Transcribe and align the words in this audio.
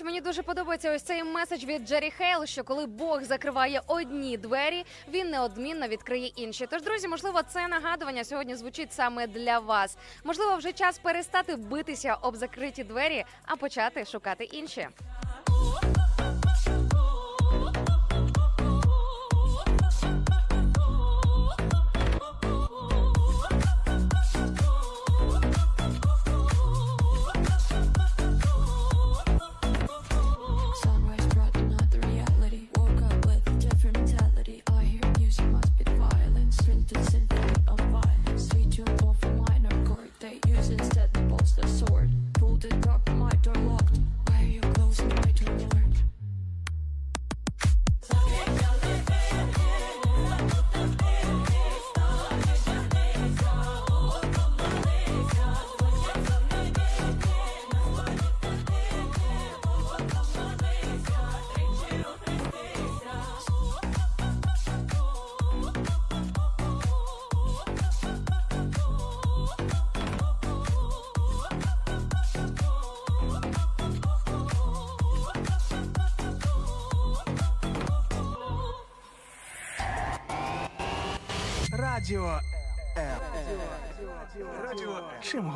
речі, 0.00 0.04
мені 0.04 0.20
дуже 0.20 0.42
подобається 0.42 0.94
ось 0.94 1.02
цей 1.02 1.24
меседж 1.24 1.64
від 1.64 1.88
Джері 1.88 2.10
Хейл, 2.10 2.46
що 2.46 2.64
коли 2.64 2.86
Бог 2.86 3.22
закриває 3.22 3.82
одні 3.86 4.36
двері, 4.36 4.84
він 5.08 5.30
неодмінно 5.30 5.88
відкриє 5.88 6.26
інші. 6.36 6.66
Тож, 6.70 6.82
друзі, 6.82 7.08
можливо, 7.08 7.42
це 7.42 7.68
нагадування 7.68 8.24
сьогодні 8.24 8.54
звучить 8.54 8.92
саме 8.92 9.26
для 9.26 9.58
вас. 9.58 9.96
Можливо, 10.24 10.56
вже 10.56 10.72
час 10.72 10.98
перестати 10.98 11.56
битися 11.56 12.14
об 12.22 12.36
закриті 12.36 12.84
двері, 12.84 13.24
а 13.46 13.56
почати 13.56 14.04
шукати 14.04 14.44
інші. 14.44 14.88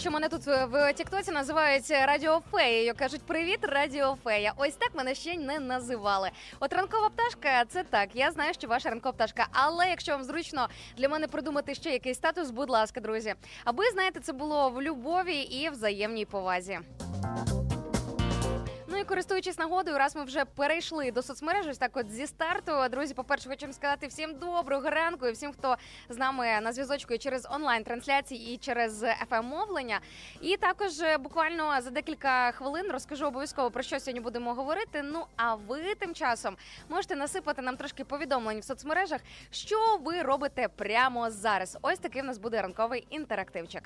Бачу, 0.00 0.10
мене 0.10 0.28
тут 0.28 0.48
е, 0.48 0.64
в 0.64 0.92
Тіктоці 0.92 1.30
називають 1.30 1.90
радіофеєю. 1.90 2.94
Кажуть, 2.98 3.22
привіт, 3.22 3.58
радіофея. 3.62 4.52
Ось 4.56 4.74
так 4.74 4.90
мене 4.94 5.14
ще 5.14 5.36
не 5.36 5.58
називали. 5.58 6.30
От 6.60 6.72
ранкова 6.72 7.08
пташка, 7.08 7.64
це 7.68 7.84
так. 7.84 8.08
Я 8.14 8.30
знаю, 8.30 8.54
що 8.54 8.68
ваша 8.68 8.88
ранкова 8.90 9.12
пташка. 9.12 9.46
Але 9.52 9.88
якщо 9.88 10.12
вам 10.12 10.24
зручно 10.24 10.68
для 10.96 11.08
мене 11.08 11.26
придумати 11.26 11.74
ще 11.74 11.90
якийсь 11.90 12.16
статус, 12.16 12.50
будь 12.50 12.70
ласка, 12.70 13.00
друзі. 13.00 13.34
Аби 13.64 13.84
знаєте, 13.92 14.20
це 14.20 14.32
було 14.32 14.70
в 14.70 14.82
любові 14.82 15.36
і 15.36 15.70
взаємній 15.70 16.24
повазі. 16.24 16.78
Ну 19.00 19.04
і 19.04 19.08
користуючись 19.08 19.58
нагодою, 19.58 19.98
раз 19.98 20.16
ми 20.16 20.24
вже 20.24 20.44
перейшли 20.44 21.10
до 21.10 21.22
соцмереж, 21.22 21.66
ось 21.66 21.78
так 21.78 21.96
от 21.96 22.10
зі 22.10 22.26
старту. 22.26 22.72
Друзі, 22.90 23.14
по-перше, 23.14 23.48
хочемо 23.48 23.72
сказати 23.72 24.06
всім 24.06 24.34
доброго 24.34 24.90
ранку 24.90 25.26
і 25.26 25.32
всім, 25.32 25.52
хто 25.52 25.76
з 26.08 26.16
нами 26.16 26.60
на 26.62 26.72
зв'язочку 26.72 27.14
і 27.14 27.18
через 27.18 27.48
онлайн-трансляції 27.50 28.54
і 28.54 28.56
через 28.56 29.02
fm 29.02 29.42
мовлення. 29.42 30.00
І 30.40 30.56
також 30.56 31.00
е, 31.00 31.18
буквально 31.18 31.80
за 31.80 31.90
декілька 31.90 32.52
хвилин 32.52 32.86
розкажу 32.92 33.26
обов'язково 33.26 33.70
про 33.70 33.82
що 33.82 34.00
сьогодні 34.00 34.20
будемо 34.20 34.54
говорити. 34.54 35.02
Ну 35.02 35.24
а 35.36 35.54
ви 35.54 35.94
тим 35.94 36.14
часом 36.14 36.56
можете 36.88 37.16
насипати 37.16 37.62
нам 37.62 37.76
трошки 37.76 38.04
повідомлень 38.04 38.60
в 38.60 38.64
соцмережах, 38.64 39.20
що 39.50 39.96
ви 40.04 40.22
робите 40.22 40.68
прямо 40.68 41.30
зараз. 41.30 41.78
Ось 41.82 41.98
такий 41.98 42.22
в 42.22 42.24
нас 42.24 42.38
буде 42.38 42.62
ранковий 42.62 43.06
інтерактивчик. 43.10 43.82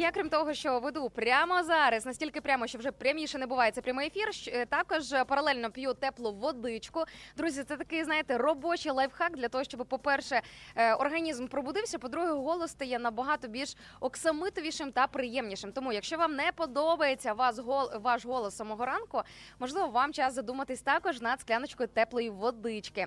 Я 0.00 0.10
крім 0.10 0.28
того, 0.28 0.54
що 0.54 0.80
веду 0.80 1.10
прямо 1.10 1.62
зараз, 1.62 2.06
настільки 2.06 2.40
прямо, 2.40 2.66
що 2.66 2.78
вже 2.78 2.92
пряміше 2.92 3.38
не 3.38 3.46
буває 3.46 3.70
це 3.72 3.80
прямий 3.80 4.06
ефір. 4.06 4.28
е, 4.48 4.66
Також 4.66 5.02
паралельно 5.26 5.70
п'ю 5.70 5.94
теплу 5.94 6.32
водичку. 6.32 7.04
Друзі, 7.36 7.64
це 7.64 7.76
такий, 7.76 8.04
знаєте, 8.04 8.38
робочий 8.38 8.92
лайфхак 8.92 9.36
для 9.36 9.48
того, 9.48 9.64
щоб, 9.64 9.86
по-перше, 9.86 10.42
е, 10.76 10.94
організм 10.94 11.46
пробудився. 11.46 11.98
По-друге, 11.98 12.28
голос 12.30 12.70
стає 12.70 12.98
набагато 12.98 13.48
більш 13.48 13.76
оксамитовішим 14.00 14.92
та 14.92 15.06
приємнішим. 15.06 15.72
Тому, 15.72 15.92
якщо 15.92 16.16
вам 16.16 16.36
не 16.36 16.52
подобається 16.52 17.32
вас 17.32 17.58
гол, 17.58 17.90
ваш 17.94 18.26
голос 18.26 18.56
самого 18.56 18.86
ранку, 18.86 19.22
можливо, 19.58 19.88
вам 19.88 20.12
час 20.12 20.34
задуматись 20.34 20.82
також 20.82 21.20
над 21.20 21.40
скляночкою 21.40 21.88
теплої 21.88 22.30
водички. 22.30 23.06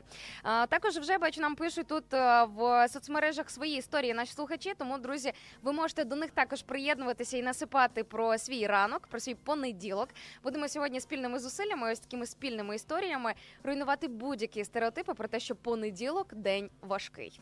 Також 0.70 0.98
вже 0.98 1.18
бачу, 1.18 1.42
нам 1.42 1.56
пишуть 1.56 1.88
тут 1.88 2.14
е, 2.14 2.44
в 2.44 2.88
соцмережах 2.88 3.50
свої 3.50 3.78
історії 3.78 4.14
наші 4.14 4.34
слухачі. 4.34 4.74
Тому, 4.78 4.98
друзі, 4.98 5.34
ви 5.62 5.74
можете 5.74 6.04
до 6.04 6.16
них 6.16 6.32
також 6.32 6.62
приєднуватися 6.84 7.38
і 7.38 7.42
насипати 7.42 8.04
про 8.04 8.38
свій 8.38 8.68
ранок, 8.68 9.08
про 9.08 9.20
свій 9.20 9.36
понеділок. 9.36 10.10
Будемо 10.44 10.68
сьогодні 10.68 11.00
спільними 11.00 11.40
зусиллями, 11.40 11.92
ось 11.92 12.00
такими 12.00 12.26
спільними 12.26 12.76
історіями 12.76 13.34
руйнувати 13.64 14.08
будь-які 14.08 14.66
стереотипи 14.66 15.14
про 15.14 15.28
те, 15.28 15.40
що 15.40 15.56
понеділок 15.56 16.34
день 16.34 16.70
важкий. 16.82 17.40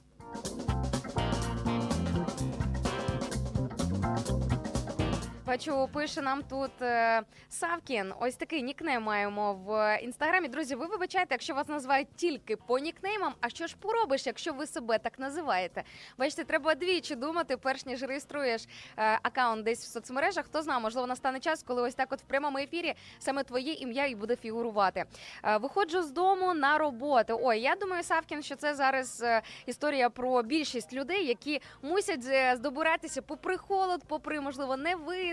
Бачу, 5.52 5.90
пише 5.94 6.22
нам 6.22 6.44
тут 6.44 6.82
е, 6.82 7.22
Савкін. 7.50 8.14
Ось 8.20 8.36
такий 8.36 8.64
нікнейм 8.64 9.04
маємо 9.04 9.54
в 9.54 10.00
інстаграмі. 10.04 10.48
Друзі, 10.48 10.76
ви 10.76 10.86
вибачайте, 10.86 11.28
якщо 11.34 11.54
вас 11.54 11.68
називають 11.68 12.08
тільки 12.16 12.56
по 12.56 12.80
нікнеймам. 12.80 13.34
А 13.42 13.50
що 13.50 13.68
ж 13.68 13.76
поробиш, 13.80 14.28
якщо 14.28 14.54
ви 14.54 14.68
себе 14.68 14.98
так 14.98 15.20
називаєте? 15.20 15.84
Бачите, 16.18 16.44
треба 16.44 16.76
двічі 16.76 17.16
думати, 17.16 17.58
перш 17.58 17.86
ніж 17.86 18.04
реєструєш 18.04 18.66
е, 18.98 19.20
аккаунт 19.24 19.64
десь 19.64 19.84
в 19.84 19.88
соцмережах. 19.88 20.46
Хто 20.46 20.62
знає, 20.62 20.80
можливо, 20.80 21.08
настане 21.08 21.40
час, 21.40 21.64
коли 21.64 21.82
ось 21.82 21.96
так, 21.96 22.08
от 22.12 22.20
в 22.20 22.26
прямому 22.26 22.58
ефірі 22.58 22.94
саме 23.20 23.44
твоє 23.44 23.74
ім'я 23.74 24.06
і 24.06 24.16
буде 24.16 24.36
фігурувати. 24.36 25.06
Е, 25.44 25.58
виходжу 25.58 26.02
з 26.02 26.12
дому 26.12 26.54
на 26.54 26.78
роботу. 26.78 27.40
Ой, 27.44 27.60
я 27.60 27.76
думаю, 27.76 28.04
Савкін, 28.04 28.44
що 28.44 28.56
це 28.56 28.76
зараз 28.76 29.22
е, 29.22 29.42
історія 29.66 30.10
про 30.10 30.44
більшість 30.44 30.94
людей, 30.94 31.26
які 31.26 31.62
мусять 31.82 32.26
е, 32.28 32.56
здобиратися 32.56 33.22
попри 33.22 33.58
холод, 33.58 34.02
попри 34.08 34.42
можливо 34.42 34.78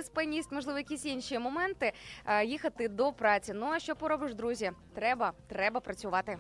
невиспаність, 0.09 0.53
можливо, 0.53 0.79
якісь 0.79 1.07
інші 1.07 1.39
моменти, 1.39 1.93
е, 2.27 2.45
їхати 2.45 2.89
до 2.89 3.13
праці. 3.13 3.53
Ну 3.55 3.67
а 3.67 3.79
що 3.79 3.97
поробиш, 3.97 4.35
друзі? 4.35 4.73
Треба, 4.95 5.33
треба 5.49 5.81
працювати. 5.81 6.39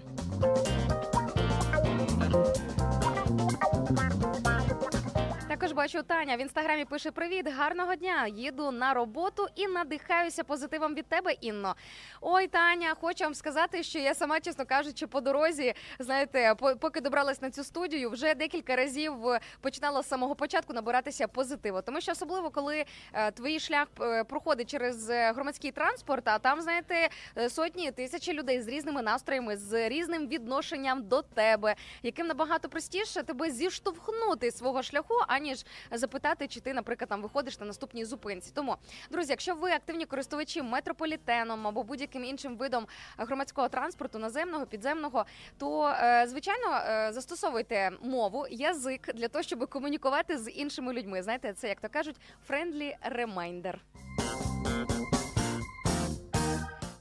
Бачу 5.78 6.02
Таня 6.02 6.36
в 6.36 6.40
інстаграмі 6.40 6.84
пише 6.84 7.10
привіт, 7.10 7.48
гарного 7.48 7.94
дня. 7.94 8.26
Їду 8.26 8.70
на 8.70 8.94
роботу 8.94 9.46
і 9.54 9.66
надихаюся 9.66 10.44
позитивом 10.44 10.94
від 10.94 11.06
тебе, 11.06 11.32
Інно. 11.32 11.74
Ой, 12.20 12.46
Таня, 12.46 12.94
хочу 13.00 13.24
вам 13.24 13.34
сказати, 13.34 13.82
що 13.82 13.98
я 13.98 14.14
сама, 14.14 14.40
чесно 14.40 14.66
кажучи, 14.66 15.06
по 15.06 15.20
дорозі, 15.20 15.74
знаєте, 15.98 16.54
по- 16.54 16.76
поки 16.76 17.00
добралась 17.00 17.42
на 17.42 17.50
цю 17.50 17.64
студію, 17.64 18.10
вже 18.10 18.34
декілька 18.34 18.76
разів 18.76 19.28
е, 19.28 19.40
починала 19.60 20.02
з 20.02 20.08
самого 20.08 20.34
початку 20.34 20.72
набиратися 20.72 21.28
позитиву. 21.28 21.82
Тому 21.82 22.00
що 22.00 22.12
особливо, 22.12 22.50
коли 22.50 22.84
е, 23.12 23.30
твій 23.30 23.60
шлях 23.60 23.88
е, 24.00 24.24
проходить 24.24 24.70
через 24.70 25.10
громадський 25.10 25.70
транспорт, 25.70 26.28
а 26.28 26.38
там, 26.38 26.60
знаєте, 26.60 27.08
сотні 27.48 27.90
тисячі 27.90 28.32
людей 28.32 28.62
з 28.62 28.68
різними 28.68 29.02
настроями, 29.02 29.56
з 29.56 29.88
різним 29.88 30.28
відношенням 30.28 31.08
до 31.08 31.22
тебе, 31.22 31.74
яким 32.02 32.26
набагато 32.26 32.68
простіше 32.68 33.22
тебе 33.22 33.50
зіштовхнути 33.50 34.50
свого 34.50 34.82
шляху, 34.82 35.14
аніж 35.28 35.64
запитати, 35.90 36.48
чи 36.48 36.60
ти, 36.60 36.74
наприклад, 36.74 37.08
там 37.08 37.22
виходиш 37.22 37.60
на 37.60 37.66
наступній 37.66 38.04
зупинці. 38.04 38.50
Тому, 38.54 38.76
друзі, 39.10 39.32
якщо 39.32 39.54
ви 39.54 39.70
активні 39.70 40.04
користувачі 40.04 40.62
метрополітеном 40.62 41.66
або 41.66 41.82
будь-яким 41.82 42.24
іншим 42.24 42.56
видом 42.56 42.86
громадського 43.16 43.68
транспорту, 43.68 44.18
наземного, 44.18 44.66
підземного, 44.66 45.24
то 45.58 45.88
е, 45.88 46.26
звичайно 46.28 46.76
е, 46.76 47.12
застосовуйте 47.12 47.90
мову, 48.02 48.46
язик 48.50 49.14
для 49.14 49.28
того, 49.28 49.42
щоб 49.42 49.70
комунікувати 49.70 50.38
з 50.38 50.50
іншими 50.50 50.92
людьми. 50.92 51.22
Знаєте, 51.22 51.52
це 51.52 51.68
як 51.68 51.80
то 51.80 51.88
кажуть, 51.88 52.16
friendly 52.48 52.94
reminder. 53.16 53.74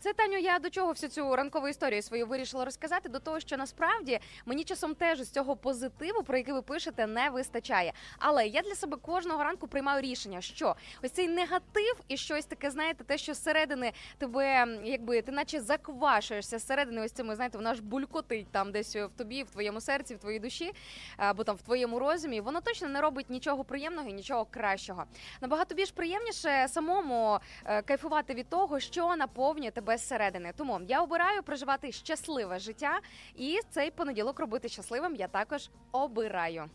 Це 0.07 0.13
Таню, 0.13 0.37
я 0.37 0.59
до 0.59 0.69
чого 0.69 0.91
всю 0.91 1.09
цю 1.09 1.35
ранкову 1.35 1.67
історію 1.67 2.01
свою 2.01 2.27
вирішила 2.27 2.65
розказати? 2.65 3.09
До 3.09 3.19
того, 3.19 3.39
що 3.39 3.57
насправді 3.57 4.19
мені 4.45 4.63
часом 4.63 4.95
теж 4.95 5.21
з 5.21 5.29
цього 5.29 5.55
позитиву, 5.55 6.23
про 6.23 6.37
який 6.37 6.53
ви 6.53 6.61
пишете, 6.61 7.07
не 7.07 7.29
вистачає. 7.29 7.93
Але 8.19 8.47
я 8.47 8.61
для 8.61 8.75
себе 8.75 8.97
кожного 8.97 9.43
ранку 9.43 9.67
приймаю 9.67 10.01
рішення, 10.01 10.41
що 10.41 10.75
ось 11.03 11.11
цей 11.11 11.27
негатив 11.27 11.95
і 12.07 12.17
щось 12.17 12.45
таке, 12.45 12.71
знаєте, 12.71 13.03
те, 13.03 13.17
що 13.17 13.33
зсередини 13.33 13.91
тебе, 14.17 14.67
якби 14.83 15.21
ти 15.21 15.31
наче 15.31 15.59
заквашуєшся 15.59 16.59
зсередини, 16.59 17.01
ось 17.01 17.11
цими, 17.11 17.35
знаєте, 17.35 17.57
воно 17.57 17.73
ж 17.73 17.83
булькотить 17.83 18.47
там 18.51 18.71
десь 18.71 18.95
в 18.95 19.09
тобі, 19.17 19.43
в 19.43 19.49
твоєму 19.49 19.81
серці, 19.81 20.15
в 20.15 20.19
твоїй 20.19 20.39
душі, 20.39 20.73
або 21.17 21.43
там 21.43 21.55
в 21.55 21.61
твоєму 21.61 21.99
розумі. 21.99 22.41
Воно 22.41 22.61
точно 22.61 22.89
не 22.89 23.01
робить 23.01 23.29
нічого 23.29 23.63
приємного 23.63 24.09
і 24.09 24.13
нічого 24.13 24.45
кращого. 24.45 25.03
Набагато 25.41 25.75
більш 25.75 25.91
приємніше 25.91 26.65
самому 26.69 27.39
е, 27.65 27.81
кайфувати 27.81 28.33
від 28.33 28.49
того, 28.49 28.79
що 28.79 29.15
наповнює 29.15 29.71
тебе 29.71 29.96
зсередини. 29.97 30.53
Тому 30.57 30.79
я 30.87 31.01
обираю 31.01 31.43
проживати 31.43 31.91
щасливе 31.91 32.59
життя, 32.59 32.99
і 33.35 33.59
цей 33.69 33.91
понеділок 33.91 34.39
робити 34.39 34.69
щасливим 34.69 35.15
я 35.15 35.27
також 35.27 35.69
обираю. 35.91 36.69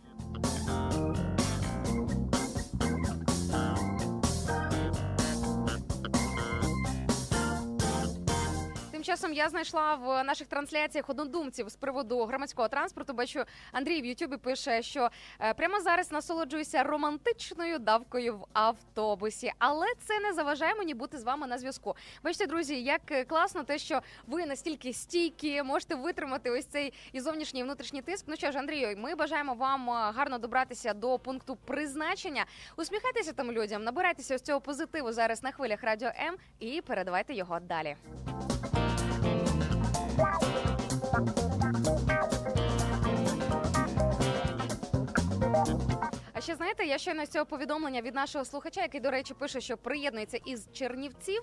Тим 9.03 9.07
часом 9.07 9.33
я 9.33 9.49
знайшла 9.49 9.95
в 9.95 10.25
наших 10.25 10.47
трансляціях 10.47 11.11
однодумців 11.11 11.69
з 11.69 11.77
приводу 11.77 12.25
громадського 12.25 12.69
транспорту. 12.69 13.13
Бачу, 13.13 13.45
Андрій 13.73 14.03
в 14.03 14.05
Ютубі 14.07 14.37
пише, 14.37 14.83
що 14.83 15.09
е, 15.41 15.55
прямо 15.55 15.81
зараз 15.81 16.13
насолоджуюся 16.13 16.83
романтичною 16.83 17.79
давкою 17.79 18.37
в 18.37 18.47
автобусі, 18.53 19.53
але 19.59 19.87
це 20.07 20.21
не 20.21 20.33
заважає 20.33 20.75
мені 20.75 20.95
бути 20.95 21.19
з 21.19 21.25
вами 21.25 21.47
на 21.47 21.59
зв'язку. 21.59 21.97
Бачите, 22.25 22.47
друзі, 22.47 22.83
як 22.83 23.01
е, 23.11 23.25
класно 23.25 23.65
те, 23.65 23.79
що 23.79 24.01
ви 24.27 24.47
настільки 24.47 24.93
стійкі, 24.93 25.63
можете 25.63 25.95
витримати 25.95 26.51
ось 26.51 26.67
цей 26.67 26.93
і 27.13 27.21
зовнішній 27.21 27.61
і 27.61 27.63
внутрішній 27.63 28.03
тиск. 28.03 28.25
Ну 28.29 28.37
що 28.37 28.53
ж, 28.53 28.59
Андрію, 28.59 28.99
ми 28.99 29.15
бажаємо 29.15 29.55
вам 29.55 29.91
е, 29.91 29.93
гарно 29.93 30.39
добратися 30.39 30.95
до 30.95 31.19
пункту 31.19 31.57
призначення. 31.57 32.45
Усміхайтеся 32.77 33.33
там 33.33 33.53
людям, 33.53 33.85
набирайтеся 33.85 34.35
ось 34.35 34.43
цього 34.43 34.61
позитиву 34.61 35.13
зараз 35.13 35.43
на 35.43 35.53
хвилях 35.53 35.83
радіо 35.83 36.09
М 36.09 36.37
і 36.61 36.81
передавайте 36.81 37.35
його 37.35 37.61
далі. 37.61 37.97
А 40.19 41.52
ще 46.43 46.57
знаєте, 46.57 46.85
я 46.85 46.99
щойно 46.99 47.27
з 47.27 47.29
цього 47.29 47.47
повідомлення 47.47 48.01
від 48.01 48.15
нашого 48.15 48.45
слухача, 48.45 48.81
який, 48.83 49.01
до 49.01 49.11
речі, 49.11 49.35
пише, 49.35 49.61
що 49.61 49.77
приєднується 49.77 50.39
із 50.45 50.69
Чернівців. 50.73 51.43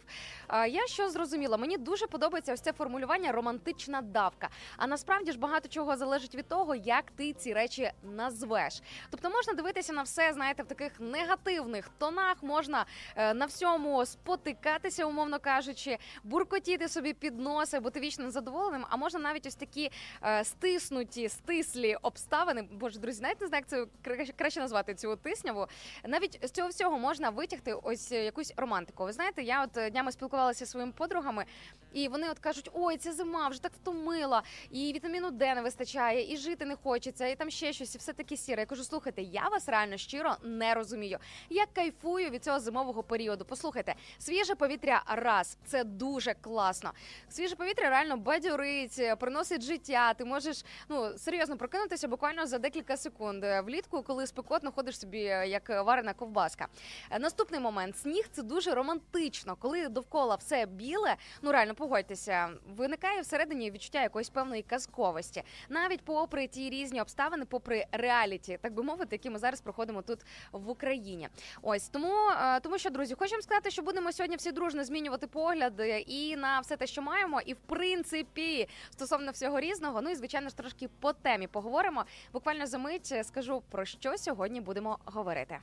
Я 0.69 0.87
що 0.87 1.09
зрозуміла, 1.09 1.57
мені 1.57 1.77
дуже 1.77 2.07
подобається 2.07 2.53
ось 2.53 2.61
це 2.61 2.73
формулювання 2.73 3.31
романтична 3.31 4.01
давка. 4.01 4.49
А 4.77 4.87
насправді 4.87 5.31
ж 5.31 5.39
багато 5.39 5.69
чого 5.69 5.97
залежить 5.97 6.35
від 6.35 6.47
того, 6.47 6.75
як 6.75 7.11
ти 7.11 7.33
ці 7.33 7.53
речі 7.53 7.91
назвеш. 8.03 8.81
Тобто 9.09 9.29
можна 9.29 9.53
дивитися 9.53 9.93
на 9.93 10.01
все, 10.01 10.33
знаєте, 10.33 10.63
в 10.63 10.65
таких 10.65 10.99
негативних 10.99 11.89
тонах, 11.97 12.43
можна 12.43 12.85
е, 13.15 13.33
на 13.33 13.45
всьому 13.45 14.05
спотикатися, 14.05 15.05
умовно 15.05 15.39
кажучи, 15.39 15.97
буркотіти 16.23 16.89
собі 16.89 17.13
під 17.13 17.39
носи, 17.39 17.79
бути 17.79 17.99
вічно 17.99 18.25
незадоволеним. 18.25 18.85
А 18.89 18.97
можна 18.97 19.19
навіть 19.19 19.45
ось 19.45 19.55
такі 19.55 19.91
е, 20.23 20.43
стиснуті, 20.43 21.29
стислі 21.29 21.97
обставини. 22.01 22.61
Боже, 22.71 22.99
друзі, 22.99 23.17
знаєте, 23.17 23.45
як 23.51 23.67
це 23.67 23.85
кра- 24.03 24.33
краще 24.37 24.59
назвати 24.59 24.88
цю 24.95 25.15
тисняву. 25.15 25.67
Навіть 26.05 26.39
з 26.43 26.51
цього 26.51 26.69
всього 26.69 26.99
можна 26.99 27.29
витягти 27.29 27.73
ось 27.73 28.11
е, 28.11 28.23
якусь 28.23 28.53
романтику. 28.57 29.03
Ви 29.03 29.11
знаєте, 29.11 29.43
я 29.43 29.63
от 29.63 29.77
е, 29.77 29.89
днями 29.89 30.11
спілкувалася 30.11 30.65
зі 30.65 30.71
своїми 30.71 30.91
подругами, 30.91 31.45
і 31.93 32.07
вони 32.07 32.29
от 32.29 32.39
кажуть: 32.39 32.69
ой, 32.73 32.97
це 32.97 33.13
зима, 33.13 33.47
вже 33.47 33.61
так 33.61 33.71
втомила, 33.73 34.43
і 34.71 34.93
вітаміну 34.93 35.31
Д 35.31 35.55
не 35.55 35.61
вистачає, 35.61 36.33
і 36.33 36.37
жити 36.37 36.65
не 36.65 36.75
хочеться, 36.75 37.27
і 37.27 37.35
там 37.35 37.49
ще 37.49 37.73
щось, 37.73 37.95
і 37.95 37.97
все 37.97 38.13
таке 38.13 38.37
сіре. 38.37 38.61
Я 38.61 38.65
кажу, 38.65 38.83
слухайте, 38.83 39.21
я 39.21 39.47
вас 39.47 39.69
реально 39.69 39.97
щиро 39.97 40.35
не 40.43 40.73
розумію. 40.73 41.19
Я 41.49 41.65
кайфую 41.65 42.29
від 42.29 42.43
цього 42.43 42.59
зимового 42.59 43.03
періоду. 43.03 43.45
Послухайте, 43.45 43.95
свіже 44.17 44.55
повітря 44.55 45.03
раз 45.07 45.57
це 45.65 45.83
дуже 45.83 46.33
класно. 46.33 46.91
Свіже 47.29 47.55
повітря 47.55 47.89
реально 47.89 48.17
бадьорить, 48.17 48.95
е, 48.99 49.15
приносить 49.15 49.61
життя. 49.61 50.13
Ти 50.13 50.25
можеш 50.25 50.65
ну 50.89 51.17
серйозно 51.17 51.57
прокинутися 51.57 52.07
буквально 52.07 52.47
за 52.47 52.57
декілька 52.57 52.97
секунд. 52.97 53.45
Влітку, 53.65 54.03
коли 54.03 54.27
спекотно 54.27 54.71
ходиш 54.79 54.99
собі 54.99 55.23
е, 55.23 55.47
як 55.47 55.69
варена 55.69 56.13
ковбаска. 56.13 56.67
Е, 57.11 57.19
Наступний 57.19 57.59
момент 57.59 57.97
сніг 57.97 58.27
це 58.31 58.43
дуже 58.43 58.73
романтично, 58.73 59.55
коли 59.55 59.87
довкола 59.87 60.35
все 60.35 60.65
біле. 60.65 61.15
Ну 61.41 61.51
реально 61.51 61.75
погодьтеся, 61.75 62.49
виникає 62.77 63.21
всередині 63.21 63.71
відчуття 63.71 64.01
якоїсь 64.01 64.29
певної 64.29 64.61
казковості, 64.61 65.43
навіть 65.69 66.01
попри 66.01 66.47
ті 66.47 66.69
різні 66.69 67.01
обставини, 67.01 67.45
попри 67.45 67.85
реаліті, 67.91 68.59
так 68.61 68.73
би 68.73 68.83
мовити, 68.83 69.15
які 69.15 69.29
ми 69.29 69.39
зараз 69.39 69.61
проходимо 69.61 70.01
тут 70.01 70.19
в 70.51 70.69
Україні. 70.69 71.29
Ось 71.61 71.89
тому, 71.89 72.13
е, 72.41 72.59
тому 72.59 72.77
що 72.77 72.89
друзі, 72.89 73.15
хочемо 73.19 73.41
сказати, 73.41 73.71
що 73.71 73.81
будемо 73.81 74.11
сьогодні 74.11 74.35
всі 74.35 74.51
дружно 74.51 74.83
змінювати 74.83 75.27
погляди 75.27 76.05
і 76.07 76.35
на 76.35 76.59
все 76.59 76.77
те, 76.77 76.87
що 76.87 77.01
маємо, 77.01 77.41
і 77.41 77.53
в 77.53 77.59
принципі 77.59 78.67
стосовно 78.89 79.31
всього 79.31 79.59
різного. 79.59 80.01
Ну 80.01 80.09
і 80.09 80.15
звичайно 80.15 80.49
ж 80.49 80.57
трошки 80.57 80.87
по 80.99 81.13
темі 81.13 81.47
поговоримо. 81.47 82.05
Буквально 82.33 82.67
за 82.67 82.77
мить 82.77 83.13
скажу 83.23 83.63
про 83.69 83.85
що 83.85 84.17
сьогодні 84.17 84.61
будемо 84.69 84.97
говорити. 85.05 85.59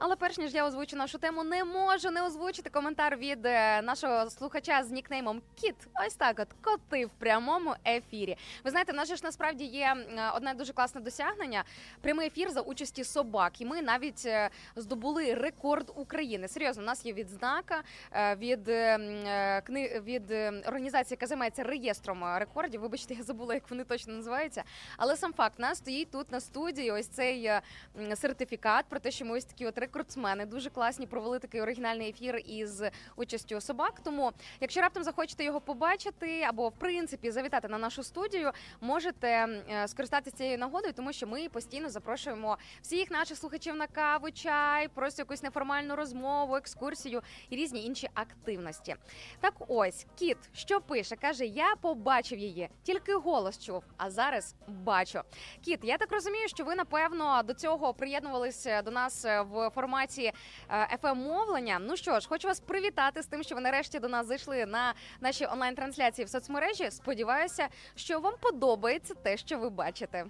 Але 0.00 0.16
перш 0.16 0.38
ніж 0.38 0.54
я 0.54 0.66
озвучу 0.66 0.96
нашу 0.96 1.18
тему, 1.18 1.44
не 1.44 1.64
можу 1.64 2.10
не 2.10 2.22
озвучити 2.22 2.70
коментар 2.70 3.16
від 3.16 3.46
е, 3.46 3.82
нашого 3.82 4.30
слухача 4.30 4.82
з 4.82 4.90
нікнеймом 4.90 5.42
Кіт. 5.54 5.74
Ось 6.06 6.14
так, 6.14 6.38
от 6.38 6.48
коти 6.60 7.06
в 7.06 7.10
прямому 7.10 7.74
ефірі. 7.86 8.36
Ви 8.64 8.70
знаєте, 8.70 8.92
в 8.92 8.94
нас 8.94 9.08
ж 9.08 9.20
насправді 9.24 9.64
є 9.64 9.96
е, 9.96 10.30
одне 10.34 10.54
дуже 10.54 10.72
класне 10.72 11.00
досягнення: 11.00 11.64
прямий 12.00 12.26
ефір 12.26 12.50
за 12.50 12.60
участі 12.60 13.04
собак. 13.04 13.60
І 13.60 13.64
ми 13.64 13.82
навіть 13.82 14.22
е, 14.26 14.50
здобули 14.76 15.34
рекорд 15.34 15.92
України. 15.96 16.48
Серйозно, 16.48 16.82
у 16.82 16.86
нас 16.86 17.06
є 17.06 17.12
відзнака 17.12 17.82
від 18.36 18.64
кни 19.64 20.00
від 20.04 20.30
організації, 20.66 21.16
яка 21.16 21.26
займається 21.26 21.62
реєстром 21.62 22.24
рекордів. 22.36 22.80
Вибачте, 22.80 23.14
я 23.14 23.22
забула, 23.22 23.54
як 23.54 23.70
вони 23.70 23.84
точно 23.84 24.14
називаються. 24.14 24.64
Але 24.96 25.16
сам 25.16 25.32
факт 25.32 25.54
у 25.58 25.62
нас 25.62 25.78
стоїть 25.78 26.10
тут 26.10 26.32
на 26.32 26.40
студії. 26.40 26.90
Ось 26.90 27.06
цей 27.06 27.50
сертифікат 28.14 28.84
про 28.88 29.00
те, 29.00 29.10
що 29.10 29.24
ми 29.24 29.38
ось 29.38 29.44
такі 29.44 29.66
от 29.66 29.78
рекордсмени 29.90 30.46
дуже 30.46 30.70
класні. 30.70 31.06
Провели 31.06 31.38
такий 31.38 31.60
оригінальний 31.60 32.08
ефір 32.08 32.42
із 32.46 32.82
участю 33.16 33.60
собак. 33.60 34.00
Тому, 34.04 34.32
якщо 34.60 34.80
раптом 34.80 35.04
захочете 35.04 35.44
його 35.44 35.60
побачити, 35.60 36.42
або 36.42 36.68
в 36.68 36.72
принципі 36.72 37.30
завітати 37.30 37.68
на 37.68 37.78
нашу 37.78 38.02
студію, 38.02 38.52
можете 38.80 39.28
е, 39.28 39.88
скористатися 39.88 40.36
цією 40.36 40.58
нагодою, 40.58 40.92
тому 40.92 41.12
що 41.12 41.26
ми 41.26 41.48
постійно 41.48 41.88
запрошуємо 41.88 42.58
всіх 42.82 43.10
наших 43.10 43.38
слухачів 43.38 43.76
на 43.76 43.86
каву, 43.86 44.30
чай, 44.30 44.88
просто 44.88 45.22
якусь 45.22 45.42
неформальну 45.42 45.96
розмову, 45.96 46.56
екскурсію 46.56 47.22
і 47.50 47.56
різні 47.56 47.84
інші 47.84 48.08
активності. 48.14 48.96
Так 49.40 49.54
ось 49.68 50.06
кіт, 50.16 50.38
що 50.52 50.80
пише, 50.80 51.16
каже: 51.16 51.46
Я 51.46 51.74
побачив 51.80 52.38
її, 52.38 52.68
тільки 52.82 53.14
голос 53.14 53.64
чув, 53.64 53.84
а 53.96 54.10
зараз 54.10 54.54
бачу. 54.68 55.20
Кіт, 55.64 55.80
я 55.82 55.98
так 55.98 56.12
розумію, 56.12 56.48
що 56.48 56.64
ви 56.64 56.74
напевно 56.74 57.42
до 57.42 57.54
цього 57.54 57.94
приєднувалися 57.94 58.82
до 58.82 58.90
нас 58.90 59.24
е, 59.24 59.40
в 59.40 59.70
форматі 59.70 59.79
fm 61.02 61.14
мовлення. 61.14 61.78
Ну 61.80 61.96
що 61.96 62.20
ж, 62.20 62.28
хочу 62.28 62.48
вас 62.48 62.60
привітати 62.60 63.22
з 63.22 63.26
тим, 63.26 63.42
що 63.42 63.54
ви 63.54 63.60
нарешті 63.60 63.98
до 63.98 64.08
нас 64.08 64.26
зайшли 64.26 64.66
на 64.66 64.94
наші 65.20 65.46
онлайн 65.46 65.74
трансляції 65.74 66.24
в 66.24 66.28
соцмережі. 66.28 66.90
Сподіваюся, 66.90 67.68
що 67.94 68.20
вам 68.20 68.34
подобається 68.40 69.14
те, 69.14 69.36
що 69.36 69.58
ви 69.58 69.70
бачите. 69.70 70.24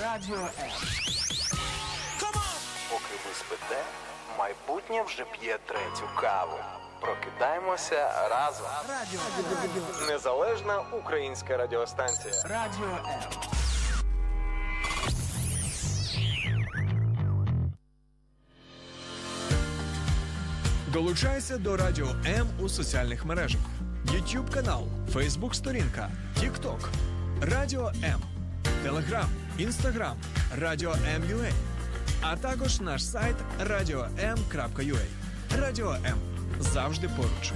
Радіо 0.00 0.36
М. 0.36 0.70
Поки 2.90 3.14
ви 3.26 3.34
спите, 3.34 3.82
майбутнє 4.38 5.02
вже 5.02 5.24
п'є 5.24 5.58
третю 5.66 6.08
каву. 6.20 6.58
Прокидаємося 7.00 8.28
разом. 8.30 8.66
Радіо 8.88 9.20
Незалежна 10.08 10.78
українська 10.78 11.56
радіостанція. 11.56 12.34
Радіо 12.42 12.86
М. 12.86 13.20
Долучайся 20.92 21.58
до 21.58 21.76
Радіо 21.76 22.08
М 22.26 22.46
у 22.60 22.68
соціальних 22.68 23.24
мережах: 23.24 23.60
YouTube 24.06 24.50
канал, 24.54 24.84
Facebook 25.14 25.54
сторінка, 25.54 26.10
TikTok, 26.40 26.88
Радіо 27.42 27.92
М, 28.04 28.22
Телеграм, 28.82 29.28
Інстаграм, 29.58 30.16
Радіо 30.58 30.90
М.Ua, 30.90 31.52
а 32.22 32.36
також 32.36 32.80
наш 32.80 33.04
сайт 33.04 33.36
radio.m.ua. 33.60 35.06
Радіо 35.60 35.92
М 35.92 36.27
завжди 36.60 37.08
поруч. 37.08 37.52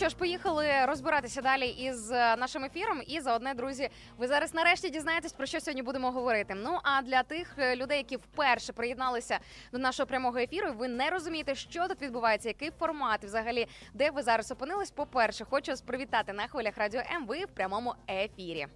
Що 0.00 0.08
ж, 0.08 0.16
поїхали 0.16 0.66
розбиратися 0.86 1.42
далі 1.42 1.68
із 1.68 2.10
е, 2.10 2.36
нашим 2.36 2.64
ефіром. 2.64 3.02
І 3.06 3.20
за 3.20 3.34
одне, 3.34 3.54
друзі, 3.54 3.88
ви 4.18 4.28
зараз 4.28 4.54
нарешті 4.54 4.90
дізнаєтесь, 4.90 5.32
про 5.32 5.46
що 5.46 5.60
сьогодні 5.60 5.82
будемо 5.82 6.10
говорити. 6.10 6.54
Ну 6.56 6.78
а 6.82 7.02
для 7.02 7.22
тих 7.22 7.54
е, 7.58 7.76
людей, 7.76 7.98
які 7.98 8.16
вперше 8.16 8.72
приєдналися 8.72 9.38
до 9.72 9.78
нашого 9.78 10.06
прямого 10.06 10.38
ефіру, 10.38 10.72
ви 10.72 10.88
не 10.88 11.10
розумієте, 11.10 11.54
що 11.54 11.88
тут 11.88 12.02
відбувається, 12.02 12.48
який 12.48 12.70
формат, 12.78 13.24
взагалі, 13.24 13.68
де 13.94 14.10
ви 14.10 14.22
зараз 14.22 14.50
опинились. 14.50 14.90
По 14.90 15.06
перше, 15.06 15.44
хочу 15.44 15.72
вас 15.72 15.80
привітати 15.80 16.32
на 16.32 16.46
хвилях 16.46 16.78
радіо 16.78 17.00
М. 17.16 17.26
Ви 17.26 17.44
в 17.44 17.48
прямому 17.54 17.94
ефірі. 18.08 18.66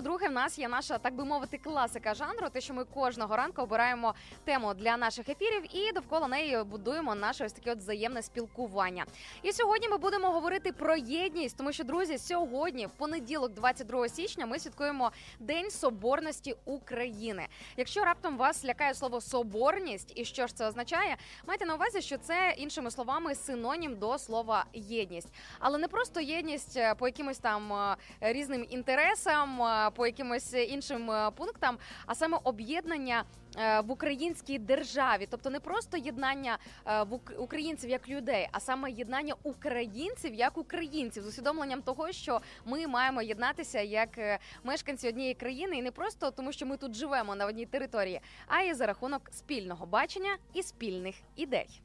По-друге, 0.00 0.28
в 0.28 0.32
нас 0.32 0.58
є 0.58 0.68
наша, 0.68 0.98
так 0.98 1.14
би 1.14 1.24
мовити, 1.24 1.58
класика 1.58 2.14
жанру. 2.14 2.48
Те, 2.52 2.60
що 2.60 2.74
ми 2.74 2.84
кожного 2.84 3.36
ранку 3.36 3.62
обираємо 3.62 4.14
тему 4.44 4.74
для 4.74 4.96
наших 4.96 5.28
ефірів, 5.28 5.76
і 5.76 5.92
довкола 5.92 6.28
неї 6.28 6.64
будуємо 6.64 7.14
наше 7.14 7.44
ось 7.44 7.52
таке 7.52 7.72
от 7.72 7.78
взаємне 7.78 8.22
спілкування. 8.22 9.04
І 9.42 9.52
сьогодні 9.52 9.88
ми 9.88 9.96
будемо 9.96 10.30
говорити 10.30 10.72
про 10.72 10.96
єдність, 10.96 11.56
тому 11.56 11.72
що 11.72 11.84
друзі, 11.84 12.18
сьогодні, 12.18 12.86
в 12.86 12.90
понеділок, 12.90 13.52
22 13.52 14.08
січня, 14.08 14.46
ми 14.46 14.58
святкуємо 14.58 15.12
День 15.40 15.70
Соборності 15.70 16.54
України. 16.64 17.46
Якщо 17.76 18.04
раптом 18.04 18.36
вас 18.36 18.64
лякає 18.64 18.94
слово 18.94 19.20
соборність, 19.20 20.12
і 20.14 20.24
що 20.24 20.46
ж 20.46 20.54
це 20.54 20.68
означає, 20.68 21.16
майте 21.46 21.66
на 21.66 21.74
увазі, 21.74 22.00
що 22.00 22.18
це 22.18 22.54
іншими 22.58 22.90
словами 22.90 23.34
синонім 23.34 23.98
до 23.98 24.18
слова 24.18 24.64
єдність, 24.72 25.28
але 25.58 25.78
не 25.78 25.88
просто 25.88 26.20
єдність 26.20 26.76
е, 26.76 26.94
по 26.94 27.08
якимось 27.08 27.38
там 27.38 27.72
е, 27.72 27.96
різним 28.20 28.66
інтересам, 28.70 29.62
е, 29.62 29.89
по 29.90 30.06
якимось 30.06 30.54
іншим 30.54 31.10
е, 31.10 31.30
пунктам, 31.36 31.78
а 32.06 32.14
саме 32.14 32.38
об'єднання. 32.44 33.24
е, 33.58 33.80
В 33.80 33.90
українській 33.90 34.58
державі, 34.58 35.26
тобто 35.30 35.50
не 35.50 35.60
просто 35.60 35.96
єднання 35.96 36.58
е, 36.86 37.02
в 37.02 37.12
ук- 37.12 37.36
українців 37.36 37.90
як 37.90 38.08
людей, 38.08 38.48
а 38.52 38.60
саме 38.60 38.90
єднання 38.90 39.34
українців 39.42 40.34
як 40.34 40.58
українців 40.58 41.22
з 41.22 41.26
усвідомленням 41.26 41.82
того, 41.82 42.12
що 42.12 42.40
ми 42.64 42.86
маємо 42.86 43.22
єднатися 43.22 43.80
як 43.80 44.40
мешканці 44.64 45.08
однієї 45.08 45.34
країни, 45.34 45.76
і 45.76 45.82
не 45.82 45.90
просто 45.90 46.30
тому, 46.30 46.52
що 46.52 46.66
ми 46.66 46.76
тут 46.76 46.94
живемо 46.94 47.34
на 47.34 47.46
одній 47.46 47.66
території, 47.66 48.20
а 48.46 48.60
й 48.60 48.74
за 48.74 48.86
рахунок 48.86 49.22
спільного 49.32 49.86
бачення 49.86 50.36
і 50.54 50.62
спільних 50.62 51.14
ідей. 51.36 51.80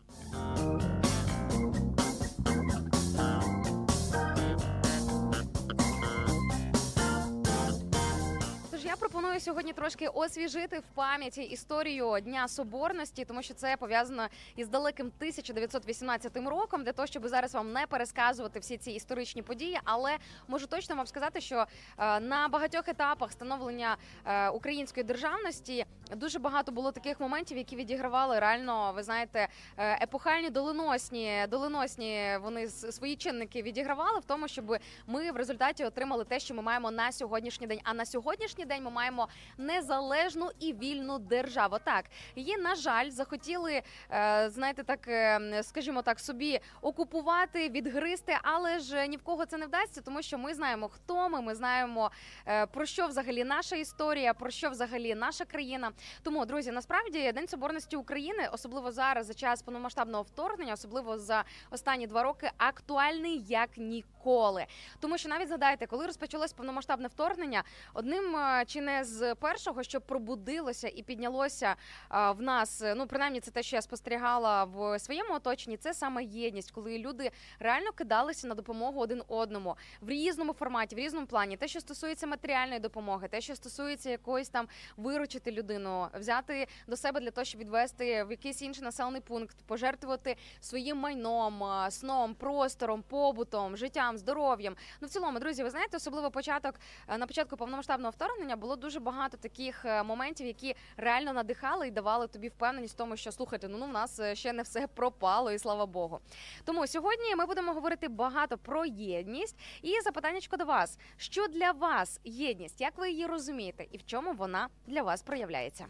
Пропоную 8.96 9.40
сьогодні 9.40 9.74
трошки 9.74 10.08
освіжити 10.08 10.80
в 10.80 10.96
пам'яті 10.96 11.44
історію 11.44 12.20
Дня 12.22 12.48
Соборності, 12.48 13.26
тому 13.26 13.42
що 13.42 13.54
це 13.54 13.78
пов'язано 13.78 14.28
із 14.56 14.68
далеким 14.68 15.12
1918 15.20 16.38
роком, 16.38 16.84
для 16.84 16.92
того, 16.92 17.06
щоб 17.06 17.28
зараз 17.28 17.54
вам 17.54 17.74
не 17.74 17.88
пересказувати 17.88 18.60
всі 18.60 18.78
ці 18.78 18.92
історичні 18.92 19.42
події. 19.42 19.80
Але 19.84 20.18
можу 20.48 20.68
точно 20.68 20.96
вам 20.96 21.08
сказати, 21.08 21.42
що 21.42 21.66
е, 21.98 22.20
на 22.20 22.48
багатьох 22.48 22.88
етапах 22.88 23.32
становлення 23.32 23.98
е, 24.26 24.50
української 24.50 25.04
державності 25.04 25.86
дуже 26.16 26.40
багато 26.40 26.72
було 26.72 26.92
таких 26.92 27.20
моментів, 27.20 27.58
які 27.58 27.76
відігравали 27.76 28.40
реально, 28.40 28.94
ви 28.96 29.04
знаєте, 29.04 29.48
е, 29.78 30.04
епохальні 30.04 30.50
доленосні, 30.50 31.46
доленосні 31.50 32.38
вони 32.42 32.68
свої 32.70 33.16
чинники 33.16 33.62
відігравали 33.62 34.20
в 34.20 34.26
тому, 34.26 34.48
щоб 34.48 34.78
ми 35.08 35.32
в 35.32 35.36
результаті 35.36 35.86
отримали 35.86 36.24
те, 36.24 36.40
що 36.40 36.54
ми 36.54 36.62
маємо 36.62 36.92
на 36.92 37.12
сьогоднішній 37.12 37.68
день. 37.68 37.80
А 37.84 37.94
на 37.94 38.06
сьогоднішній 38.06 38.66
день 38.66 38.85
ми 38.86 38.92
маємо 38.92 39.28
незалежну 39.58 40.50
і 40.60 40.74
вільну 40.74 41.20
державу. 41.20 41.78
Так 41.84 42.06
її 42.36 42.58
на 42.58 42.76
жаль 42.76 43.10
захотіли, 43.10 43.82
е, 44.12 44.50
знаєте, 44.50 44.84
так 44.84 45.08
е, 45.08 45.64
скажімо 45.64 46.02
так, 46.02 46.20
собі 46.20 46.60
окупувати, 46.82 47.70
відгризти, 47.70 48.38
але 48.44 48.80
ж 48.80 49.08
ні 49.08 49.18
в 49.18 49.24
кого 49.24 49.46
це 49.46 49.58
не 49.58 49.66
вдасться, 49.66 50.02
тому 50.02 50.22
що 50.22 50.38
ми 50.38 50.54
знаємо, 50.54 50.90
хто 50.90 51.30
ми. 51.30 51.42
Ми 51.42 51.56
знаємо 51.56 52.12
е, 52.48 52.66
про 52.66 52.86
що 52.86 53.08
взагалі 53.08 53.44
наша 53.44 53.76
історія, 53.76 54.34
про 54.34 54.50
що 54.50 54.70
взагалі 54.70 55.16
наша 55.16 55.46
країна. 55.46 55.92
Тому, 56.24 56.46
друзі, 56.46 56.72
насправді 56.72 57.32
День 57.32 57.48
Соборності 57.48 57.96
України, 57.96 58.50
особливо 58.52 58.92
зараз 58.92 59.26
за 59.26 59.34
час 59.34 59.62
повномасштабного 59.62 60.24
вторгнення, 60.24 60.74
особливо 60.74 61.18
за 61.18 61.44
останні 61.72 62.08
два 62.08 62.24
роки, 62.24 62.52
актуальний 62.58 63.44
як 63.48 63.70
ніколи. 63.78 64.66
Тому 65.00 65.18
що 65.18 65.30
навіть 65.30 65.48
згадайте, 65.48 65.88
коли 65.88 66.06
розпочалось 66.06 66.54
повномасштабне 66.54 67.08
вторгнення, 67.08 67.64
одним 67.94 68.36
чи 68.76 68.82
не 68.82 69.04
з 69.04 69.36
першого, 69.36 69.84
що 69.84 70.02
пробудилося 70.02 70.88
і 70.88 71.04
піднялося 71.04 71.76
в 72.10 72.36
нас, 72.40 72.84
ну 72.96 73.08
принаймні, 73.08 73.40
це 73.40 73.52
те, 73.52 73.64
що 73.64 73.76
я 73.76 73.82
спостерігала 73.82 74.64
в 74.64 75.00
своєму 75.00 75.34
оточенні, 75.34 75.78
це 75.78 75.94
саме 75.94 76.24
єдність, 76.24 76.72
коли 76.72 76.98
люди 76.98 77.32
реально 77.60 77.92
кидалися 77.92 78.48
на 78.48 78.56
допомогу 78.56 79.00
один 79.00 79.24
одному 79.28 79.76
в 80.02 80.10
різному 80.10 80.54
форматі, 80.54 80.96
в 80.96 81.00
різному 81.00 81.28
плані. 81.28 81.58
Те, 81.58 81.68
що 81.68 81.80
стосується 81.80 82.28
матеріальної 82.28 82.80
допомоги, 82.80 83.28
те, 83.28 83.42
що 83.42 83.56
стосується 83.56 84.10
якоїсь 84.10 84.50
там 84.50 84.68
виручити 84.98 85.52
людину, 85.52 86.08
взяти 86.14 86.68
до 86.88 86.98
себе 86.98 87.20
для 87.20 87.32
того, 87.32 87.46
щоб 87.46 87.62
відвести 87.62 88.24
в 88.24 88.32
якийсь 88.32 88.62
інший 88.62 88.84
населений 88.84 89.22
пункт, 89.22 89.58
пожертвувати 89.66 90.36
своїм 90.60 90.98
майном, 90.98 91.64
сном, 91.90 92.34
простором, 92.34 93.04
побутом, 93.08 93.78
життям, 93.78 94.18
здоров'ям. 94.18 94.76
Ну 95.02 95.08
в 95.08 95.12
цілому, 95.12 95.40
друзі, 95.40 95.64
ви 95.64 95.70
знаєте, 95.70 95.98
особливо 95.98 96.32
початок 96.32 96.76
е, 97.08 97.18
на 97.18 97.28
початку 97.28 97.58
повномасштабного 97.58 98.12
вторгнення 98.12 98.55
було 98.56 98.76
дуже 98.76 99.00
багато 99.00 99.38
таких 99.38 99.86
е, 99.86 100.04
моментів, 100.04 100.48
які 100.48 100.76
реально 100.98 101.34
надихали 101.34 101.88
і 101.88 101.92
давали 101.92 102.28
тобі 102.28 102.48
впевненість 102.48 102.94
в 102.94 102.98
тому, 102.98 103.18
що 103.18 103.32
слухайте, 103.32 103.68
ну 103.68 103.78
ну 103.78 103.86
в 103.86 103.92
нас 103.92 104.20
е, 104.20 104.36
ще 104.36 104.54
не 104.54 104.62
все 104.64 104.88
пропало, 104.88 105.52
і 105.52 105.60
слава 105.60 105.86
Богу. 105.86 106.20
Тому 106.66 106.88
сьогодні 106.88 107.36
ми 107.36 107.46
будемо 107.46 107.74
говорити 107.74 108.08
багато 108.08 108.58
про 108.58 108.86
єдність 108.86 109.56
і 109.82 110.02
запитаннячко 110.02 110.58
до 110.58 110.66
вас: 110.66 111.00
що 111.18 111.48
для 111.48 111.72
вас 111.72 112.20
єдність? 112.24 112.82
Як 112.82 112.98
ви 112.98 113.12
її 113.12 113.26
розумієте, 113.26 113.86
і 113.92 113.98
в 113.98 114.06
чому 114.06 114.34
вона 114.34 114.70
для 114.88 115.02
вас 115.02 115.22
проявляється? 115.22 115.86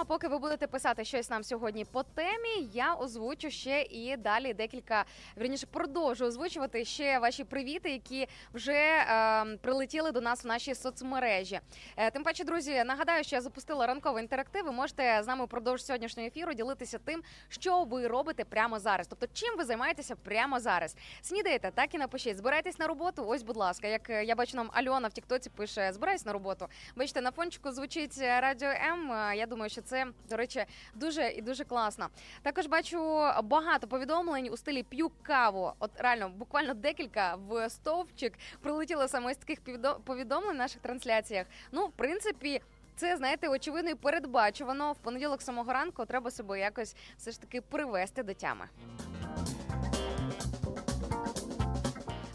А 0.00 0.04
поки 0.04 0.28
ви 0.28 0.38
будете 0.38 0.66
писати 0.66 1.04
щось 1.04 1.30
нам 1.30 1.44
сьогодні 1.44 1.84
по 1.84 2.02
темі, 2.02 2.68
я 2.72 2.94
озвучу 2.94 3.50
ще 3.50 3.82
і 3.82 4.16
далі 4.16 4.54
декілька 4.54 5.04
вірніше 5.36 5.66
продовжу 5.66 6.24
озвучувати 6.24 6.84
ще 6.84 7.18
ваші 7.18 7.44
привіти, 7.44 7.90
які 7.90 8.28
вже 8.54 8.72
е, 8.72 9.44
прилетіли 9.62 10.12
до 10.12 10.20
нас 10.20 10.44
в 10.44 10.46
наші 10.46 10.74
соцмережі. 10.74 11.60
Е, 11.96 12.10
тим 12.10 12.22
паче, 12.22 12.44
друзі, 12.44 12.84
нагадаю, 12.84 13.24
що 13.24 13.36
я 13.36 13.42
запустила 13.42 13.86
ранковий 13.86 14.22
інтерактив. 14.22 14.64
Ви 14.64 14.72
можете 14.72 15.22
з 15.22 15.26
нами 15.26 15.44
впродовж 15.44 15.84
сьогоднішнього 15.84 16.28
ефіру 16.28 16.54
ділитися 16.54 16.98
тим, 16.98 17.22
що 17.48 17.84
ви 17.84 18.06
робите 18.06 18.44
прямо 18.44 18.78
зараз. 18.78 19.06
Тобто, 19.06 19.26
чим 19.32 19.56
ви 19.56 19.64
займаєтеся 19.64 20.16
прямо 20.16 20.60
зараз. 20.60 20.96
Снідаєте, 21.22 21.70
так 21.74 21.94
і 21.94 21.98
напишіть. 21.98 22.36
Збираєтесь 22.36 22.78
на 22.78 22.86
роботу. 22.86 23.24
Ось, 23.28 23.42
будь 23.42 23.56
ласка, 23.56 23.88
як 23.88 24.10
е, 24.10 24.24
я 24.24 24.34
бачу, 24.34 24.56
нам 24.56 24.70
Альона 24.72 25.08
в 25.08 25.12
Тіктоці 25.12 25.50
пише: 25.50 25.92
збираюсь 25.92 26.26
на 26.26 26.32
роботу. 26.32 26.68
Бачите, 26.96 27.20
на 27.20 27.30
фончику 27.30 27.72
звучить 27.72 28.18
е, 28.20 28.40
радіо 28.40 28.68
М. 28.68 29.12
Е, 29.12 29.36
Я 29.36 29.46
думаю, 29.46 29.70
що 29.70 29.82
це 29.82 29.87
до 30.30 30.36
речі 30.36 30.64
дуже 30.94 31.28
і 31.28 31.42
дуже 31.42 31.64
класно. 31.64 32.08
Також 32.42 32.66
бачу 32.66 32.98
багато 33.42 33.86
повідомлень 33.88 34.48
у 34.52 34.56
стилі 34.56 34.82
п'ю 34.82 35.10
каву. 35.22 35.72
От 35.78 35.90
реально, 35.98 36.28
буквально 36.28 36.74
декілька 36.74 37.34
в 37.48 37.70
стовпчик 37.70 38.32
прилетіло 38.60 39.08
саме 39.08 39.34
з 39.34 39.36
таких 39.36 39.60
повідо- 39.60 40.00
повідомлень 40.04 40.56
наших 40.56 40.80
трансляціях. 40.82 41.46
Ну, 41.72 41.86
в 41.86 41.92
принципі. 41.92 42.60
Це 42.96 43.16
знаєте, 43.16 43.48
очевидно 43.48 43.90
і 43.90 43.94
передбачувано. 43.94 44.92
В 44.92 44.96
понеділок 44.96 45.42
самого 45.42 45.72
ранку 45.72 46.04
треба 46.04 46.30
себе 46.30 46.60
якось 46.60 46.96
все 47.16 47.30
ж 47.30 47.40
таки 47.40 47.60
привести 47.60 48.22
до 48.22 48.34
тями. 48.34 48.64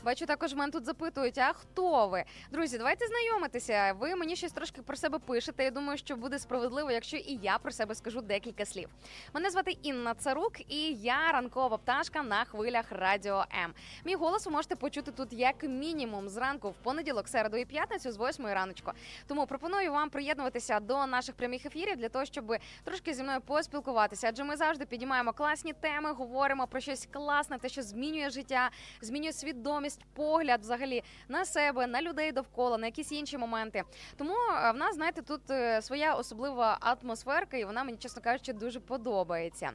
Бачу, 0.04 0.26
також 0.26 0.54
мене 0.54 0.72
тут 0.72 0.86
запитують, 0.86 1.38
а 1.38 1.54
хто 1.54 2.08
ви? 2.08 2.24
Друзі, 2.52 2.78
давайте 2.78 3.08
знайомитися. 3.08 3.96
Ви 4.00 4.16
мені 4.16 4.36
щось 4.36 4.52
трошки 4.52 4.82
про 4.82 4.96
себе 4.98 5.20
пишете. 5.20 5.64
Я 5.64 5.72
думаю, 5.72 5.98
що 5.98 6.16
буде 6.16 6.40
справедливо, 6.40 6.92
якщо 6.92 7.18
і 7.18 7.40
я 7.42 7.58
про 7.58 7.72
себе 7.72 7.96
скажу 7.96 8.22
декілька 8.22 8.66
слів. 8.66 8.90
Мене 9.34 9.50
звати 9.50 9.72
Інна 9.84 10.14
Царук, 10.14 10.72
і 10.74 10.94
я 10.94 11.32
ранкова 11.32 11.78
пташка 11.78 12.24
на 12.24 12.46
хвилях 12.46 12.86
Радіо 12.92 13.46
М. 13.64 13.74
Мій 14.06 14.16
голос 14.16 14.46
ви 14.46 14.52
можете 14.52 14.76
почути 14.76 15.12
тут 15.12 15.34
як 15.34 15.64
мінімум 15.64 16.30
зранку 16.30 16.70
в 16.70 16.74
понеділок, 16.74 17.28
середу 17.28 17.58
і 17.58 17.66
п'ятницю 17.66 18.12
з 18.12 18.18
8 18.18 18.46
раночку. 18.46 18.92
Тому 19.28 19.48
пропоную 19.48 19.92
вам 19.92 20.10
приєднуватися 20.10 20.80
до 20.80 21.06
наших 21.06 21.36
прямих 21.36 21.66
ефірів 21.66 21.98
для 21.98 22.10
того, 22.10 22.26
щоб 22.26 22.56
трошки 22.84 23.14
зі 23.14 23.24
мною 23.24 23.42
поспілкуватися. 23.42 24.28
Адже 24.30 24.44
ми 24.44 24.56
завжди 24.56 24.86
підіймаємо 24.86 25.34
класні 25.34 25.74
теми, 25.74 26.12
говоримо 26.12 26.68
про 26.68 26.80
щось 26.80 27.08
класне, 27.12 27.58
те, 27.58 27.70
що 27.70 27.82
змінює 27.82 28.30
життя, 28.30 28.70
змінює 29.02 29.34
свідомість, 29.34 29.93
погляд 30.14 30.62
взагалі 30.62 31.04
на 31.28 31.46
себе, 31.46 31.88
на 31.88 32.02
людей 32.02 32.32
довкола, 32.32 32.78
на 32.78 32.86
якісь 32.86 33.12
інші 33.12 33.38
моменти. 33.38 33.84
Тому 34.18 34.34
е, 34.34 34.72
в 34.72 34.78
нас, 34.78 34.96
знаєте, 34.96 35.22
тут 35.22 35.52
е, 35.52 35.82
своя 35.82 36.16
особлива 36.16 36.78
атмосферка, 36.82 37.58
і 37.58 37.66
вона 37.66 37.84
мені, 37.84 37.98
чесно 37.98 38.22
кажучи, 38.22 38.54
дуже 38.54 38.80
подобається. 38.80 39.72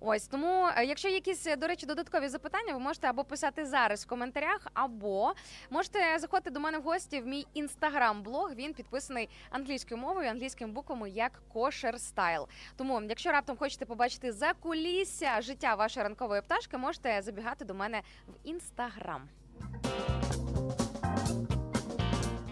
Ось 0.00 0.26
тому, 0.26 0.68
е, 0.76 0.84
якщо 0.84 1.08
якісь, 1.08 1.46
до 1.58 1.66
речі, 1.66 1.86
додаткові 1.86 2.28
запитання, 2.28 2.72
ви 2.72 2.78
можете 2.78 3.08
або 3.08 3.24
писати 3.24 3.66
зараз 3.66 4.04
в 4.04 4.08
коментарях, 4.08 4.66
або 4.74 5.32
можете 5.70 6.18
заходити 6.18 6.50
до 6.50 6.60
мене 6.60 6.78
в 6.78 6.82
гості 6.82 7.20
в 7.20 7.26
мій 7.26 7.46
інстаграм-блог. 7.54 8.54
Він 8.54 8.74
підписаний 8.74 9.28
англійською 9.50 10.00
мовою, 10.00 10.30
англійськими 10.30 10.72
буквами 10.72 11.10
як 11.10 11.42
Kosher 11.54 11.94
Style. 11.94 12.46
Тому, 12.76 13.02
якщо 13.08 13.32
раптом 13.32 13.56
хочете 13.56 13.84
побачити 13.84 14.32
за 14.32 14.52
кулісся 14.52 15.40
життя 15.40 15.74
вашої 15.74 16.04
ранкової 16.04 16.42
пташки, 16.42 16.78
можете 16.78 17.22
забігати 17.22 17.64
до 17.64 17.74
мене 17.74 18.02
в 18.28 18.48
інстаграм. 18.48 19.28
Thank 19.60 20.34
you 20.34 20.49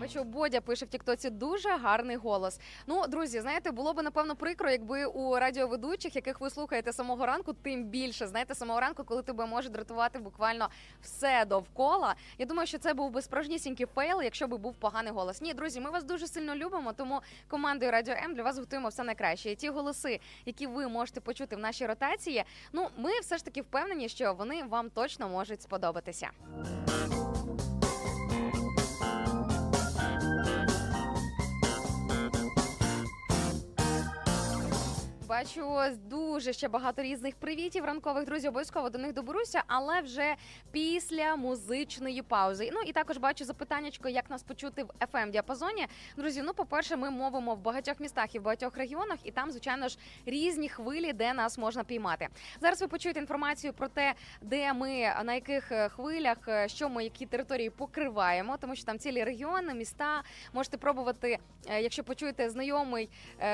Бачу, 0.08 0.24
Бодя 0.24 0.60
пише 0.60 0.84
в 0.84 0.88
Тіктоці 0.88 1.30
дуже 1.30 1.68
гарний 1.68 2.16
голос. 2.16 2.60
Ну, 2.86 3.06
друзі, 3.06 3.40
знаєте, 3.40 3.70
було 3.70 3.92
б 3.92 4.02
напевно 4.02 4.36
прикро, 4.36 4.70
якби 4.70 5.04
у 5.04 5.36
радіоведучих, 5.36 6.16
яких 6.16 6.40
ви 6.40 6.50
слухаєте 6.50 6.92
самого 6.92 7.26
ранку, 7.26 7.52
тим 7.52 7.84
більше 7.84 8.26
знаєте, 8.26 8.54
самого 8.54 8.80
ранку, 8.80 9.04
коли 9.04 9.22
тебе 9.22 9.46
може 9.46 9.68
дратувати 9.68 10.18
буквально 10.18 10.68
все 11.00 11.44
довкола. 11.44 12.14
Я 12.38 12.46
думаю, 12.46 12.66
що 12.66 12.78
це 12.78 12.94
був 12.94 13.10
би 13.10 13.22
справжнісінький 13.22 13.86
fail, 13.86 14.22
якщо 14.22 14.48
би 14.48 14.56
був 14.56 14.74
поганий 14.74 15.12
голос. 15.12 15.40
Ні, 15.40 15.54
друзі, 15.54 15.80
ми 15.80 15.90
вас 15.90 16.04
дуже 16.04 16.26
сильно 16.26 16.54
любимо, 16.54 16.92
тому 16.92 17.20
командою 17.48 17.92
Радіо 17.92 18.14
М 18.14 18.34
для 18.34 18.42
вас 18.42 18.58
готуємо 18.58 18.88
все 18.88 19.04
найкраще. 19.04 19.50
І 19.50 19.54
ті 19.54 19.68
голоси, 19.68 20.20
які 20.46 20.66
ви 20.66 20.88
можете 20.88 21.20
почути 21.20 21.56
в 21.56 21.58
нашій 21.58 21.86
ротації, 21.86 22.44
ну 22.72 22.88
ми 22.96 23.20
все 23.20 23.36
ж 23.36 23.44
таки 23.44 23.62
впевнені, 23.62 24.08
що 24.08 24.34
вони 24.34 24.62
вам 24.62 24.90
точно 24.90 25.28
можуть 25.28 25.62
сподобатися. 25.62 26.30
Бачу 35.28 35.78
дуже 36.04 36.52
ще 36.52 36.68
багато 36.68 37.02
різних 37.02 37.36
привітів 37.36 37.84
ранкових 37.84 38.24
друзі. 38.24 38.48
Обов'язково 38.48 38.90
до 38.90 38.98
них 38.98 39.12
доберуся, 39.12 39.62
але 39.66 40.00
вже 40.00 40.34
після 40.70 41.36
музичної 41.36 42.22
паузи. 42.22 42.70
Ну 42.72 42.80
і 42.86 42.92
також 42.92 43.16
бачу 43.16 43.44
запитаннячко, 43.44 44.08
як 44.08 44.30
нас 44.30 44.42
почути 44.42 44.84
в 44.84 44.90
fm 45.12 45.30
діапазоні. 45.30 45.86
Друзі, 46.16 46.42
ну 46.44 46.54
по-перше, 46.54 46.96
ми 46.96 47.10
мовимо 47.10 47.54
в 47.54 47.58
багатьох 47.58 48.00
містах 48.00 48.34
і 48.34 48.38
в 48.38 48.42
багатьох 48.42 48.76
регіонах, 48.76 49.18
і 49.24 49.30
там, 49.30 49.50
звичайно 49.50 49.88
ж, 49.88 49.98
різні 50.26 50.68
хвилі, 50.68 51.12
де 51.12 51.32
нас 51.32 51.58
можна 51.58 51.84
піймати. 51.84 52.28
Зараз 52.60 52.80
ви 52.80 52.88
почуєте 52.88 53.20
інформацію 53.20 53.72
про 53.72 53.88
те, 53.88 54.14
де 54.42 54.72
ми 54.72 55.14
на 55.24 55.34
яких 55.34 55.72
е, 55.72 55.88
хвилях, 55.88 56.38
е, 56.48 56.68
що 56.68 56.88
ми 56.88 57.04
які 57.04 57.26
території 57.26 57.70
покриваємо, 57.70 58.56
тому 58.60 58.76
що 58.76 58.84
там 58.84 58.98
цілі 58.98 59.24
регіони, 59.24 59.74
міста 59.74 60.22
можете 60.52 60.76
пробувати, 60.76 61.38
е, 61.68 61.82
якщо 61.82 62.04
почуєте 62.04 62.50
знайомий 62.50 63.10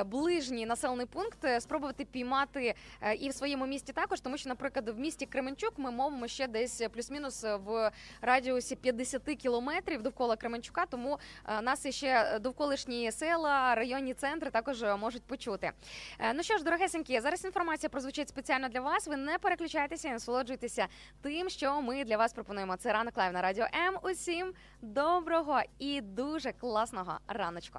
ближній 0.07 0.67
населений 0.67 1.07
пункт, 1.07 1.61
спробувати 1.65 2.05
піймати 2.05 2.75
е, 3.01 3.15
і 3.15 3.29
в 3.29 3.35
своєму 3.35 3.67
місті 3.67 3.93
також, 3.93 4.21
тому 4.21 4.37
що, 4.39 4.49
наприклад, 4.49 4.89
в 4.89 4.99
місті 4.99 5.27
Кременчук 5.27 5.73
ми 5.77 5.91
мовимо 5.91 6.29
ще 6.29 6.49
десь 6.49 6.83
плюс-мінус 6.93 7.45
в 7.65 7.91
радіусі 8.23 8.77
50 8.77 9.23
кілометрів 9.23 10.03
довкола 10.03 10.37
Кременчука. 10.37 10.87
Тому 10.87 11.19
е, 11.49 11.61
нас 11.63 11.87
іще 11.87 12.39
довколишні 12.41 13.13
села, 13.13 13.75
районні 13.75 14.15
центри 14.15 14.51
також 14.51 14.83
е, 14.83 14.97
можуть 14.97 15.23
почути. 15.23 15.73
Е, 16.19 16.33
Ну 16.35 16.43
що 16.43 16.59
ж, 16.59 16.65
дорогесенькі, 16.65 17.21
зараз 17.21 17.45
інформація 17.45 17.91
прозвучить 17.91 18.29
спеціально 18.29 18.69
для 18.69 18.81
вас. 18.81 19.07
Ви 19.07 19.17
не 19.17 19.39
переключайтеся 19.39 20.09
і 20.09 20.13
насолоджуйтеся 20.13 20.87
тим, 21.23 21.49
що 21.49 21.83
ми 21.83 22.05
для 22.05 22.17
вас 22.17 22.33
пропонуємо. 22.33 22.77
Це 22.77 22.93
ранок 22.93 23.17
live 23.17 23.33
на 23.33 23.43
радіо 23.43 23.67
М. 23.89 23.99
Усім 24.03 24.53
доброго 24.83 25.61
і 25.79 26.01
дуже 26.01 26.53
класного 26.53 27.19
раночку. 27.29 27.79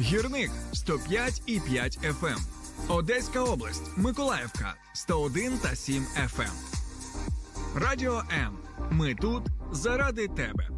Гірник 0.00 0.50
105 0.72 1.42
і 1.46 1.60
5 1.60 1.98
FM. 1.98 2.38
Одеська 2.88 3.42
область, 3.42 3.82
Миколаївка 3.96 4.74
101 4.92 5.58
та 5.58 5.76
7 5.76 6.06
FM. 6.16 6.52
Радіо 7.74 8.22
М. 8.32 8.58
Ми 8.90 9.14
тут 9.14 9.42
заради 9.72 10.28
тебе. 10.28 10.68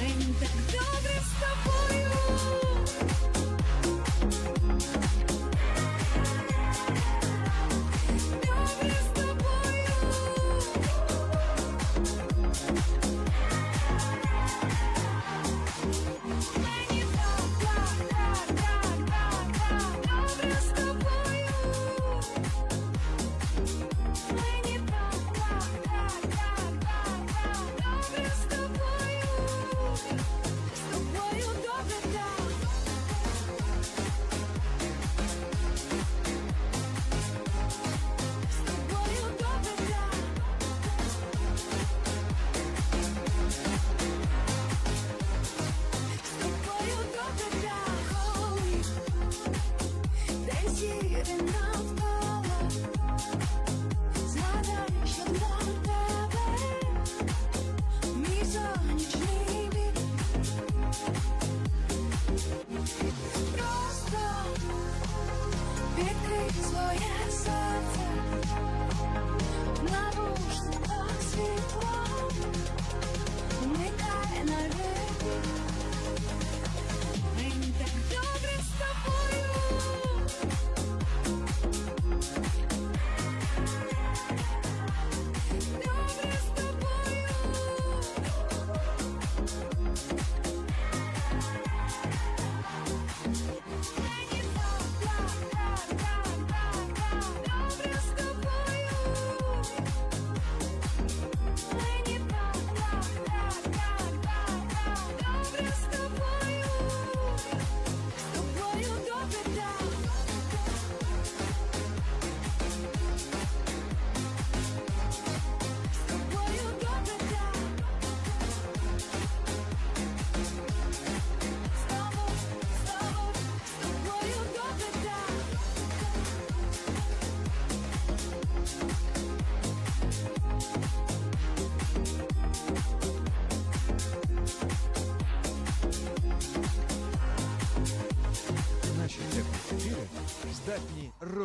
Мені 0.00 0.34
так 0.40 0.50
добре 0.72 1.22
з 1.24 1.32
тобою. 1.40 1.89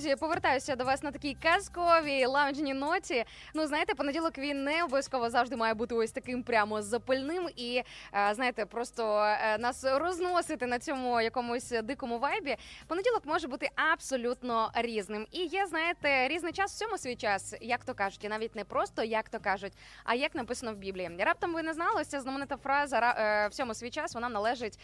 Друзі, 0.00 0.16
повертаюся 0.16 0.76
до 0.76 0.84
вас 0.84 1.02
на 1.02 1.10
такій 1.10 1.36
казковій 1.42 2.26
лаунжній 2.26 2.74
ноті. 2.74 3.24
Ну, 3.54 3.66
знаєте, 3.66 3.94
понеділок 3.94 4.38
він 4.38 4.64
не 4.64 4.84
обов'язково 4.84 5.30
завжди 5.30 5.56
має 5.56 5.74
бути 5.74 5.94
ось 5.94 6.12
таким 6.12 6.42
прямо 6.42 6.82
запальним 6.82 7.48
і 7.56 7.82
е, 8.14 8.34
знаєте, 8.34 8.66
просто 8.66 9.18
е, 9.18 9.58
нас 9.58 9.84
розносити 9.84 10.66
на 10.66 10.78
цьому 10.78 11.20
якомусь 11.20 11.70
дикому 11.82 12.18
вайбі. 12.18 12.56
Понеділок 12.86 13.22
може 13.24 13.48
бути 13.48 13.70
абсолютно 13.92 14.70
різним. 14.74 15.26
І 15.32 15.38
є, 15.38 15.66
знаєте, 15.66 16.28
різний 16.28 16.52
час 16.52 16.74
в 16.74 16.78
цьому 16.78 16.98
свій 16.98 17.16
час, 17.16 17.54
як 17.60 17.84
то 17.84 17.94
кажуть, 17.94 18.24
і 18.24 18.28
навіть 18.28 18.56
не 18.56 18.64
просто 18.64 19.02
як 19.02 19.28
то 19.28 19.38
кажуть, 19.40 19.72
а 20.04 20.14
як 20.14 20.34
написано 20.34 20.72
в 20.72 20.76
Біблії. 20.76 21.10
Раптом 21.18 21.54
ви 21.54 21.62
не 21.62 21.74
знали, 21.74 22.04
ця 22.04 22.20
знаменита 22.20 22.56
фраза 22.56 23.00
«Ра- 23.00 23.44
е, 23.44 23.48
всьому 23.48 23.74
свій 23.74 23.90
час. 23.90 24.14
Вона 24.14 24.28
належить 24.28 24.78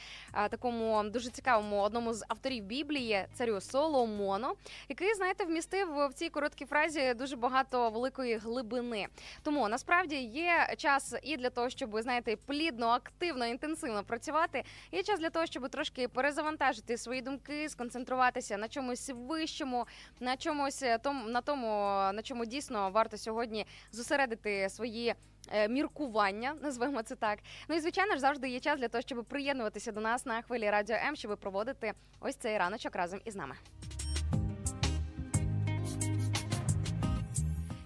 такому 0.51 1.03
дуже 1.05 1.31
цікавому 1.31 1.81
одному 1.81 2.15
з 2.15 2.25
авторів 2.29 2.65
Біблії, 2.65 3.27
царю 3.35 3.61
Соломону 3.61 4.57
який, 4.89 5.06
знаєте, 5.15 5.45
вмістив 5.45 5.89
в 6.09 6.15
цій 6.15 6.29
короткій 6.29 6.65
фразі 6.67 7.15
дуже 7.15 7.37
багато 7.37 7.91
великої 7.91 8.37
глибини. 8.37 9.07
Тому 9.43 9.69
насправді 9.69 10.17
є 10.17 10.75
час 10.77 11.15
і 11.23 11.37
для 11.37 11.51
того, 11.51 11.71
щоб 11.71 12.01
знаєте, 12.01 12.37
плідно, 12.37 12.87
активно, 12.87 13.47
інтенсивно 13.47 14.05
працювати. 14.05 14.65
Є 14.93 15.03
час 15.03 15.21
для 15.21 15.31
того, 15.31 15.47
щоб 15.47 15.69
трошки 15.69 16.09
перезавантажити 16.09 16.99
свої 16.99 17.23
думки, 17.23 17.69
сконцентруватися 17.69 18.57
на 18.57 18.69
чомусь 18.69 19.11
вищому, 19.15 19.87
на 20.21 20.37
чомусь 20.37 20.83
е, 20.83 20.99
том, 20.99 21.33
на 21.33 21.41
тому, 21.41 21.69
на 22.13 22.23
чому 22.23 22.45
дійсно 22.47 22.91
варто 22.91 23.19
сьогодні 23.19 23.67
зосередити 23.93 24.69
свої. 24.71 25.15
е, 25.53 25.69
Міркування, 25.69 26.55
назвемо 26.63 27.03
це 27.03 27.17
так. 27.17 27.39
Ну 27.69 27.77
і 27.77 27.81
звичайно 27.81 28.15
ж 28.15 28.21
завжди 28.21 28.49
є 28.49 28.61
час 28.61 28.81
для 28.81 28.89
того, 28.89 29.03
щоб 29.03 29.25
приєднуватися 29.25 29.93
до 29.93 30.01
нас 30.01 30.27
на 30.27 30.43
хвилі 30.43 30.71
радіо 30.71 30.97
М, 30.97 31.17
щоб 31.17 31.37
проводити 31.39 31.93
ось 32.21 32.37
цей 32.37 32.59
раночок 32.59 32.97
разом 32.97 33.21
із 33.25 33.37
нами. 33.37 33.55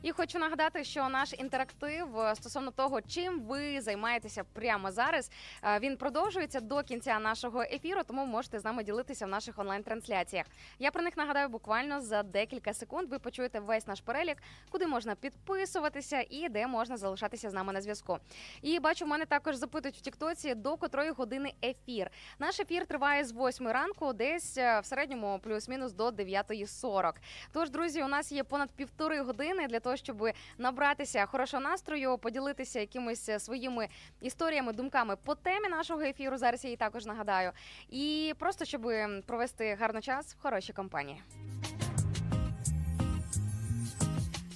І 0.02 0.12
хочу 0.12 0.38
нагадати, 0.38 0.84
що 0.84 1.08
наш 1.08 1.32
інтерактив 1.38 2.18
е, 2.18 2.34
стосовно 2.34 2.70
того, 2.70 3.02
чим 3.02 3.40
ви 3.40 3.80
займаєтеся 3.80 4.44
прямо 4.52 4.90
зараз, 4.90 5.30
е, 5.64 5.78
він 5.78 5.96
продовжується 5.96 6.60
до 6.60 6.82
кінця 6.82 7.18
нашого 7.18 7.62
ефіру, 7.62 8.00
тому 8.06 8.26
можете 8.26 8.58
з 8.58 8.64
нами 8.64 8.84
ділитися 8.84 9.26
в 9.26 9.28
наших 9.28 9.58
онлайн-трансляціях. 9.58 10.46
Я 10.78 10.90
про 10.90 11.02
них 11.02 11.16
нагадаю 11.16 11.48
буквально 11.48 12.00
за 12.00 12.22
декілька 12.22 12.74
секунд. 12.74 13.08
Ви 13.08 13.18
почуєте 13.18 13.60
весь 13.60 13.86
наш 13.86 14.00
перелік, 14.00 14.36
куди 14.70 14.86
можна 14.86 15.14
підписуватися 15.14 16.24
і 16.30 16.48
де 16.48 16.66
можна 16.66 16.96
залишатися 16.96 17.50
з 17.50 17.54
нами 17.54 17.72
на 17.72 17.80
зв'язку. 17.80 18.18
І 18.62 18.80
бачу, 18.80 19.04
в 19.04 19.08
мене 19.08 19.26
також 19.26 19.56
запитують 19.56 19.96
в 19.96 20.00
Тіктоці, 20.00 20.54
до 20.54 20.76
котрої 20.76 21.10
години 21.10 21.52
ефір. 21.64 22.10
Наш 22.38 22.60
ефір 22.60 22.86
триває 22.86 23.24
з 23.24 23.32
8 23.32 23.68
ранку, 23.68 24.12
десь 24.12 24.58
е, 24.58 24.80
в 24.80 24.86
середньому 24.86 25.40
плюс-мінус 25.42 25.92
до 25.92 26.08
9.40. 26.08 27.12
Тож, 27.52 27.70
друзі, 27.70 28.02
у 28.02 28.08
нас 28.08 28.32
є 28.32 28.44
понад 28.44 28.70
півтори 28.70 29.20
години 29.20 29.66
для 29.66 29.80
того, 29.80 29.89
щоб 29.96 30.31
набратися 30.59 31.26
хорошого 31.26 31.62
настрою, 31.62 32.18
поділитися 32.18 32.81
якимись 32.81 33.29
е, 33.29 33.38
своїми 33.38 33.88
історіями, 34.20 34.72
думками 34.72 35.16
по 35.16 35.35
темі 35.35 35.68
нашого 35.68 36.03
ефіру. 36.03 36.37
Зараз 36.37 36.64
я 36.64 36.68
її 36.68 36.76
також 36.76 37.07
нагадаю. 37.07 37.53
І 37.90 38.35
просто 38.38 38.64
щоб 38.64 38.90
провести 39.26 39.76
гарний 39.81 40.03
час 40.03 40.35
в 40.35 40.42
хорошій 40.42 40.72
компанії. 40.72 41.22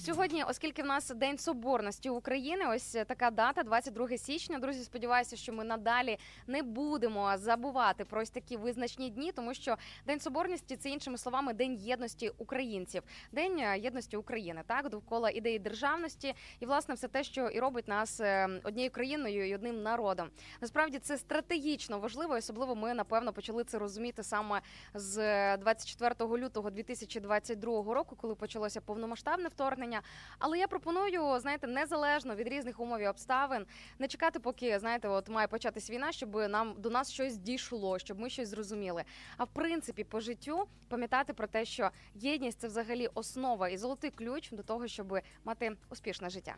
Сьогодні, 0.05 0.43
оскільки 0.43 0.83
в 0.83 0.85
нас 0.85 1.09
День 1.09 1.37
Соборності 1.37 2.09
України, 2.09 2.65
ось 2.67 2.97
така 3.07 3.31
дата, 3.31 3.63
22 3.63 4.17
січня. 4.17 4.59
Друзі, 4.59 4.83
сподіваюся, 4.83 5.35
що 5.35 5.53
ми 5.53 5.63
надалі 5.63 6.17
не 6.47 6.63
будемо 6.63 7.37
забувати 7.37 8.05
про 8.05 8.21
ось 8.21 8.29
такі 8.29 8.57
визначні 8.57 9.09
дні, 9.09 9.31
тому 9.31 9.53
що 9.53 9.77
День 10.07 10.19
Соборності 10.19 10.75
це 10.75 10.89
іншими 10.89 11.17
словами 11.17 11.53
День 11.53 11.75
єдності 11.75 12.31
українців, 12.37 13.03
День 13.31 13.59
е, 13.59 13.79
єдності 13.79 14.17
України, 14.17 14.61
так 14.67 14.89
довкола 14.89 15.29
ідеї 15.29 15.59
державності, 15.59 16.33
і 16.59 16.65
власне 16.65 16.95
все 16.95 17.07
те, 17.07 17.23
що 17.23 17.47
і 17.47 17.59
робить 17.59 17.87
нас 17.87 18.19
е, 18.19 18.49
однією 18.63 18.91
країною 18.91 19.49
і 19.49 19.55
одним 19.55 19.83
народом. 19.83 20.29
Насправді 20.61 20.99
це 20.99 21.17
стратегічно 21.17 21.99
важливо, 21.99 22.33
особливо 22.33 22.75
ми 22.75 22.93
напевно 22.93 23.33
почали 23.33 23.63
це 23.63 23.79
розуміти 23.79 24.23
саме 24.23 24.61
з 24.93 25.57
24 25.57 26.15
лютого 26.19 26.69
2022 26.69 27.93
року, 27.93 28.15
коли 28.21 28.35
почалося 28.35 28.81
повномасштабне 28.81 29.49
вторгнення. 29.49 29.94
Але 30.39 30.59
я 30.59 30.67
пропоную, 30.67 31.39
знаєте, 31.39 31.67
незалежно 31.67 32.35
від 32.35 32.47
різних 32.47 32.79
умов 32.79 32.99
і 33.01 33.07
обставин, 33.07 33.65
не 33.99 34.07
чекати, 34.07 34.39
поки 34.39 34.79
знаєте, 34.79 35.07
от 35.07 35.29
має 35.29 35.47
початись 35.47 35.89
війна, 35.89 36.11
щоб 36.11 36.35
нам 36.35 36.75
до 36.77 36.89
нас 36.89 37.11
щось 37.11 37.37
дійшло, 37.37 37.99
щоб 37.99 38.19
ми 38.19 38.29
щось 38.29 38.49
зрозуміли. 38.49 39.03
А 39.37 39.43
в 39.43 39.47
принципі, 39.47 40.03
по 40.03 40.19
життю 40.19 40.67
пам'ятати 40.89 41.33
про 41.33 41.47
те, 41.47 41.65
що 41.65 41.89
єдність 42.15 42.59
це 42.59 42.67
взагалі 42.67 43.09
основа 43.13 43.69
і 43.69 43.77
золотий 43.77 44.11
ключ 44.11 44.51
до 44.51 44.63
того, 44.63 44.87
щоб 44.87 45.19
мати 45.43 45.77
успішне 45.89 46.29
життя. 46.29 46.55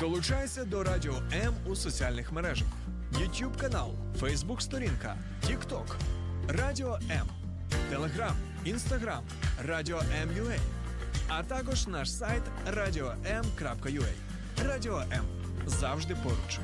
Долучайся 0.00 0.64
до 0.64 0.82
Радіо 0.82 1.14
М 1.32 1.54
у 1.66 1.76
соціальних 1.76 2.32
мережах: 2.32 2.68
YouTube 3.12 3.60
канал, 3.60 3.94
Facebook 4.20 4.60
сторінка, 4.60 5.16
TikTok, 5.46 5.86
Радіо 6.48 6.98
М, 7.10 7.26
Telegram, 7.92 8.32
Instagram, 8.66 9.20
Радіо 9.64 9.98
М.UA, 10.22 10.58
а 11.28 11.42
також 11.42 11.86
наш 11.86 12.12
сайт 12.12 12.42
radio.m.ua. 12.70 14.08
Радіо 14.66 14.98
М. 14.98 15.24
Завжди 15.66 16.14
поруч. 16.14 16.58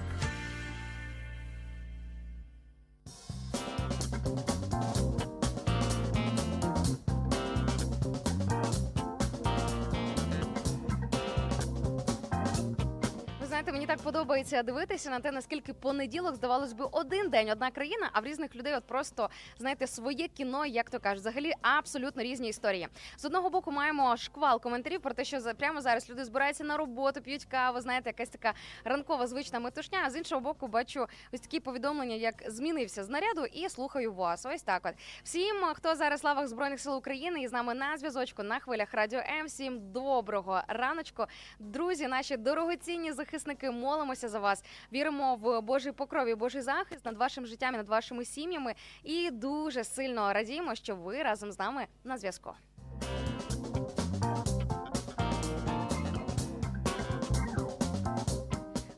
Знаєте, 13.65 13.73
мені 13.73 13.87
так 13.87 14.05
подобається 14.05 14.63
дивитися 14.63 15.11
на 15.11 15.21
те, 15.21 15.31
наскільки 15.33 15.73
понеділок 15.73 16.35
здавалось 16.35 16.73
би 16.73 16.85
один 16.93 17.29
день, 17.29 17.51
одна 17.51 17.71
країна, 17.71 18.11
а 18.13 18.21
в 18.21 18.25
різних 18.25 18.57
людей 18.57 18.75
от 18.75 18.85
просто 18.85 19.31
знаєте 19.59 19.87
своє 19.87 20.29
кіно, 20.29 20.67
як 20.67 20.91
то 20.91 21.01
кажуть, 21.01 21.21
взагалі 21.21 21.53
абсолютно 21.63 22.23
різні 22.23 22.49
історії. 22.49 22.89
З 23.17 23.25
одного 23.25 23.51
боку 23.51 23.73
маємо 23.73 24.17
шквал 24.17 24.61
коментарів 24.61 25.01
про 25.01 25.15
те, 25.15 25.25
що 25.25 25.41
прямо 25.59 25.81
зараз 25.81 26.11
люди 26.11 26.25
збираються 26.25 26.65
на 26.65 26.77
роботу, 26.77 27.21
п'ють 27.21 27.45
каву, 27.45 27.81
знаєте, 27.81 28.11
якась 28.11 28.29
така 28.29 28.55
ранкова 28.85 29.27
звична 29.27 29.61
метушня. 29.61 30.03
А 30.07 30.11
з 30.11 30.17
іншого 30.17 30.41
боку, 30.41 30.69
бачу 30.69 31.07
ось 31.33 31.41
такі 31.41 31.61
повідомлення, 31.61 32.15
як 32.15 32.35
змінився 32.47 33.05
з 33.05 33.09
наряду, 33.09 33.45
і 33.53 33.69
слухаю 33.69 34.13
вас. 34.13 34.47
Ось 34.47 34.63
так. 34.63 34.83
От 34.85 34.95
всім, 35.23 35.57
хто 35.75 35.95
зараз 35.95 36.23
в 36.23 36.27
лавах 36.27 36.49
збройних 36.49 36.81
сил 36.81 36.97
України 36.97 37.43
і 37.43 37.49
з 37.49 37.53
нами 37.53 37.75
на 37.75 37.99
зв'язочку 37.99 38.43
на 38.43 38.59
хвилях 38.59 38.95
радіо 38.95 39.21
М. 39.21 39.47
Всім 39.47 39.93
доброго 39.93 40.63
раночку, 40.69 41.25
друзі, 41.59 42.07
наші 42.07 42.37
дорогоцінні 42.37 43.13
захисники. 43.13 43.54
Молимося 43.63 44.29
за 44.29 44.39
вас. 44.39 44.65
Віримо 44.93 45.37
в 45.37 45.61
Божий 45.61 45.93
покров 45.93 46.29
і 46.29 46.35
Божий 46.35 46.63
захист 46.63 47.05
над 47.05 47.17
вашим 47.17 47.47
життям 47.47 47.75
і 47.75 47.77
над 47.77 47.89
вашими 47.89 48.25
сім'ями. 48.25 48.75
І 49.03 49.31
дуже 49.31 49.85
сильно 49.85 50.33
радіємо, 50.33 50.75
що 50.75 50.97
ви 50.97 51.23
разом 51.23 51.53
з 51.53 51.59
нами 51.59 51.87
на 52.05 52.19
зв'язку. 52.19 52.53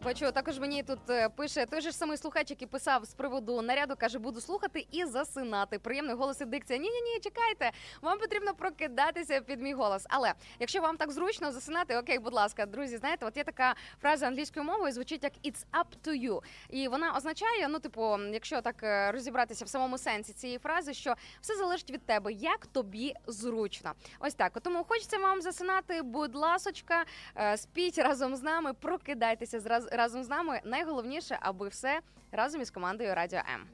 Бачу, 0.06 0.32
також 0.32 0.58
мені 0.58 0.82
тут 0.82 1.10
е, 1.10 1.28
пише 1.28 1.66
той 1.66 1.80
же 1.80 1.90
ж 1.90 1.96
самий 1.96 2.16
слухач, 2.16 2.50
який 2.50 2.68
писав 2.68 3.04
з 3.04 3.14
приводу 3.14 3.62
наряду, 3.62 3.94
каже, 3.98 4.18
буду 4.18 4.40
слухати 4.40 4.86
і 4.92 5.04
засинати. 5.04 5.78
Приємний 5.78 6.14
голос 6.16 6.40
і 6.40 6.44
дикція. 6.44 6.78
Ні, 6.78 6.90
ні, 6.90 7.00
ні, 7.00 7.20
чекайте. 7.20 7.70
Вам 8.02 8.18
потрібно 8.18 8.54
прокидатися 8.54 9.40
під 9.40 9.60
мій 9.62 9.72
голос. 9.74 10.06
Але 10.08 10.32
якщо 10.60 10.80
вам 10.80 10.96
так 10.96 11.12
зручно 11.12 11.52
засинати, 11.52 11.96
окей, 11.96 12.18
будь 12.18 12.32
ласка, 12.32 12.66
друзі, 12.66 12.96
знаєте, 12.96 13.26
от 13.26 13.36
є 13.36 13.44
така 13.44 13.74
фраза 14.00 14.26
англійською 14.26 14.64
мовою, 14.64 14.92
звучить 14.92 15.22
як 15.24 15.32
«it's 15.44 15.64
up 15.72 16.08
to 16.10 16.30
you». 16.30 16.40
І 16.70 16.88
вона 16.88 17.12
означає, 17.16 17.68
ну, 17.68 17.78
типу, 17.78 18.18
якщо 18.32 18.60
так 18.60 18.82
е, 18.82 19.12
розібратися 19.12 19.64
в 19.64 19.68
самому 19.68 19.98
сенсі 19.98 20.32
цієї 20.32 20.58
фрази, 20.58 20.94
що 20.94 21.14
все 21.40 21.56
залежить 21.56 21.90
від 21.90 22.06
тебе, 22.06 22.32
як 22.32 22.66
тобі 22.66 23.14
зручно. 23.26 23.92
Ось 24.18 24.34
так. 24.34 24.60
Тому 24.60 24.84
хочеться 24.84 25.18
вам 25.18 25.42
засинати, 25.42 26.02
будь 26.02 26.34
ласочка, 26.34 27.04
е, 27.36 27.56
спіть 27.56 27.98
разом 27.98 28.36
з 28.36 28.42
нами, 28.42 28.72
прокидайтеся 28.72 29.58
зраз- 29.58 29.95
разом 29.96 30.24
з 30.24 30.28
нами. 30.28 30.60
Найголовніше, 30.64 31.38
аби 31.40 31.68
все 31.68 32.00
разом 32.32 32.60
із 32.62 32.70
командою 32.70 33.14
Радіо 33.14 33.40
М. 33.54 33.66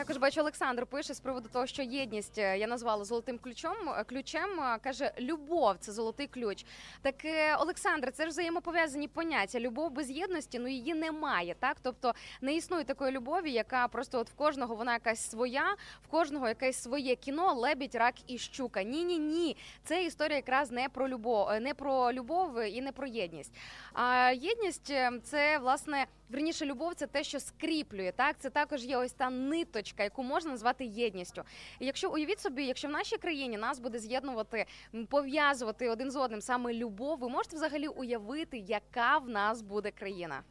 Також 0.00 0.16
бачу, 0.16 0.40
Олександр 0.40 0.86
пише 0.86 1.14
з 1.14 1.20
приводу 1.20 1.48
того, 1.52 1.66
що 1.66 1.82
єдність 1.82 2.38
е, 2.38 2.58
я 2.58 2.66
назвала 2.66 3.04
золотим 3.04 3.38
ключом. 3.38 3.88
е, 3.88 4.04
Ключем 4.04 4.60
е, 4.60 4.78
каже, 4.82 5.12
любов 5.18 5.76
це 5.80 5.92
золотий 5.92 6.26
ключ. 6.26 6.64
Так, 7.02 7.14
Олександр, 7.58 8.12
це 8.12 8.22
ж 8.22 8.28
взаємопов'язані 8.28 9.08
поняття. 9.08 9.60
Любов 9.60 9.90
без 9.90 10.10
єдності, 10.10 10.58
ну 10.58 10.68
її 10.68 10.94
немає. 10.94 11.56
Так, 11.58 11.76
тобто 11.82 12.14
не 12.40 12.54
існує 12.54 12.84
такої 12.84 13.12
любові, 13.12 13.52
яка 13.52 13.88
просто 13.88 14.18
от 14.18 14.30
в 14.30 14.34
кожного 14.34 14.74
вона 14.74 14.92
якась 14.92 15.30
своя, 15.30 15.76
в 16.04 16.08
кожного 16.08 16.48
якесь 16.48 16.82
своє 16.82 17.16
кіно, 17.16 17.54
лебідь, 17.54 17.94
рак 17.94 18.14
і 18.26 18.38
щука. 18.38 18.82
Ні, 18.82 19.04
ні, 19.04 19.18
ні. 19.18 19.56
Це 19.84 20.04
історія 20.04 20.36
якраз 20.36 20.70
не 20.70 20.88
про 20.88 21.08
любов, 21.08 21.48
не 21.60 21.74
про 21.74 22.12
любов 22.12 22.62
і 22.62 22.82
не 22.82 22.92
про 22.92 23.06
єдність. 23.06 23.52
А 23.92 24.32
єдність 24.36 24.92
це 25.22 25.58
власне. 25.58 26.06
Верніше, 26.30 26.66
любов 26.66 26.94
це 26.94 27.06
те, 27.06 27.24
що 27.24 27.40
скріплює. 27.40 28.12
Так, 28.16 28.36
це 28.38 28.50
також 28.50 28.84
є 28.84 28.96
ось 28.96 29.12
та 29.12 29.30
ниточка, 29.30 30.02
яку 30.02 30.22
можна 30.22 30.50
назвати 30.50 30.84
єдністю. 30.84 31.42
І 31.78 31.86
якщо 31.86 32.10
уявіть 32.10 32.40
собі, 32.40 32.64
якщо 32.64 32.88
в 32.88 32.90
нашій 32.90 33.16
країні 33.16 33.56
нас 33.56 33.78
буде 33.78 33.98
з'єднувати, 33.98 34.66
пов'язувати 35.08 35.88
один 35.88 36.10
з 36.10 36.16
одним 36.16 36.40
саме 36.40 36.74
любов, 36.74 37.18
ви 37.18 37.28
можете 37.28 37.56
взагалі 37.56 37.88
уявити, 37.88 38.58
яка 38.58 39.18
в 39.18 39.28
нас 39.28 39.62
буде 39.62 39.90
країна. 39.90 40.42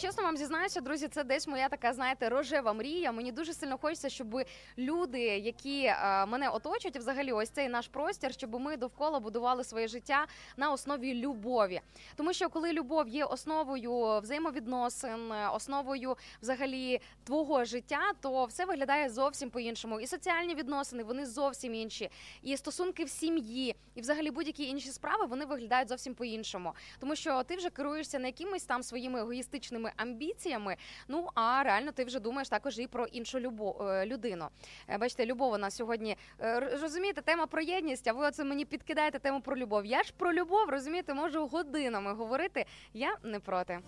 Чесно 0.00 0.22
вам 0.22 0.36
зізнаюся, 0.36 0.80
друзі, 0.80 1.08
це 1.08 1.24
десь 1.24 1.48
моя 1.48 1.68
така, 1.68 1.92
знаєте, 1.92 2.28
рожева 2.28 2.72
мрія. 2.72 3.12
Мені 3.12 3.32
дуже 3.32 3.54
сильно 3.54 3.78
хочеться, 3.78 4.08
щоб 4.08 4.42
люди, 4.78 5.20
які 5.20 5.84
е, 5.84 6.26
мене 6.26 6.48
оточують, 6.48 6.96
взагалі 6.96 7.32
ось 7.32 7.48
цей 7.50 7.68
наш 7.68 7.88
простір, 7.88 8.32
щоб 8.32 8.60
ми 8.60 8.76
довкола 8.76 9.20
будували 9.20 9.64
своє 9.64 9.88
життя 9.88 10.26
на 10.56 10.72
основі 10.72 11.14
любові. 11.14 11.80
Тому 12.16 12.32
що 12.32 12.48
коли 12.48 12.72
любов 12.72 13.08
є 13.08 13.24
основою 13.24 14.20
взаємовідносин, 14.20 15.32
е, 15.32 15.48
основою 15.48 16.16
взагалі 16.42 17.00
твого 17.24 17.64
життя, 17.64 18.00
то 18.20 18.44
все 18.44 18.64
виглядає 18.64 19.10
зовсім 19.10 19.50
по-іншому. 19.50 20.00
І 20.00 20.06
соціальні 20.06 20.54
відносини 20.54 21.04
вони 21.04 21.26
зовсім 21.26 21.74
інші, 21.74 22.10
і 22.42 22.56
стосунки 22.56 23.04
в 23.04 23.10
сім'ї, 23.10 23.76
і 23.94 24.00
взагалі 24.00 24.30
будь-які 24.30 24.64
інші 24.64 24.90
справи 24.90 25.26
вони 25.26 25.44
виглядають 25.44 25.88
зовсім 25.88 26.14
по-іншому. 26.14 26.72
Тому 27.00 27.16
що 27.16 27.42
ти 27.42 27.56
вже 27.56 27.70
керуєшся 27.70 28.18
не 28.18 28.28
якимись 28.28 28.64
там 28.64 28.82
своїми 28.82 29.20
егоїстичними 29.20 29.87
амбіціями. 29.96 30.76
Ну 31.08 31.28
а 31.34 31.62
реально 31.62 31.92
ти 31.92 32.04
вже 32.04 32.20
думаєш 32.20 32.48
також 32.48 32.78
і 32.78 32.86
про 32.86 33.06
іншу 33.06 33.40
любов 33.40 33.82
е, 33.82 34.06
людину. 34.06 34.48
Е, 34.88 34.98
Бачите, 34.98 35.26
любов 35.26 35.52
у 35.52 35.58
нас 35.58 35.76
сьогодні 35.76 36.16
е, 36.40 36.60
розумієте, 36.60 37.22
тема 37.22 37.46
про 37.46 37.62
єдність. 37.62 38.08
А 38.08 38.12
ви 38.12 38.26
оце 38.26 38.44
мені 38.44 38.64
підкидаєте 38.64 39.18
тему 39.18 39.40
про 39.40 39.56
любов. 39.56 39.86
Я 39.86 40.02
ж 40.02 40.12
про 40.16 40.32
любов 40.32 40.68
розумієте, 40.68 41.14
можу 41.14 41.46
годинами 41.46 42.12
говорити. 42.12 42.64
Я 42.94 43.16
не 43.22 43.40
проти. 43.40 43.78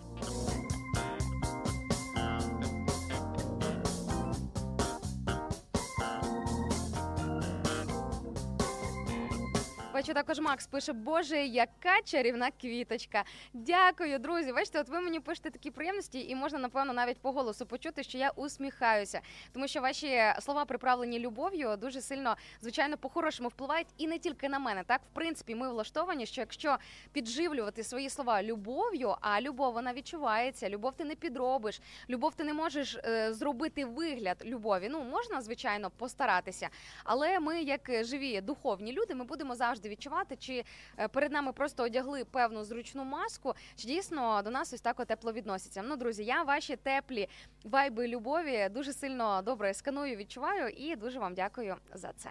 Бачу, 9.93 10.13
також 10.13 10.39
Макс 10.39 10.67
пише: 10.67 10.93
Боже, 10.93 11.37
яка 11.37 12.01
чарівна 12.03 12.51
квіточка. 12.61 13.23
Дякую, 13.53 14.19
друзі. 14.19 14.53
Бачите, 14.53 14.79
от 14.81 14.89
ви 14.89 15.01
мені 15.01 15.19
пишете 15.19 15.49
такі 15.49 15.71
приємності, 15.71 16.29
і 16.29 16.35
можна, 16.35 16.59
напевно, 16.59 16.93
навіть 16.93 17.17
по 17.17 17.31
голосу 17.31 17.65
почути, 17.65 18.03
що 18.03 18.17
я 18.17 18.29
усміхаюся, 18.29 19.21
тому 19.53 19.67
що 19.67 19.81
ваші 19.81 20.21
слова 20.39 20.65
приправлені 20.65 21.19
любов'ю 21.19 21.77
дуже 21.77 22.01
сильно, 22.01 22.35
звичайно, 22.61 22.97
по-хорошому 22.97 23.49
впливають 23.49 23.87
і 23.97 24.07
не 24.07 24.19
тільки 24.19 24.49
на 24.49 24.59
мене. 24.59 24.83
Так, 24.83 25.01
в 25.11 25.15
принципі, 25.15 25.55
ми 25.55 25.69
влаштовані, 25.69 26.25
що 26.25 26.41
якщо 26.41 26.77
підживлювати 27.11 27.83
свої 27.83 28.09
слова 28.09 28.43
любов'ю, 28.43 29.15
а 29.21 29.41
любов 29.41 29.73
вона 29.73 29.93
відчувається, 29.93 30.69
любов 30.69 30.93
ти 30.93 31.03
не 31.03 31.15
підробиш, 31.15 31.81
любов 32.09 32.35
ти 32.35 32.43
не 32.43 32.53
можеш 32.53 32.95
е, 32.95 33.33
зробити 33.33 33.85
вигляд 33.85 34.37
любові. 34.45 34.87
Ну 34.91 35.03
можна, 35.03 35.41
звичайно, 35.41 35.89
постаратися, 35.89 36.69
але 37.03 37.39
ми, 37.39 37.61
як 37.61 37.89
е, 37.89 38.03
живі 38.03 38.41
духовні 38.41 38.93
люди, 38.93 39.15
ми 39.15 39.23
будемо 39.23 39.55
завжди 39.55 39.81
відчувати, 39.91 40.35
чи 40.35 40.63
е, 40.97 41.07
перед 41.07 41.31
нами 41.31 41.53
просто 41.53 41.83
одягли 41.83 42.25
певну 42.25 42.63
зручну 42.63 43.03
маску, 43.03 43.53
чи 43.75 43.87
дійсно 43.87 44.41
до 44.41 44.51
нас 44.51 44.73
ось 44.73 44.81
так 44.81 45.05
тепло 45.05 45.33
відносяться. 45.33 45.83
Ну, 45.85 45.95
друзі, 45.95 46.23
я 46.23 46.43
ваші 46.43 46.75
теплі 46.75 47.27
вайби 47.63 48.07
любові 48.07 48.69
дуже 48.71 48.93
сильно 48.93 49.41
добре 49.41 49.73
сканую, 49.73 50.15
відчуваю 50.15 50.69
і 50.69 50.95
дуже 50.95 51.19
вам 51.19 51.33
дякую 51.33 51.75
за 51.93 52.13
це. 52.17 52.29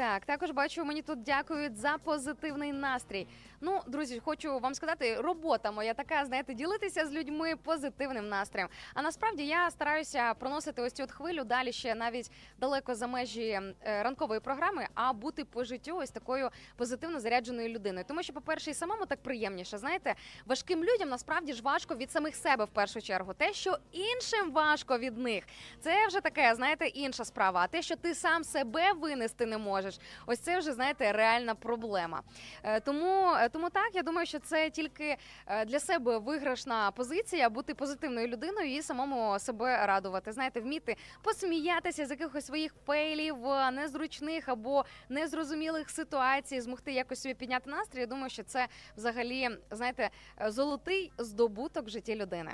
Так, 0.00 0.24
також 0.24 0.50
бачу, 0.50 0.84
мені 0.84 1.02
тут 1.02 1.22
дякують 1.22 1.76
за 1.76 1.98
позитивний 1.98 2.72
настрій. 2.72 3.26
Ну, 3.60 3.80
друзі, 3.86 4.20
хочу 4.24 4.58
вам 4.58 4.74
сказати, 4.74 5.16
робота 5.20 5.70
моя 5.70 5.94
така, 5.94 6.24
знаєте, 6.24 6.54
ділитися 6.54 7.06
з 7.06 7.12
людьми 7.12 7.56
позитивним 7.56 8.28
настроєм. 8.28 8.68
А 8.94 9.02
насправді 9.02 9.46
я 9.46 9.70
стараюся 9.70 10.34
проносити 10.34 10.82
ось 10.82 10.92
цю 10.92 11.02
от 11.02 11.10
хвилю 11.10 11.44
далі 11.44 11.72
ще 11.72 11.94
навіть 11.94 12.30
далеко 12.58 12.94
за 12.94 13.06
межі 13.06 13.48
е, 13.48 13.74
ранкової 14.02 14.40
програми, 14.40 14.86
а 14.94 15.12
бути 15.12 15.44
по 15.44 15.64
життю 15.64 15.96
ось 15.96 16.10
такою 16.10 16.50
позитивно 16.76 17.20
зарядженою 17.20 17.68
людиною. 17.68 18.04
Тому 18.08 18.22
що, 18.22 18.32
по-перше, 18.32 18.70
і 18.70 18.74
самому 18.74 19.06
так 19.06 19.22
приємніше. 19.22 19.78
Знаєте, 19.78 20.14
важким 20.46 20.84
людям 20.84 21.08
насправді 21.08 21.52
ж 21.52 21.62
важко 21.62 21.96
від 21.96 22.10
самих 22.10 22.36
себе 22.36 22.64
в 22.64 22.68
першу 22.68 23.02
чергу. 23.02 23.34
Те, 23.34 23.52
що 23.52 23.78
іншим 23.92 24.52
важко 24.52 24.98
від 24.98 25.18
них, 25.18 25.44
це 25.80 26.06
вже 26.06 26.20
таке, 26.20 26.54
знаєте, 26.54 26.86
інша 26.86 27.24
справа. 27.24 27.60
А 27.60 27.66
те, 27.66 27.82
що 27.82 27.96
ти 27.96 28.14
сам 28.14 28.44
себе 28.44 28.92
винести 28.92 29.46
не 29.46 29.58
можеш, 29.58 29.89
ось 30.26 30.38
це 30.38 30.58
вже 30.58 30.72
знаєте 30.72 31.12
реальна 31.12 31.54
проблема. 31.54 32.22
Е, 32.62 32.80
Тому, 32.80 33.32
е, 33.34 33.48
тому 33.48 33.70
так 33.70 33.90
я 33.94 34.02
думаю, 34.02 34.26
що 34.26 34.38
це 34.38 34.70
тільки 34.70 35.16
е, 35.46 35.64
для 35.64 35.80
себе 35.80 36.18
виграшна 36.18 36.90
позиція 36.90 37.50
бути 37.50 37.74
позитивною 37.74 38.28
людиною 38.28 38.74
і 38.74 38.82
самому 38.82 39.38
себе 39.38 39.86
радувати. 39.86 40.32
Знаєте, 40.32 40.60
вміти 40.60 40.96
посміятися 41.22 42.06
з 42.06 42.10
якихось 42.10 42.46
своїх 42.46 42.74
фейлів, 42.86 43.36
незручних 43.72 44.48
або 44.48 44.84
незрозумілих 45.08 45.90
ситуацій, 45.90 46.60
змогти 46.60 46.92
якось 46.92 47.22
собі 47.22 47.34
підняти 47.34 47.70
настрій. 47.70 48.00
Я 48.00 48.06
думаю, 48.06 48.30
що 48.30 48.42
це 48.42 48.68
взагалі 48.96 49.48
знаєте 49.70 50.10
золотий 50.46 51.12
здобуток 51.18 51.86
в 51.86 51.88
житті 51.88 52.14
людини. 52.14 52.52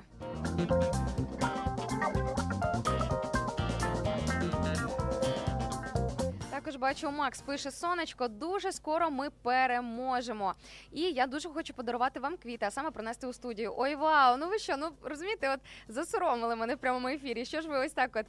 Також 6.66 6.80
бачу, 6.80 7.10
Макс 7.10 7.40
пише 7.40 7.70
сонечко. 7.70 8.28
Дуже 8.28 8.72
скоро 8.72 9.10
ми 9.10 9.30
переможемо. 9.30 10.54
І 10.92 11.00
я 11.00 11.26
дуже 11.26 11.48
хочу 11.48 11.74
подарувати 11.74 12.20
вам 12.20 12.36
квіти, 12.36 12.66
а 12.66 12.70
саме 12.70 12.90
принести 12.90 13.26
у 13.26 13.32
студію. 13.32 13.74
Ой, 13.76 13.94
вау! 13.94 14.36
Ну 14.36 14.48
ви 14.48 14.58
що? 14.58 14.76
Ну 14.76 14.90
розумієте, 15.02 15.54
от 15.54 15.60
засоромили 15.88 16.56
мене 16.56 16.74
в 16.74 16.78
прямому 16.78 17.08
ефірі. 17.08 17.44
Що 17.44 17.60
ж 17.60 17.68
ви 17.68 17.78
ось 17.78 17.92
так? 17.92 18.10
От 18.16 18.26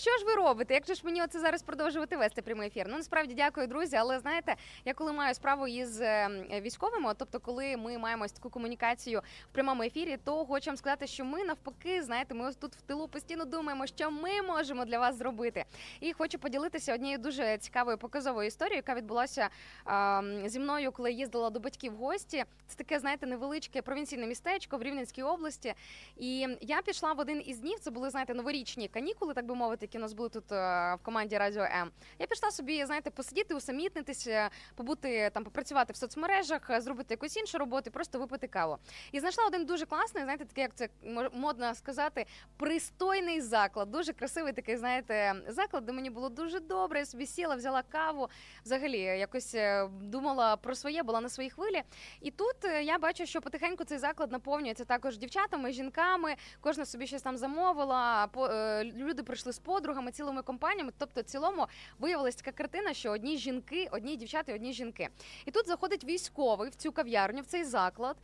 що 0.00 0.18
ж 0.18 0.24
ви 0.26 0.34
робите? 0.34 0.74
Як 0.74 0.86
же 0.86 0.94
ж 0.94 1.00
мені 1.04 1.22
оце 1.22 1.40
зараз 1.40 1.62
продовжувати 1.62 2.16
вести 2.16 2.42
прямий 2.42 2.68
ефір? 2.68 2.86
Ну 2.88 2.96
насправді 2.96 3.34
дякую, 3.34 3.66
друзі. 3.66 3.96
Але 3.96 4.18
знаєте, 4.18 4.56
я 4.84 4.94
коли 4.94 5.12
маю 5.12 5.34
справу 5.34 5.66
із 5.66 6.00
е, 6.00 6.28
військовими, 6.60 7.14
тобто, 7.18 7.40
коли 7.40 7.76
ми 7.76 7.98
маємо 7.98 8.24
ось 8.24 8.32
таку 8.32 8.50
комунікацію 8.50 9.22
в 9.50 9.52
прямому 9.52 9.82
ефірі, 9.82 10.18
то 10.24 10.46
хочу 10.46 10.70
вам 10.70 10.76
сказати, 10.76 11.06
що 11.06 11.24
ми 11.24 11.44
навпаки, 11.44 12.02
знаєте, 12.02 12.34
ми 12.34 12.48
ось 12.48 12.56
тут 12.56 12.74
в 12.76 12.80
тилу 12.80 13.08
постійно 13.08 13.44
думаємо, 13.44 13.86
що 13.86 14.10
ми 14.10 14.42
можемо 14.42 14.84
для 14.84 14.98
вас 14.98 15.16
зробити. 15.16 15.64
І 16.00 16.12
хочу 16.12 16.38
поділитися 16.38 16.94
однією 16.94 17.18
дуже 17.18 17.58
цікавою 17.62 17.98
показовою 17.98 18.46
історією, 18.46 18.76
яка 18.76 18.94
відбулася 18.94 19.48
а, 19.84 20.22
зі 20.46 20.60
мною, 20.60 20.92
коли 20.92 21.12
їздила 21.12 21.50
до 21.50 21.60
батьків 21.60 21.92
в 21.92 21.96
гості. 21.96 22.44
Це 22.66 22.76
таке, 22.76 22.98
знаєте, 22.98 23.26
невеличке 23.26 23.82
провінційне 23.82 24.26
містечко 24.26 24.78
в 24.78 24.82
Рівненській 24.82 25.22
області. 25.22 25.74
І 26.16 26.48
я 26.60 26.82
пішла 26.82 27.12
в 27.12 27.18
один 27.18 27.42
із 27.46 27.58
днів. 27.58 27.78
Це 27.80 27.90
були, 27.90 28.10
знаєте, 28.10 28.34
новорічні 28.34 28.88
канікули, 28.88 29.34
так 29.34 29.46
би 29.46 29.54
мовити, 29.54 29.84
які 29.84 29.98
у 29.98 30.00
нас 30.00 30.12
були 30.12 30.28
тут 30.28 30.52
е, 30.52 30.56
в 30.94 30.98
команді 31.02 31.38
Радіо 31.38 31.62
М. 31.62 31.90
Я 32.18 32.26
пішла 32.26 32.50
собі, 32.50 32.84
знаєте, 32.84 33.10
посидіти, 33.10 33.54
усамітнитися, 33.54 34.50
побути 34.74 35.30
там, 35.34 35.44
попрацювати 35.44 35.92
в 35.92 35.96
соцмережах, 35.96 36.70
е, 36.70 36.80
зробити 36.80 37.14
якусь 37.14 37.36
іншу 37.36 37.58
роботу, 37.58 37.90
просто 37.90 38.18
випити 38.18 38.46
каву. 38.46 38.78
І 39.12 39.20
знайшла 39.20 39.46
один 39.46 39.64
дуже 39.64 39.86
класний, 39.86 40.24
знаєте, 40.24 40.44
такий, 40.44 40.62
як 40.62 40.74
це 40.74 40.88
модно 41.32 41.74
сказати, 41.74 42.26
пристойний 42.56 43.40
заклад. 43.40 43.90
Дуже 43.90 44.12
красивий 44.12 44.52
такий, 44.52 44.76
знаєте, 44.76 45.34
заклад, 45.48 45.84
де 45.84 45.92
мені 45.92 46.10
було 46.10 46.28
дуже 46.28 46.60
добре. 46.60 46.98
Я 46.98 47.06
собі 47.06 47.26
сіла, 47.26 47.51
взяла 47.56 47.82
каву. 47.82 48.28
Взагалі, 48.64 48.98
якось 49.00 49.54
е, 49.54 49.88
думала 50.02 50.56
про 50.56 50.74
своє, 50.74 51.02
була 51.02 51.20
на 51.20 51.28
своїй 51.28 51.50
хвилі. 51.50 51.82
І 52.20 52.30
тут 52.30 52.64
е, 52.64 52.82
я 52.82 52.98
бачу, 52.98 53.26
що 53.26 53.40
потихеньку 53.40 53.84
цей 53.84 53.98
заклад 53.98 54.32
наповнюється 54.32 54.84
також 54.84 55.18
дівчатами, 55.18 55.72
жінками. 55.72 56.34
Кожна 56.60 56.86
собі 56.86 57.06
щось 57.06 57.22
там 57.22 57.36
замовила. 57.36 58.28
е, 58.36 58.84
Люди 58.84 59.22
прийшли 59.22 59.52
з 59.52 59.58
подругами, 59.58 60.12
цілими 60.12 60.42
компаніями. 60.42 60.92
Тобто, 60.98 61.20
в 61.20 61.24
цілому 61.24 61.66
виявилася 61.98 62.38
така 62.38 62.52
картина, 62.52 62.94
що 62.94 63.10
одні 63.10 63.36
жінки, 63.38 63.88
одні 63.90 64.16
дівчата, 64.16 64.54
одні 64.54 64.72
жінки. 64.72 65.08
І 65.46 65.50
тут 65.50 65.66
заходить 65.66 66.04
військовий 66.04 66.70
в 66.70 66.74
цю 66.74 66.92
кав'ярню, 66.92 67.42
в 67.42 67.46
цей 67.46 67.64
заклад. 67.64 68.16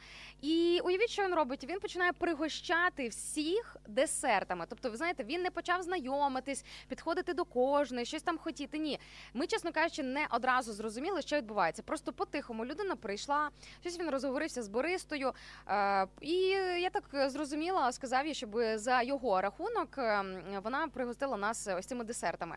І 0.43 0.81
уявіть, 0.85 1.11
що 1.11 1.25
він 1.25 1.35
робить. 1.35 1.65
Він 1.65 1.81
починає 1.81 2.13
пригощати 2.13 3.09
всіх 3.09 3.77
десертами. 3.89 4.65
Тобто, 4.69 4.91
ви 4.91 4.97
знаєте, 4.97 5.25
він 5.25 5.43
не 5.43 5.51
почав 5.51 5.83
знайомитись, 5.83 6.65
підходити 6.89 7.35
до 7.35 7.45
кожної, 7.45 8.07
щось 8.07 8.23
там 8.23 8.39
хотіти. 8.39 8.79
Ні, 8.79 9.01
Ми, 9.35 9.47
чесно 9.47 9.73
кажучи, 9.73 10.03
не 10.03 10.27
одразу 10.31 10.73
зрозуміли, 10.73 11.23
що 11.23 11.37
відбувається. 11.37 11.83
Просто 11.83 12.13
по-тихому 12.13 12.65
людина 12.65 12.97
прийшла, 12.97 13.51
щось 13.81 13.99
він 13.99 14.11
розговорився 14.11 14.63
з 14.63 14.69
Бористою. 14.69 15.33
Е, 15.69 16.07
і 16.21 16.39
я 16.81 16.91
так 16.91 17.31
зрозуміла, 17.31 17.93
сказав 17.93 18.27
їй, 18.27 18.35
щоб 18.35 18.61
за 18.75 19.03
його 19.03 19.41
рахунок 19.41 19.99
е, 19.99 20.25
вона 20.65 20.89
пригостила 20.89 21.37
нас 21.37 21.69
ось 21.79 21.87
цими 21.87 22.05
десертами. 22.05 22.57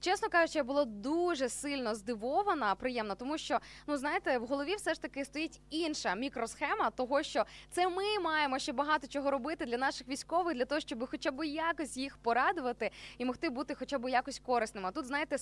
Чесно 0.00 0.28
кажучи, 0.28 0.58
я 0.58 0.64
була 0.64 0.84
дуже 0.84 1.48
сильно 1.48 1.94
здивована, 1.94 2.74
приємно, 2.74 3.14
тому 3.14 3.38
що 3.38 3.58
ну 3.86 3.96
знаєте, 3.96 4.38
в 4.38 4.46
голові 4.46 4.74
все 4.74 4.94
ж 4.94 5.02
таки 5.02 5.24
стоїть 5.24 5.60
інша 5.70 6.14
мікросхема, 6.14 6.90
того 6.90 7.22
що 7.22 7.44
це 7.70 7.88
ми 7.88 8.18
маємо 8.18 8.58
ще 8.58 8.72
багато 8.72 9.06
чого 9.06 9.30
робити 9.30 9.66
для 9.66 9.78
наших 9.78 10.08
військових, 10.08 10.56
для 10.56 10.64
того, 10.64 10.80
щоб 10.80 11.10
хоча 11.10 11.30
б 11.30 11.46
якось 11.46 11.96
їх 11.96 12.18
порадувати 12.18 12.90
і 13.18 13.24
могти 13.24 13.50
бути 13.50 13.74
хоча 13.74 13.98
б 13.98 14.10
якось 14.10 14.38
корисними. 14.38 14.88
А 14.88 14.92
тут 14.92 15.06
знаєте, 15.06 15.38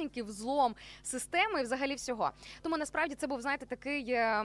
справжнісінький 0.00 0.22
взлом 0.22 0.74
системи 1.02 1.60
і 1.60 1.62
взагалі 1.62 1.94
всього. 1.94 2.30
Тому 2.62 2.76
насправді 2.76 3.14
це 3.14 3.26
був 3.26 3.40
знаєте 3.40 3.66
такий. 3.66 4.10
е, 4.12 4.44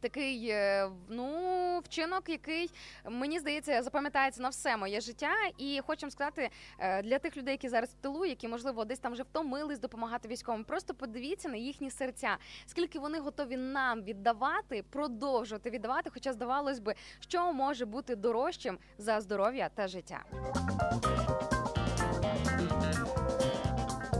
Такий 0.00 0.48
е, 0.48 0.90
ну 1.08 1.80
вчинок, 1.84 2.28
який 2.28 2.70
мені 3.10 3.38
здається 3.38 3.82
запам'ятається 3.82 4.42
на 4.42 4.48
все 4.48 4.76
моє 4.76 5.00
життя, 5.00 5.32
і 5.58 5.80
хочу 5.86 6.10
сказати 6.10 6.50
е, 6.78 7.02
для 7.02 7.18
тих 7.18 7.36
людей, 7.36 7.52
які 7.52 7.68
зараз 7.68 7.90
в 7.90 7.94
тилу, 8.02 8.24
які 8.24 8.48
можливо 8.48 8.84
десь 8.84 8.98
там 8.98 9.12
вже 9.12 9.22
втомились 9.22 9.78
допомагати 9.78 10.28
військовим. 10.28 10.64
Просто 10.64 10.94
подивіться 10.94 11.48
на 11.48 11.56
їхні 11.56 11.90
серця, 11.90 12.36
скільки 12.66 12.98
вони 12.98 13.18
готові 13.18 13.56
нам 13.56 14.02
віддавати, 14.02 14.82
продовжувати 14.90 15.70
віддавати. 15.70 16.10
Хоча 16.14 16.32
здавалось 16.32 16.78
би, 16.78 16.94
що 17.20 17.52
може 17.52 17.86
бути 17.86 18.16
дорожчим 18.16 18.78
за 18.98 19.20
здоров'я 19.20 19.68
та 19.74 19.88
життя. 19.88 20.24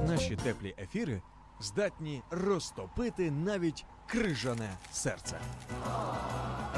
Наші 0.09 0.37
теплі 0.37 0.75
ефіри 0.79 1.23
здатні 1.61 2.23
розтопити 2.31 3.31
навіть 3.31 3.85
крижане 4.07 4.71
серце. 4.93 5.41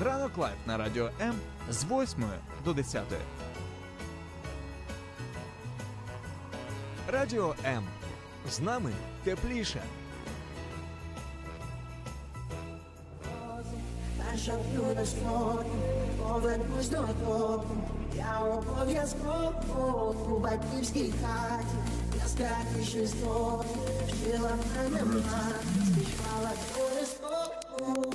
Ранок 0.04 0.38
live 0.38 0.56
на 0.66 0.76
радіо 0.76 1.10
М 1.20 1.34
з 1.70 1.84
8 1.84 2.24
до 2.64 2.72
10. 2.74 3.02
Радіо 7.08 7.54
М. 7.64 7.84
З 8.50 8.60
нами 8.60 8.92
тепліше. 9.24 9.82
Юна 14.74 15.06
скоро 15.06 15.64
повернусь 16.22 16.88
додому. 16.88 17.64
Я 18.16 18.38
обов'язково 18.38 20.14
у 20.30 20.38
батьківській 20.38 21.12
хаті. 21.22 22.05
Яскравіше 22.38 22.98
історії 22.98 23.76
вчила 24.06 24.50
мене 24.76 25.04
мати, 25.04 25.66
співала 25.86 26.52
колискову. 26.74 28.12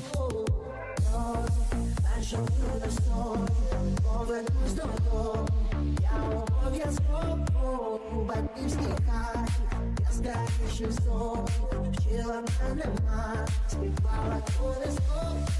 Наша 2.17 2.38
юна 2.38 2.91
скоро 2.91 3.47
повернусь 4.03 4.75
додому. 6.13 6.45
Я 6.62 6.67
обов'язково 6.67 8.00
у 8.15 8.24
батьківській 8.26 8.95
хаті. 9.08 9.52
Яскравіше 10.00 10.84
історії 10.89 11.45
вчила 11.91 12.43
мене 12.69 12.86
мати, 13.06 13.52
співала 13.67 14.41
колискову. 14.60 15.52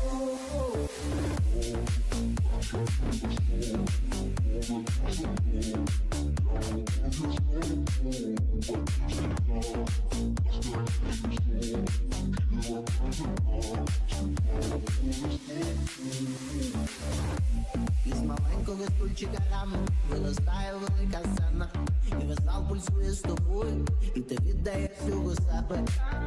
Із 18.06 18.22
маленького 18.22 18.84
стульчика 18.98 19.38
рано 19.52 19.78
виростає 20.10 20.41
велика 20.46 21.20
сцена, 21.34 21.70
і 22.08 22.26
весь 22.26 22.38
пульсує 22.70 23.12
з 23.12 23.20
тобою, 23.20 23.88
і 24.16 24.22
ти 24.22 24.36
віддаєш 24.36 24.92
всього 25.06 25.36
себе. 25.36 25.84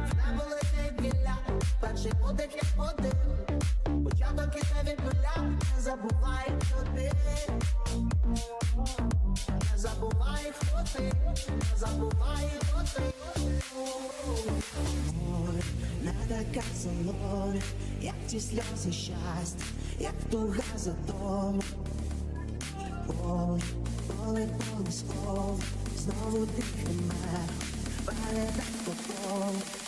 В 0.07 0.09
тебе 0.09 0.43
летить 0.49 1.01
вілля, 1.01 1.37
перший 1.81 2.11
подих 2.21 2.49
як 2.55 2.93
один. 2.93 3.13
Початок 4.03 4.55
іде 4.55 4.91
від 4.91 4.99
нуля, 4.99 5.51
не 5.75 5.81
забувай, 5.81 6.51
хто 6.61 6.83
ти. 6.95 7.11
Не 9.71 9.77
забувай, 9.77 10.53
хто 10.59 10.83
ти, 10.93 11.13
не 11.49 11.77
забувай, 11.77 12.49
хто 12.59 12.81
ти. 12.95 13.01
Така 16.27 16.65
солоня, 16.83 17.61
як 18.01 18.15
ті 18.27 18.39
сльози 18.39 18.91
щастя, 18.91 19.63
як 19.99 20.13
туга 20.31 20.63
за 20.77 20.91
домом. 23.25 23.49
Ой, 23.49 23.61
коли 24.25 24.49
колисково, 24.77 25.57
знову 25.97 26.45
дихне, 26.45 27.11
передай 28.05 28.51
по 28.85 28.91
колу. 28.91 29.51
Щоби 29.55 29.84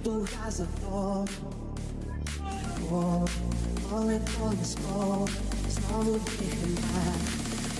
як 0.00 0.04
туга 0.04 0.50
за 0.50 0.66
домом. 0.82 1.28
Ой, 2.92 3.28
коли 3.90 4.20
колисково, 4.38 5.28
знову 5.70 6.18
дихне, 6.38 7.14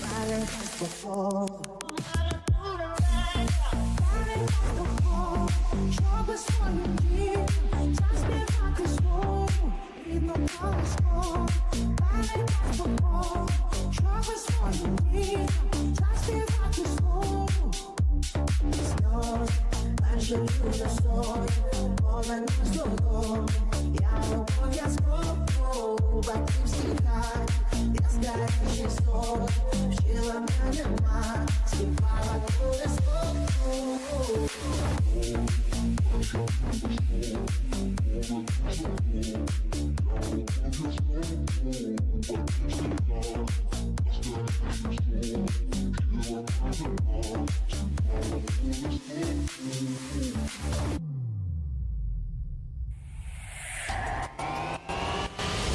передасть 0.01 0.79
по 0.79 1.07
колу. 1.07 1.49
Щоби 1.49 1.70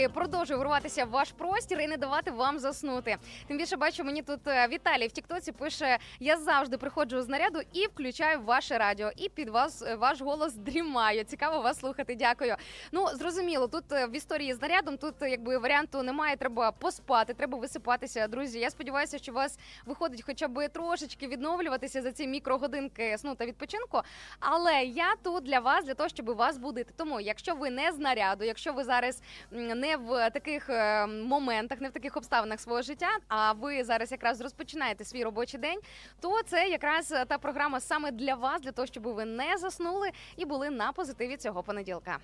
Дорогесеньки, 0.00 0.08
продовжую 0.08 0.58
вирватися 0.58 1.04
в 1.04 1.10
ваш 1.10 1.32
простір 1.32 1.80
і 1.80 1.86
не 1.86 1.96
давати 1.96 2.30
вам 2.30 2.58
заснути. 2.58 3.16
Тим 3.48 3.58
більше 3.58 3.76
бачу, 3.76 4.04
мені 4.04 4.22
тут 4.22 4.46
е, 4.46 4.68
Віталій 4.68 5.06
в 5.06 5.12
Тіктоці 5.12 5.52
пише: 5.52 5.98
я 6.20 6.36
завжди 6.36 6.78
приходжу 6.78 7.22
з 7.22 7.28
наряду 7.28 7.60
і 7.72 7.86
включаю 7.86 8.40
ваше 8.40 8.78
радіо. 8.78 9.10
І 9.16 9.28
під 9.28 9.48
вас 9.48 9.82
е, 9.82 9.94
ваш 9.94 10.20
голос 10.20 10.54
дрімаю. 10.54 11.24
Цікаво 11.24 11.62
вас 11.62 11.78
слухати. 11.78 12.14
Дякую. 12.14 12.56
Ну 12.92 13.06
зрозуміло, 13.08 13.68
тут 13.68 13.92
е, 13.92 14.06
в 14.06 14.16
історії 14.16 14.54
з 14.54 14.62
нарядом 14.62 14.96
тут 14.96 15.14
якби 15.20 15.58
варіанту 15.58 16.02
немає. 16.02 16.36
Треба 16.36 16.72
поспати, 16.72 17.34
треба 17.34 17.58
висипатися. 17.58 18.28
Друзі, 18.28 18.58
я 18.58 18.70
сподіваюся, 18.70 19.18
що 19.18 19.32
у 19.32 19.34
вас 19.34 19.58
виходить 19.86 20.22
хоча 20.26 20.48
б 20.48 20.68
трошечки 20.68 21.28
відновлюватися 21.28 22.02
за 22.02 22.12
ці 22.12 22.26
мікрогодинки 22.26 23.18
сну 23.18 23.34
та 23.34 23.46
відпочинку. 23.46 24.00
Але 24.40 24.82
я 24.82 25.14
тут 25.22 25.44
для 25.44 25.58
вас, 25.60 25.84
для 25.84 25.94
того, 25.94 26.08
щоб 26.08 26.26
вас 26.26 26.58
будити. 26.58 26.92
Тому, 26.96 27.20
якщо 27.20 27.54
ви 27.54 27.70
не 27.70 27.92
з 27.92 27.98
наряду, 27.98 28.44
якщо 28.44 28.72
ви 28.72 28.84
зараз 28.84 29.22
м, 29.52 29.80
не 29.90 29.96
в 29.96 30.30
таких 30.30 30.70
е, 30.70 31.06
моментах, 31.06 31.80
не 31.80 31.88
в 31.88 31.92
таких 31.92 32.16
обставинах 32.16 32.60
свого 32.60 32.82
життя, 32.82 33.08
а 33.28 33.52
ви 33.52 33.84
зараз 33.84 34.12
якраз 34.12 34.40
розпочинаєте 34.40 35.04
свій 35.04 35.24
робочий 35.24 35.60
день, 35.60 35.80
то 36.20 36.42
це 36.42 36.68
якраз 36.68 37.14
та 37.28 37.38
програма 37.38 37.80
саме 37.80 38.10
для 38.10 38.34
вас, 38.34 38.62
для 38.62 38.72
того, 38.72 38.86
щоб 38.86 39.02
ви 39.02 39.24
не 39.24 39.56
заснули 39.58 40.10
і 40.36 40.44
були 40.44 40.70
на 40.70 40.92
позитиві 40.92 41.36
цього 41.36 41.62
понеділка. 41.62 42.18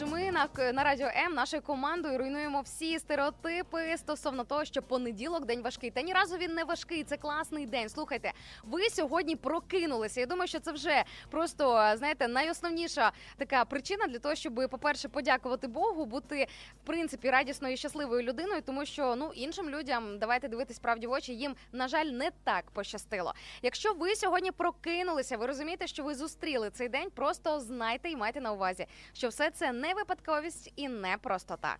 Адже 0.00 0.12
ми 0.12 0.32
на, 0.32 0.72
на 0.72 0.84
радіо 0.84 1.06
М 1.06 1.34
нашою 1.34 1.62
командою 1.62 2.18
руйнуємо 2.18 2.60
всі 2.60 2.98
стереотипи 2.98 3.96
стосовно 3.96 4.44
того, 4.44 4.64
що 4.64 4.82
понеділок 4.82 5.46
день 5.46 5.62
важкий. 5.62 5.90
Та 5.90 6.02
ні 6.02 6.12
разу 6.12 6.36
він 6.36 6.54
не 6.54 6.64
важкий. 6.64 7.04
Це 7.04 7.16
класний 7.16 7.66
день. 7.66 7.88
Слухайте, 7.88 8.32
ви 8.64 8.90
сьогодні 8.90 9.36
прокинулися. 9.36 10.20
Я 10.20 10.26
думаю, 10.26 10.48
що 10.48 10.60
це 10.60 10.72
вже 10.72 11.04
просто 11.30 11.94
знаєте 11.96 12.28
найосновніша 12.28 13.12
така 13.36 13.64
причина 13.64 14.06
для 14.06 14.18
того, 14.18 14.34
щоб, 14.34 14.54
по-перше, 14.70 15.08
подякувати 15.08 15.68
Богу, 15.68 16.06
бути 16.06 16.46
в 16.82 16.86
принципі 16.86 17.30
радісною 17.30 17.74
і 17.74 17.76
щасливою 17.76 18.22
людиною, 18.22 18.62
тому 18.66 18.84
що 18.84 19.16
ну 19.16 19.32
іншим 19.34 19.70
людям 19.70 20.18
давайте 20.18 20.48
дивитись 20.48 20.78
правді 20.78 21.06
в 21.06 21.10
очі. 21.10 21.34
Їм 21.34 21.54
на 21.72 21.88
жаль 21.88 22.06
не 22.06 22.30
так 22.44 22.70
пощастило. 22.70 23.34
Якщо 23.62 23.92
ви 23.92 24.14
сьогодні 24.16 24.50
прокинулися, 24.50 25.36
ви 25.36 25.46
розумієте, 25.46 25.86
що 25.86 26.04
ви 26.04 26.14
зустріли 26.14 26.70
цей 26.70 26.88
день. 26.88 27.10
Просто 27.14 27.60
знайте 27.60 28.10
і 28.10 28.16
майте 28.16 28.40
на 28.40 28.52
увазі, 28.52 28.86
що 29.12 29.28
все 29.28 29.50
це 29.50 29.72
не 29.72 29.89
випадковість 29.94 30.72
і 30.76 30.88
не 30.88 31.16
просто 31.22 31.56
так. 31.56 31.78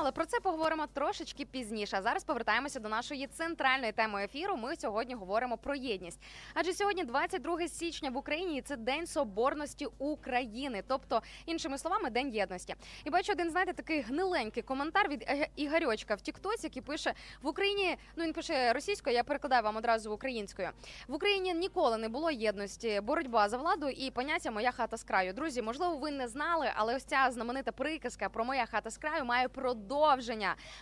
Але 0.00 0.12
про 0.12 0.26
це 0.26 0.40
поговоримо 0.40 0.86
трошечки 0.86 1.44
пізніше. 1.44 2.00
Зараз 2.02 2.24
повертаємося 2.24 2.80
до 2.80 2.88
нашої 2.88 3.26
центральної 3.26 3.92
теми 3.92 4.24
ефіру. 4.24 4.56
Ми 4.56 4.76
сьогодні 4.76 5.14
говоримо 5.14 5.56
про 5.58 5.74
єдність. 5.74 6.20
Адже 6.54 6.72
сьогодні, 6.74 7.04
22 7.04 7.68
січня 7.68 8.10
в 8.10 8.16
Україні, 8.16 8.56
і 8.58 8.62
це 8.62 8.76
День 8.76 9.06
Соборності 9.06 9.86
України, 9.98 10.82
тобто, 10.88 11.22
іншими 11.46 11.78
словами, 11.78 12.10
День 12.10 12.28
єдності. 12.34 12.74
І 13.04 13.10
бачу 13.10 13.32
один, 13.32 13.50
знаєте, 13.50 13.72
такий 13.72 14.00
гниленький 14.00 14.62
коментар 14.62 15.08
від 15.08 15.22
Іга- 15.22 15.48
Ігорьочка 15.56 16.14
в 16.14 16.20
Тіктоці, 16.20 16.66
який 16.66 16.82
пише 16.82 17.14
в 17.42 17.46
Україні. 17.48 17.96
Ну 18.16 18.24
він 18.24 18.32
пише 18.32 18.72
російською, 18.72 19.16
я 19.16 19.24
перекладаю 19.24 19.62
вам 19.62 19.76
одразу 19.76 20.12
українською. 20.12 20.70
В 21.08 21.14
Україні 21.14 21.54
ніколи 21.54 21.98
не 21.98 22.08
було 22.08 22.30
єдності, 22.30 23.00
боротьба 23.00 23.48
за 23.48 23.56
владу 23.56 23.88
і 23.88 24.10
поняття 24.10 24.50
моя 24.50 24.70
хата 24.72 24.96
з 24.96 25.04
краю. 25.04 25.32
Друзі, 25.32 25.62
можливо, 25.62 25.96
ви 25.96 26.10
не 26.10 26.28
знали, 26.28 26.70
але 26.76 26.96
ось 26.96 27.04
ця 27.04 27.28
знаменита 27.30 27.72
приказка 27.72 28.28
про 28.28 28.44
моя 28.44 28.66
хата 28.66 28.90
з 28.90 28.98
краю 28.98 29.24
має 29.24 29.48
продовження. 29.48 29.89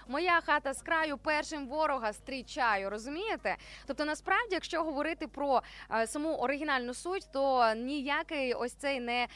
Моя 0.09 0.41
хата 0.41 0.75
з 0.75 0.83
краю 0.83 1.19
першим 1.19 1.67
ворога 1.67 2.13
зустрічаю. 2.13 2.91
Розумієте? 2.91 3.57
Тобто, 3.87 4.05
насправді, 4.05 4.55
якщо 4.55 4.83
говорити 4.83 5.27
про 5.27 5.63
е, 5.91 6.07
саму 6.07 6.35
оригінальну 6.35 6.95
суть, 6.95 7.29
то 7.33 7.75
ніякий 7.77 8.55
ось 8.55 8.73
цей 8.73 9.01
не 9.01 9.29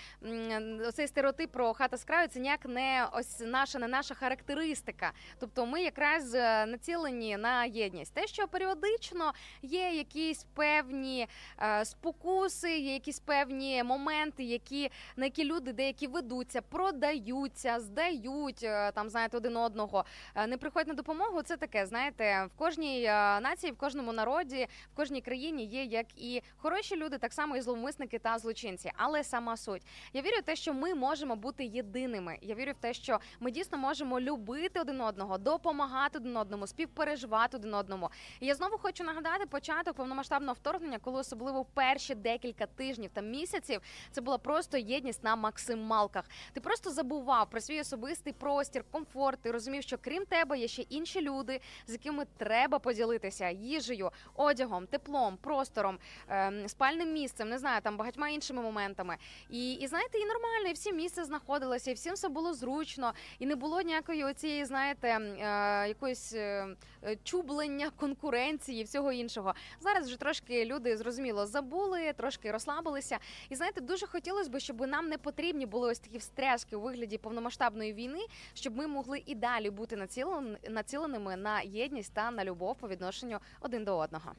цей 0.92 1.08
стереотип 1.08 1.52
про 1.52 1.74
хата 1.74 1.96
з 1.96 2.04
краю, 2.04 2.28
це 2.28 2.40
ніяк 2.40 2.66
не 2.66 3.06
ось 3.12 3.40
наша, 3.40 3.78
не 3.78 3.88
наша 3.88 4.14
характеристика. 4.14 5.12
Тобто, 5.38 5.66
ми 5.66 5.82
якраз 5.82 6.34
е, 6.34 6.66
націлені 6.66 7.36
на 7.36 7.64
єдність. 7.64 8.14
Те, 8.14 8.26
що 8.26 8.48
періодично 8.48 9.32
є 9.62 9.90
якісь 9.90 10.46
певні 10.54 11.28
е, 11.62 11.84
спокуси, 11.84 12.78
є 12.78 12.92
якісь 12.92 13.20
певні 13.20 13.82
моменти, 13.82 14.44
які 14.44 14.90
на 15.16 15.24
які 15.24 15.44
люди 15.44 15.72
деякі 15.72 16.06
ведуться, 16.06 16.62
продаються, 16.62 17.80
здають 17.80 18.66
там, 18.94 19.08
знаєте, 19.08 19.36
один 19.36 19.56
одного. 19.62 20.04
Е, 20.34 20.46
Не 20.46 20.56
приходять 20.56 20.88
на 20.88 20.94
допомогу. 20.94 21.42
Це 21.42 21.56
таке, 21.56 21.86
знаєте, 21.86 22.48
в 22.54 22.58
кожній 22.58 23.02
е, 23.04 23.40
нації, 23.40 23.72
в 23.72 23.76
кожному 23.76 24.12
народі, 24.12 24.66
в 24.92 24.96
кожній 24.96 25.20
країні 25.20 25.64
є 25.64 25.84
як 25.84 26.06
і 26.16 26.42
хороші 26.56 26.96
люди, 26.96 27.18
так 27.18 27.32
само 27.32 27.56
і 27.56 27.60
зловмисники 27.60 28.18
та 28.18 28.38
злочинці. 28.38 28.92
Але 28.96 29.24
сама 29.24 29.56
суть. 29.56 29.82
Я 30.12 30.22
вірю 30.22 30.36
в 30.38 30.42
те, 30.42 30.56
що 30.56 30.74
ми 30.74 30.94
можемо 30.94 31.36
бути 31.36 31.64
єдиними. 31.64 32.38
Я 32.42 32.54
вірю 32.54 32.72
в 32.72 32.80
те, 32.80 32.94
що 32.94 33.18
ми 33.40 33.50
дійсно 33.50 33.78
можемо 33.78 34.20
любити 34.20 34.80
один 34.80 35.00
одного, 35.00 35.38
допомагати 35.38 36.18
один 36.18 36.36
одному, 36.36 36.66
співпереживати 36.66 37.56
один 37.56 37.74
одному. 37.74 38.10
Я 38.40 38.54
знову 38.54 38.78
хочу 38.78 39.04
нагадати 39.04 39.46
початок 39.46 39.96
повномасштабного 39.96 40.54
вторгнення, 40.54 40.98
коли 40.98 41.20
особливо 41.20 41.64
перші 41.64 42.14
декілька 42.14 42.66
тижнів 42.66 43.10
та 43.14 43.20
місяців 43.20 43.80
це 44.10 44.20
була 44.20 44.38
просто 44.38 44.78
єдність 44.78 45.24
на 45.24 45.36
максималках. 45.36 46.24
Ти 46.52 46.60
просто 46.60 46.90
забував 46.90 47.50
про 47.50 47.60
свій 47.60 47.80
особистий 47.80 48.32
простір, 48.32 48.84
комфорт. 48.90 49.40
Ти 49.42 49.51
розумів, 49.52 49.82
що 49.82 49.98
крім 49.98 50.24
тебе 50.24 50.58
є 50.58 50.68
ще 50.68 50.82
інші 50.82 51.20
люди, 51.20 51.60
з 51.86 51.92
якими 51.92 52.26
треба 52.36 52.78
поділитися 52.78 53.50
їжею, 53.50 54.10
одягом, 54.34 54.86
теплом, 54.86 55.36
простором, 55.36 55.98
ем, 56.28 56.68
спальним 56.68 57.12
місцем, 57.12 57.48
не 57.48 57.58
знаю, 57.58 57.80
там 57.80 57.96
багатьма 57.96 58.28
іншими 58.28 58.62
моментами. 58.62 59.16
І, 59.50 59.72
і 59.72 59.86
знаєте, 59.86 60.18
і 60.18 60.24
нормально, 60.24 60.68
і 60.68 60.72
всі 60.72 60.92
місце 60.92 61.24
знаходилося, 61.24 61.90
і 61.90 61.94
всім 61.94 62.14
все 62.14 62.28
було 62.28 62.54
зручно, 62.54 63.12
і 63.38 63.46
не 63.46 63.56
було 63.56 63.80
ніякої 63.80 64.24
оцієї, 64.24 64.64
знаєте, 64.64 65.08
е, 65.08 65.88
якоїсь 65.88 66.32
е, 66.32 66.66
е, 67.04 67.16
чублення, 67.24 67.90
конкуренції, 67.96 68.84
всього 68.84 69.12
іншого. 69.12 69.54
Зараз 69.80 70.06
вже 70.06 70.16
трошки 70.16 70.64
люди 70.64 70.96
зрозуміло 70.96 71.46
забули, 71.46 72.12
трошки 72.16 72.50
розслабилися. 72.50 73.18
І 73.48 73.56
знаєте, 73.56 73.80
дуже 73.80 74.06
хотілося 74.06 74.50
б, 74.50 74.60
щоб 74.60 74.86
нам 74.86 75.08
не 75.08 75.18
потрібні 75.18 75.66
були 75.66 75.90
ось 75.90 75.98
такі 75.98 76.18
встряски 76.18 76.76
у 76.76 76.80
вигляді 76.80 77.18
повномасштабної 77.18 77.92
війни, 77.92 78.20
щоб 78.54 78.76
ми 78.76 78.86
могли 78.86 79.22
і 79.26 79.34
далі 79.42 79.70
бути 79.70 79.96
націлен- 79.96 80.70
націленими 80.70 81.36
на 81.36 81.60
єдність 81.60 82.14
та 82.14 82.30
на 82.30 82.44
любов 82.44 82.76
по 82.76 82.88
відношенню 82.88 83.38
один 83.60 83.84
до 83.84 83.98
одного. 83.98 84.32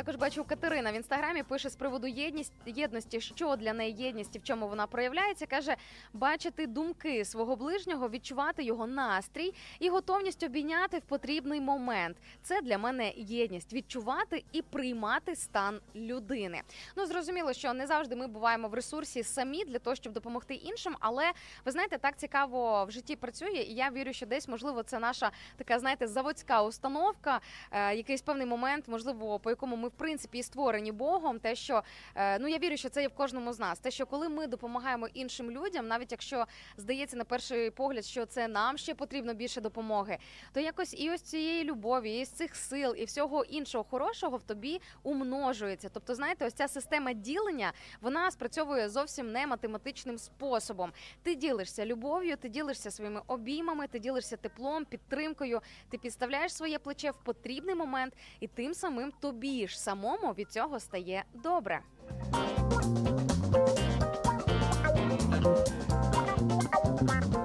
Також 0.00 0.16
бачу 0.16 0.44
Катерина 0.44 0.92
в 0.92 0.94
інстаграмі 0.94 1.42
пише 1.42 1.68
з 1.68 1.76
приводу 1.76 2.06
єдність 2.06 2.52
єдності, 2.66 3.20
що 3.20 3.56
для 3.56 3.72
неї 3.72 3.96
єдність 3.96 4.36
і 4.36 4.38
в 4.38 4.42
чому 4.42 4.68
вона 4.68 4.86
проявляється. 4.86 5.46
каже 5.46 5.76
бачити 6.12 6.66
думки 6.66 7.24
свого 7.24 7.56
ближнього, 7.56 8.08
відчувати 8.08 8.62
його 8.62 8.86
настрій 8.86 9.54
і 9.78 9.88
готовність 9.88 10.42
обійняти 10.42 10.98
в 10.98 11.00
потрібний 11.02 11.60
момент. 11.60 12.16
Це 12.42 12.62
для 12.62 12.78
мене 12.78 13.12
єдність 13.16 13.72
відчувати 13.72 14.44
і 14.52 14.62
приймати 14.62 15.36
стан 15.36 15.80
людини. 15.94 16.62
Ну 16.96 17.06
зрозуміло, 17.06 17.52
що 17.52 17.72
не 17.72 17.86
завжди 17.86 18.16
ми 18.16 18.26
буваємо 18.26 18.68
в 18.68 18.74
ресурсі 18.74 19.22
самі 19.22 19.64
для 19.64 19.78
того, 19.78 19.96
щоб 19.96 20.12
допомогти 20.12 20.54
іншим. 20.54 20.96
Але 21.00 21.32
ви 21.64 21.72
знаєте, 21.72 21.98
так 21.98 22.16
цікаво 22.16 22.84
в 22.84 22.90
житті 22.90 23.16
працює, 23.16 23.66
і 23.68 23.74
я 23.74 23.90
вірю, 23.90 24.12
що 24.12 24.26
десь 24.26 24.48
можливо 24.48 24.82
це 24.82 24.98
наша 24.98 25.30
така, 25.56 25.78
знаєте, 25.78 26.06
заводська 26.06 26.62
установка, 26.62 27.40
е, 27.70 27.94
якийсь 27.94 28.22
певний 28.22 28.46
момент, 28.46 28.88
можливо, 28.88 29.38
по 29.38 29.50
якому 29.50 29.76
ми 29.76 29.89
в 29.90 29.98
принципі 29.98 30.38
і 30.38 30.42
створені 30.42 30.92
Богом. 30.92 31.38
Те, 31.38 31.54
що 31.54 31.82
е, 32.14 32.38
ну 32.38 32.48
я 32.48 32.58
вірю, 32.58 32.76
що 32.76 32.88
це 32.88 33.02
є 33.02 33.08
в 33.08 33.14
кожному 33.14 33.52
з 33.52 33.58
нас. 33.58 33.78
Те, 33.78 33.90
що 33.90 34.06
коли 34.06 34.28
ми 34.28 34.46
допомагаємо 34.46 35.08
іншим 35.14 35.50
людям, 35.50 35.88
навіть 35.88 36.12
якщо 36.12 36.46
здається 36.76 37.16
на 37.16 37.24
перший 37.24 37.70
погляд, 37.70 38.04
що 38.04 38.26
це 38.26 38.48
нам 38.48 38.78
ще 38.78 38.94
потрібно 38.94 39.34
більше 39.34 39.60
допомоги, 39.60 40.18
то 40.52 40.60
якось 40.60 40.94
і 40.98 41.10
ось 41.10 41.22
цієї 41.22 41.64
любові, 41.64 42.18
і 42.20 42.24
з 42.24 42.28
цих 42.28 42.56
сил, 42.56 42.94
і 42.98 43.04
всього 43.04 43.44
іншого 43.44 43.84
хорошого 43.84 44.36
в 44.36 44.42
тобі 44.42 44.80
умножується. 45.02 45.88
Тобто, 45.92 46.14
знаєте, 46.14 46.46
ось 46.46 46.54
ця 46.54 46.68
система 46.68 47.12
ділення 47.12 47.72
вона 48.00 48.30
спрацьовує 48.30 48.88
зовсім 48.88 49.32
не 49.32 49.46
математичним 49.46 50.18
способом. 50.18 50.92
Ти 51.22 51.34
ділишся 51.34 51.86
любов'ю, 51.86 52.36
ти 52.36 52.48
ділишся 52.48 52.90
своїми 52.90 53.22
обіймами, 53.26 53.86
ти 53.86 53.98
ділишся 53.98 54.36
теплом, 54.36 54.84
підтримкою. 54.84 55.60
Ти 55.88 55.98
підставляєш 55.98 56.54
своє 56.54 56.78
плече 56.78 57.10
в 57.10 57.24
потрібний 57.24 57.74
момент, 57.74 58.14
і 58.40 58.46
тим 58.46 58.74
самим 58.74 59.12
тобі 59.20 59.68
ж 59.68 59.79
самому 59.80 60.32
від 60.38 60.52
цього 60.52 60.80
стає 60.80 61.24
добре. 61.34 61.80
І 67.34 67.39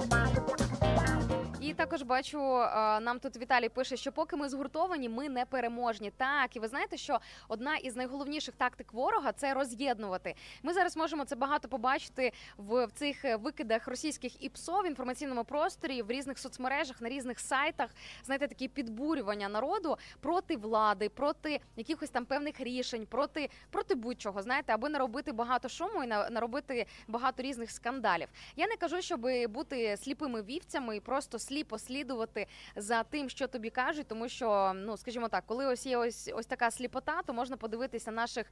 також 1.86 2.02
бачу, 2.02 2.40
е, 2.40 3.00
нам 3.00 3.20
тут 3.20 3.38
Віталій 3.38 3.70
пише, 3.70 3.98
що 3.98 4.12
поки 4.12 4.36
ми 4.36 4.50
згуртовані, 4.50 5.10
ми 5.10 5.30
не 5.30 5.46
переможні. 5.46 6.12
Так, 6.12 6.56
і 6.56 6.60
ви 6.60 6.68
знаєте, 6.68 6.98
що 6.98 7.20
одна 7.48 7.76
із 7.76 7.96
найголовніших 7.96 8.56
тактик 8.56 8.94
ворога 8.94 9.32
це 9.32 9.54
роз'єднувати. 9.54 10.36
Ми 10.64 10.74
зараз 10.74 10.98
можемо 10.98 11.26
це 11.26 11.36
багато 11.36 11.68
побачити 11.68 12.32
в, 12.58 12.86
в 12.86 12.92
цих 12.92 13.26
е, 13.26 13.36
викидах 13.36 13.88
російських 13.88 14.44
ІПСО 14.44 14.82
в 14.82 14.88
інформаційному 14.88 15.44
просторі, 15.44 16.02
в 16.02 16.12
різних 16.12 16.40
соцмережах, 16.40 17.02
на 17.02 17.10
різних 17.10 17.40
сайтах. 17.40 17.90
Знаєте, 18.24 18.48
такі 18.48 18.68
підбурювання 18.68 19.50
народу 19.50 19.98
проти 20.20 20.58
влади, 20.58 21.10
проти 21.10 21.60
якихось 21.76 22.10
там 22.10 22.26
певних 22.26 22.62
рішень, 22.62 23.06
проти 23.06 23.50
проти 23.70 23.96
будь-чого, 23.96 24.42
знаєте, 24.42 24.74
аби 24.74 24.90
не 24.90 25.00
робити 25.00 25.32
багато 25.32 25.70
шуму 25.70 26.04
і 26.04 26.08
на- 26.08 26.30
наробити 26.30 26.86
багато 27.08 27.44
різних 27.44 27.72
скандалів. 27.72 28.28
Я 28.56 28.68
не 28.68 28.76
кажу, 28.76 29.02
щоб 29.02 29.28
бути 29.50 29.98
сліпими 29.98 30.42
вівцями 30.42 30.98
і 30.98 31.00
просто 31.00 31.40
сліпо 31.40 31.75
слідувати 31.80 32.48
за 32.76 33.04
тим, 33.04 33.30
що 33.30 33.48
тобі 33.48 33.70
кажуть, 33.70 34.08
тому 34.08 34.30
що, 34.30 34.72
ну 34.76 34.98
скажімо 34.98 35.28
так, 35.28 35.44
коли 35.48 35.66
ось 35.66 35.86
є 35.86 35.98
ось 35.98 36.32
ось 36.36 36.46
така 36.46 36.72
сліпота, 36.72 37.22
то 37.22 37.34
можна 37.34 37.58
подивитися 37.58 38.12
наших 38.12 38.52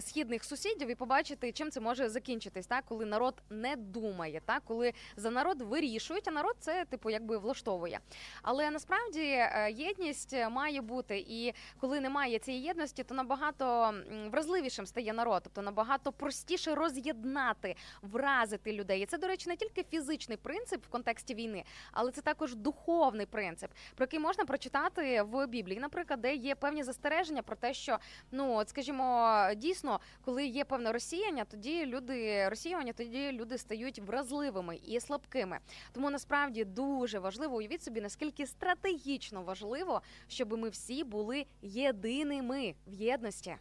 східних 0.00 0.44
сусідів 0.44 0.90
і 0.90 0.94
побачити, 0.94 1.52
чим 1.52 1.70
це 1.70 1.80
може 1.80 2.08
закінчитись, 2.08 2.66
так? 2.66 2.84
Коли 2.84 3.04
народ 3.04 3.34
не 3.50 3.76
думає, 3.76 4.40
так? 4.44 4.62
Коли 4.64 4.92
за 5.16 5.30
народ 5.30 5.62
вирішують, 5.62 6.28
а 6.28 6.30
народ 6.30 6.56
це 6.60 6.84
типу 6.84 7.10
якби 7.10 7.38
влаштовує. 7.38 8.00
Але 8.42 8.70
насправді 8.70 9.20
е, 9.20 9.72
єдність 9.76 10.36
має 10.50 10.80
бути, 10.80 11.24
і 11.28 11.52
коли 11.80 12.00
немає 12.00 12.38
цієї 12.38 12.64
єдності, 12.64 13.04
то 13.04 13.14
набагато 13.14 13.94
вразливішим 14.30 14.86
стає 14.86 15.12
народ, 15.12 15.40
тобто 15.44 15.62
набагато 15.62 16.12
простіше 16.12 16.74
роз'єднати, 16.74 17.76
вразити 18.02 18.72
людей. 18.72 19.02
І 19.02 19.06
це, 19.06 19.18
до 19.18 19.26
речі, 19.26 19.48
не 19.48 19.56
тільки 19.56 19.82
фізичний 19.82 20.38
принцип 20.38 20.84
в 20.84 20.88
контексті 20.88 21.34
війни, 21.34 21.64
але 21.92 22.12
це 22.12 22.20
також 22.20 22.54
духовний 22.62 23.26
принцип, 23.26 23.70
про 23.94 24.04
який 24.04 24.20
можна 24.20 24.44
прочитати 24.44 25.22
в 25.22 25.46
Біблії, 25.46 25.80
наприклад, 25.80 26.20
де 26.20 26.34
є 26.34 26.54
певні 26.54 26.82
застереження 26.82 27.42
про 27.42 27.56
те, 27.56 27.74
що 27.74 27.98
ну 28.30 28.52
от 28.54 28.68
скажімо, 28.68 29.38
дійсно, 29.56 30.00
коли 30.24 30.46
є 30.46 30.64
певне 30.64 30.92
розсіяння, 30.92 31.44
тоді 31.44 31.86
люди 31.86 32.48
розсіювання, 32.48 32.92
тоді 32.92 33.32
люди 33.32 33.58
стають 33.58 33.98
вразливими 33.98 34.76
і 34.76 35.00
слабкими. 35.00 35.58
Тому 35.92 36.10
насправді 36.10 36.64
дуже 36.64 37.18
важливо 37.18 37.56
уявіть 37.56 37.82
собі, 37.82 38.00
наскільки 38.00 38.46
стратегічно 38.46 39.42
важливо, 39.42 40.02
щоб 40.28 40.58
ми 40.58 40.68
всі 40.68 41.04
були 41.04 41.46
єдиними 41.62 42.74
в 42.86 42.92
єдності. 42.92 43.56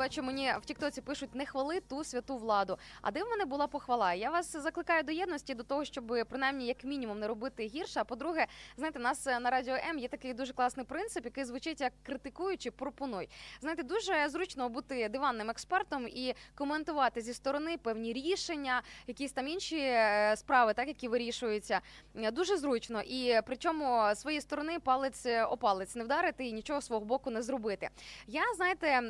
Бачу, 0.00 0.22
мені 0.22 0.54
в 0.62 0.64
Тіктоці 0.64 1.00
пишуть 1.00 1.34
не 1.34 1.46
хвали 1.46 1.80
ту 1.80 2.04
святу 2.04 2.36
владу. 2.36 2.78
А 3.02 3.10
де 3.10 3.22
в 3.22 3.28
мене 3.28 3.44
була 3.44 3.66
похвала? 3.66 4.14
Я 4.14 4.30
вас 4.30 4.56
закликаю 4.56 5.02
до 5.02 5.12
єдності, 5.12 5.54
до 5.54 5.62
того, 5.62 5.84
щоб 5.84 6.14
принаймні 6.28 6.66
як 6.66 6.84
мінімум 6.84 7.20
не 7.20 7.26
робити 7.26 7.66
гірше. 7.66 8.00
А 8.00 8.04
по-друге, 8.04 8.46
знаєте, 8.76 8.98
нас 8.98 9.26
е, 9.26 9.40
на 9.40 9.50
радіо 9.50 9.74
М 9.74 9.98
є 9.98 10.08
такий 10.08 10.34
дуже 10.34 10.52
класний 10.52 10.86
принцип, 10.86 11.24
який 11.24 11.44
звучить 11.44 11.80
як 11.80 11.92
критикуючи, 12.02 12.70
пропонуй. 12.70 13.28
Знаєте, 13.60 13.82
дуже 13.82 14.28
зручно 14.28 14.68
бути 14.68 15.08
диванним 15.08 15.50
експертом 15.50 16.08
і 16.08 16.34
коментувати 16.54 17.20
зі 17.20 17.34
сторони 17.34 17.78
певні 17.78 18.12
рішення, 18.12 18.82
якісь 19.06 19.32
там 19.32 19.48
інші 19.48 19.78
е, 19.78 20.34
справи, 20.36 20.74
так 20.74 20.88
які 20.88 21.08
вирішуються. 21.08 21.80
Е, 22.16 22.30
Дуже 22.30 22.56
зручно, 22.56 23.02
і 23.02 23.40
причому 23.46 24.14
своєї 24.14 24.40
сторони 24.40 24.78
палець 24.78 25.26
о 25.26 25.56
палець 25.56 25.94
не 25.94 26.04
вдарити 26.04 26.46
і 26.46 26.52
нічого 26.52 26.80
свого 26.80 27.04
боку 27.04 27.30
не 27.30 27.42
зробити. 27.42 27.88
Я 28.26 28.42
знаєте, 28.56 29.00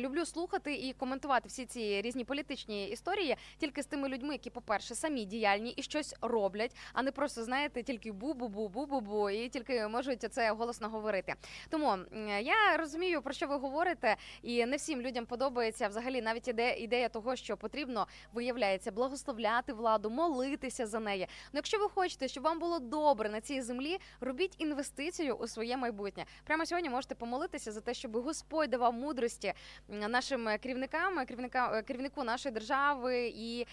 люблю 0.00 0.24
слухати 0.34 0.74
і 0.74 0.92
коментувати 0.92 1.48
всі 1.48 1.66
ці 1.66 2.02
різні 2.02 2.24
політичні 2.24 2.88
історії 2.88 3.36
тільки 3.58 3.82
з 3.82 3.86
тими 3.86 4.08
людьми, 4.08 4.32
які, 4.34 4.50
по-перше, 4.50 4.94
самі 4.94 5.24
діяльні 5.24 5.70
і 5.70 5.82
щось 5.82 6.14
роблять, 6.20 6.76
а 6.92 7.02
не 7.02 7.12
просто 7.12 7.44
знаєте, 7.44 7.82
тільки 7.82 8.12
бу-бу-бу, 8.12 8.68
бу-бу-бу, 8.68 9.30
і 9.30 9.48
тільки 9.48 9.88
можуть 9.88 10.32
це 10.32 10.50
голосно 10.50 10.88
говорити. 10.88 11.34
Тому 11.68 11.96
я 12.40 12.76
розумію 12.76 13.22
про 13.22 13.32
що 13.32 13.46
ви 13.46 13.56
говорите, 13.56 14.16
і 14.42 14.66
не 14.66 14.76
всім 14.76 15.00
людям 15.00 15.26
подобається 15.26 15.88
взагалі 15.88 16.22
навіть 16.22 16.48
іде 16.48 16.76
ідея 16.76 17.08
того, 17.08 17.36
що 17.36 17.56
потрібно 17.56 18.06
виявляється 18.32 18.92
благословляти 18.92 19.72
владу, 19.72 20.10
молитися 20.10 20.86
за 20.86 21.00
неї. 21.00 21.26
Ну, 21.52 21.58
якщо 21.58 21.78
ви 21.78 21.88
хочете, 21.88 22.28
щоб 22.28 22.44
вам 22.44 22.58
було 22.58 22.78
добре 22.78 23.28
на 23.28 23.40
цій 23.40 23.62
землі, 23.62 23.98
робіть 24.20 24.54
інвестицію 24.58 25.34
у 25.34 25.46
своє 25.46 25.76
майбутнє. 25.76 26.24
Прямо 26.44 26.66
сьогодні 26.66 26.90
можете 26.90 27.14
помолитися 27.14 27.72
за 27.72 27.80
те, 27.80 27.94
щоб 27.94 28.16
Господь 28.16 28.70
давав 28.70 28.94
мудрості 28.94 29.52
м, 29.90 30.10
нашим 30.24 30.58
керівникам, 30.58 31.26
керівника 31.26 31.82
керівнику 31.82 32.24
нашої 32.24 32.52
держави 32.52 33.32
і 33.36 33.66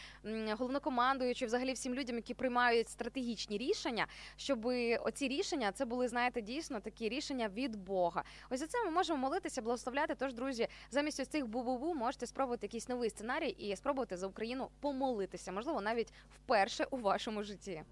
головнокомандуючи, 0.58 1.45
взагалі 1.45 1.74
всім 1.74 1.95
людям, 1.95 2.16
які 2.16 2.34
приймають 2.34 2.89
стратегічні 2.89 3.58
рішення, 3.58 4.08
щоб 4.36 4.66
оці 5.04 5.28
рішення 5.28 5.72
це 5.72 5.86
були, 5.86 6.08
знаєте, 6.08 6.41
дійсно 6.41 6.80
такі 6.80 7.10
рішення 7.10 7.49
від 7.49 7.76
Бога. 7.76 8.24
Ось 8.49 8.60
за 8.60 8.68
це 8.68 8.84
ми 8.86 8.91
можемо 8.91 9.20
молитися, 9.20 9.62
благословляти. 9.62 10.16
Тож, 10.16 10.34
друзі, 10.34 10.68
замість 10.89 11.20
ось 11.20 11.28
цих 11.28 11.47
бу-бу-бу 11.47 11.93
можете 11.93 12.28
спробувати 12.28 12.66
якийсь 12.66 12.89
новий 12.89 13.10
сценарій 13.10 13.49
і 13.49 13.76
спробувати 13.76 14.18
за 14.18 14.28
Україну 14.28 14.70
помолитися, 14.80 15.52
можливо, 15.52 15.82
навіть 15.82 16.14
вперше 16.36 16.88
у 16.91 16.97
вашому 16.97 17.43
житті. 17.43 17.84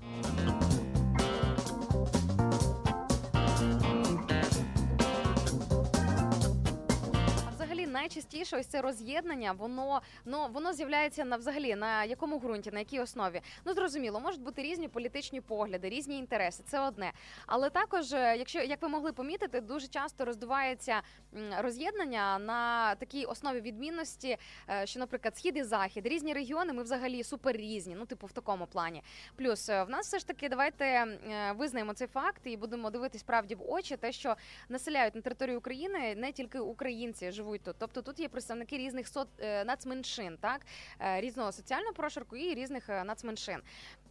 Найчастіше 7.99 8.57
ось 8.57 8.67
це 8.67 8.81
роз'єднання, 8.81 9.51
воно 9.51 10.01
ну 10.25 10.47
воно 10.53 10.73
з'являється 10.73 11.25
на 11.25 11.37
взагалі 11.37 11.75
на 11.75 12.03
якому 12.03 12.39
ґрунті, 12.39 12.71
на 12.71 12.79
якій 12.79 12.99
основі. 12.99 13.41
Ну 13.65 13.73
зрозуміло, 13.73 14.19
можуть 14.19 14.41
бути 14.41 14.61
різні 14.61 14.87
політичні 14.87 15.41
погляди, 15.41 15.89
різні 15.89 16.17
інтереси. 16.17 16.63
Це 16.67 16.79
одне. 16.79 17.11
Але 17.47 17.69
також, 17.69 18.13
е, 18.13 18.35
якщо 18.37 18.59
як 18.59 18.81
ви 18.81 18.89
могли 18.89 19.11
помітити, 19.11 19.61
дуже 19.61 19.87
часто 19.87 20.25
роздувається 20.25 21.01
роз'єднання 21.57 22.39
на 22.39 22.95
такій 22.95 23.25
основі 23.25 23.61
відмінності, 23.61 24.37
е, 24.69 24.85
що, 24.85 24.99
наприклад, 24.99 25.37
схід 25.37 25.57
і 25.57 25.63
захід, 25.63 26.07
різні 26.07 26.33
регіони, 26.33 26.73
ми 26.73 26.83
взагалі 26.83 27.23
супер 27.23 27.57
різні. 27.57 27.95
Ну, 27.95 28.05
типу, 28.05 28.27
в 28.27 28.31
такому 28.31 28.65
плані. 28.65 29.03
Плюс 29.35 29.69
е, 29.69 29.83
в 29.83 29.89
нас 29.89 30.07
все 30.07 30.19
ж 30.19 30.27
таки 30.27 30.49
давайте 30.49 31.05
визнаємо 31.55 31.93
цей 31.93 32.07
факт 32.07 32.41
і 32.43 32.57
будемо 32.57 32.89
дивитись 32.89 33.23
правді 33.23 33.55
в 33.55 33.71
очі, 33.71 33.97
те, 33.97 34.11
що 34.11 34.35
населяють 34.69 35.15
на 35.15 35.21
території 35.21 35.57
України 35.57 36.15
не 36.15 36.31
тільки 36.31 36.59
українці 36.59 37.31
живуть 37.31 37.61
тут. 37.63 37.75
Тобто 37.93 38.11
тут 38.11 38.19
є 38.19 38.29
представники 38.29 38.77
різних 38.77 39.07
соц... 39.07 39.27
е, 39.39 39.65
нацменшин, 39.65 40.37
так 40.37 40.61
Е, 41.01 41.21
різного 41.21 41.51
соціального 41.51 41.93
прошарку 41.93 42.35
і 42.37 42.53
різних 42.53 42.89
е, 42.89 43.03
нацменшин. 43.03 43.59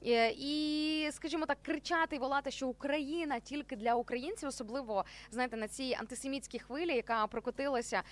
Е, 0.06 0.34
І, 0.38 1.08
скажімо 1.12 1.46
так, 1.46 1.58
кричати 1.62 2.16
і 2.16 2.18
волати, 2.18 2.50
що 2.50 2.68
Україна 2.68 3.40
тільки 3.40 3.76
для 3.76 3.94
українців, 3.94 4.48
особливо 4.48 5.04
знаєте, 5.30 5.56
на 5.56 5.68
цій 5.68 5.96
антисемітській 6.00 6.58
хвилі, 6.58 6.94
яка 6.94 7.26
прокотилася 7.26 8.02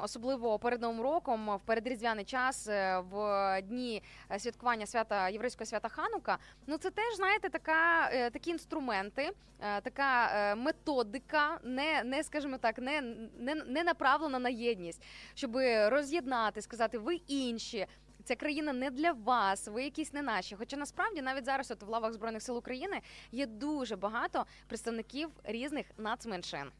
особливо 0.00 0.58
перед 0.58 0.80
новим 0.80 1.00
роком, 1.00 1.56
в 1.56 1.60
передріздвяний 1.66 2.24
час, 2.24 2.68
е, 2.68 2.98
в 3.10 3.62
дні 3.62 4.02
святкування 4.38 4.86
свята 4.86 5.28
єврейського 5.28 5.66
свята 5.66 5.88
Ханука. 5.88 6.38
Ну 6.66 6.78
це 6.78 6.90
теж 6.90 7.16
знаєте, 7.16 7.48
така 7.48 8.08
е, 8.12 8.30
такі 8.30 8.50
інструменти, 8.50 9.30
така 9.82 10.54
методика, 10.54 11.58
не, 11.64 12.04
не 12.04 12.24
скажімо 12.24 12.58
так, 12.58 12.78
не, 12.78 13.02
не, 13.38 13.54
не 13.54 13.84
направлена 13.84 14.38
на 14.38 14.48
єдність, 14.48 15.02
щоб 15.34 15.56
роз'єднати, 15.86 16.62
сказати, 16.62 16.98
ви 16.98 17.14
інші. 17.14 17.86
Ця 18.24 18.36
країна 18.36 18.72
не 18.72 18.90
для 18.90 19.12
вас, 19.12 19.68
ви 19.68 19.84
якісь 19.84 20.12
не 20.12 20.22
наші. 20.22 20.56
Хоча 20.56 20.76
насправді 20.76 21.22
навіть 21.22 21.44
зараз, 21.44 21.70
от 21.70 21.82
в 21.82 21.88
лавах 21.88 22.12
збройних 22.12 22.42
сил 22.42 22.56
України, 22.56 23.00
є 23.32 23.46
дуже 23.46 23.96
багато 23.96 24.46
представників 24.68 25.28
різних 25.44 25.86
нацменшин. 25.98 26.70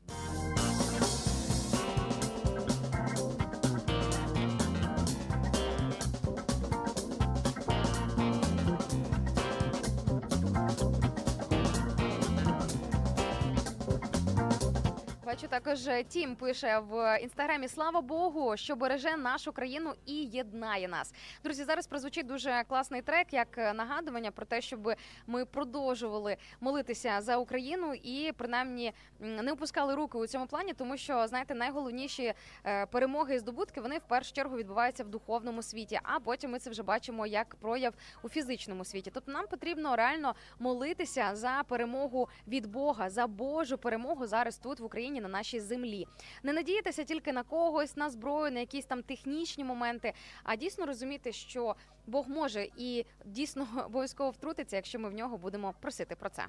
Бачу, 15.35 15.49
також 15.49 15.79
Тім 16.09 16.37
пише 16.37 16.79
в 16.79 17.19
інстаграмі 17.23 17.69
Слава 17.69 18.01
Богу, 18.01 18.57
що 18.57 18.77
береже 18.77 19.17
нашу 19.17 19.53
країну 19.53 19.93
і 20.07 20.15
єднає 20.15 20.89
нас. 20.89 21.15
Друзі, 21.45 21.65
зараз 21.65 21.87
прозвучить 21.87 22.27
дуже 22.27 22.65
класний 22.69 23.03
трек, 23.03 23.33
як 23.33 23.57
нагадування 23.57 24.31
про 24.31 24.47
те, 24.47 24.61
щоб 24.61 24.93
ми 25.27 25.45
продовжували 25.45 26.37
молитися 26.61 27.21
за 27.21 27.37
Україну 27.37 27.95
і 27.95 28.33
принаймні 28.37 28.93
не 29.19 29.53
опускали 29.53 29.95
руки 29.95 30.19
у 30.19 30.27
цьому 30.27 30.47
плані, 30.47 30.73
тому 30.73 30.97
що 30.97 31.27
знаєте, 31.27 31.55
найголовніші 31.55 32.35
е, 32.65 32.87
перемоги 32.87 33.35
і 33.35 33.39
здобутки 33.39 33.81
вони 33.81 33.99
в 33.99 34.09
першу 34.09 34.33
чергу 34.33 34.57
відбуваються 34.57 35.05
в 35.05 35.09
духовному 35.09 35.63
світі. 35.63 36.01
А 36.03 36.21
потім 36.21 36.51
ми 36.51 36.59
це 36.59 36.71
вже 36.71 36.83
бачимо 36.83 37.27
як 37.27 37.55
прояв 37.55 37.95
у 38.23 38.29
фізичному 38.29 38.85
світі. 38.85 39.11
Тобто 39.15 39.33
нам 39.33 39.47
потрібно 39.47 39.97
реально 39.97 40.35
молитися 40.59 41.31
за 41.33 41.63
перемогу 41.69 42.29
від 42.49 42.67
Бога, 42.67 43.11
за 43.11 43.27
Божу 43.27 43.79
перемогу 43.79 44.27
зараз 44.27 44.59
тут 44.59 44.81
в 44.81 44.85
Україні 44.85 45.21
на 45.25 45.31
нашій 45.31 45.61
землі. 45.61 46.07
Не 46.43 46.53
надіятися 46.53 47.05
тільки 47.05 47.33
на 47.33 47.43
когось, 47.43 47.97
на 47.97 48.11
зброю, 48.11 48.53
на 48.53 48.61
якісь 48.61 48.87
там 48.87 49.03
технічні 49.03 49.65
моменти, 49.65 50.13
а 50.45 50.57
дійсно 50.57 50.87
розуміти, 50.87 51.33
що 51.33 51.75
Бог 52.07 52.29
може 52.29 52.69
і 52.77 53.05
дійсно 53.25 53.67
обов'язково 53.87 54.31
втрутиться, 54.31 54.77
якщо 54.77 54.99
ми 54.99 55.09
в 55.09 55.15
нього 55.15 55.39
будемо 55.39 55.75
просити 55.81 56.17
про 56.17 56.31
це. 56.31 56.45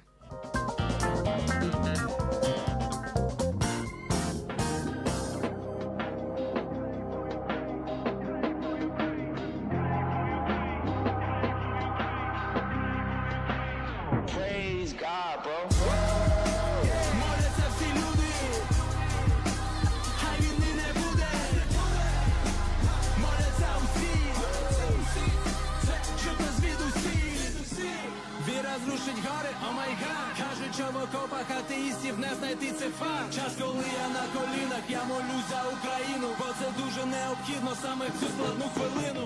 Окопах 31.08 31.50
атеїстів 31.58 32.18
не 32.18 32.30
знайти 32.38 32.72
це 32.78 32.86
факт. 33.00 33.34
Час, 33.34 33.52
коли 33.60 33.84
я 34.02 34.06
на 34.18 34.24
колінах, 34.34 34.84
я 34.88 35.04
молюсь 35.04 35.48
за 35.50 35.60
Україну 35.76 36.28
Бо 36.38 36.44
це 36.58 36.66
дуже 36.82 37.06
необхідно 37.06 37.72
саме 37.82 38.04
в 38.06 38.20
цю 38.20 38.26
складну 38.34 38.66
хвилину. 38.74 39.24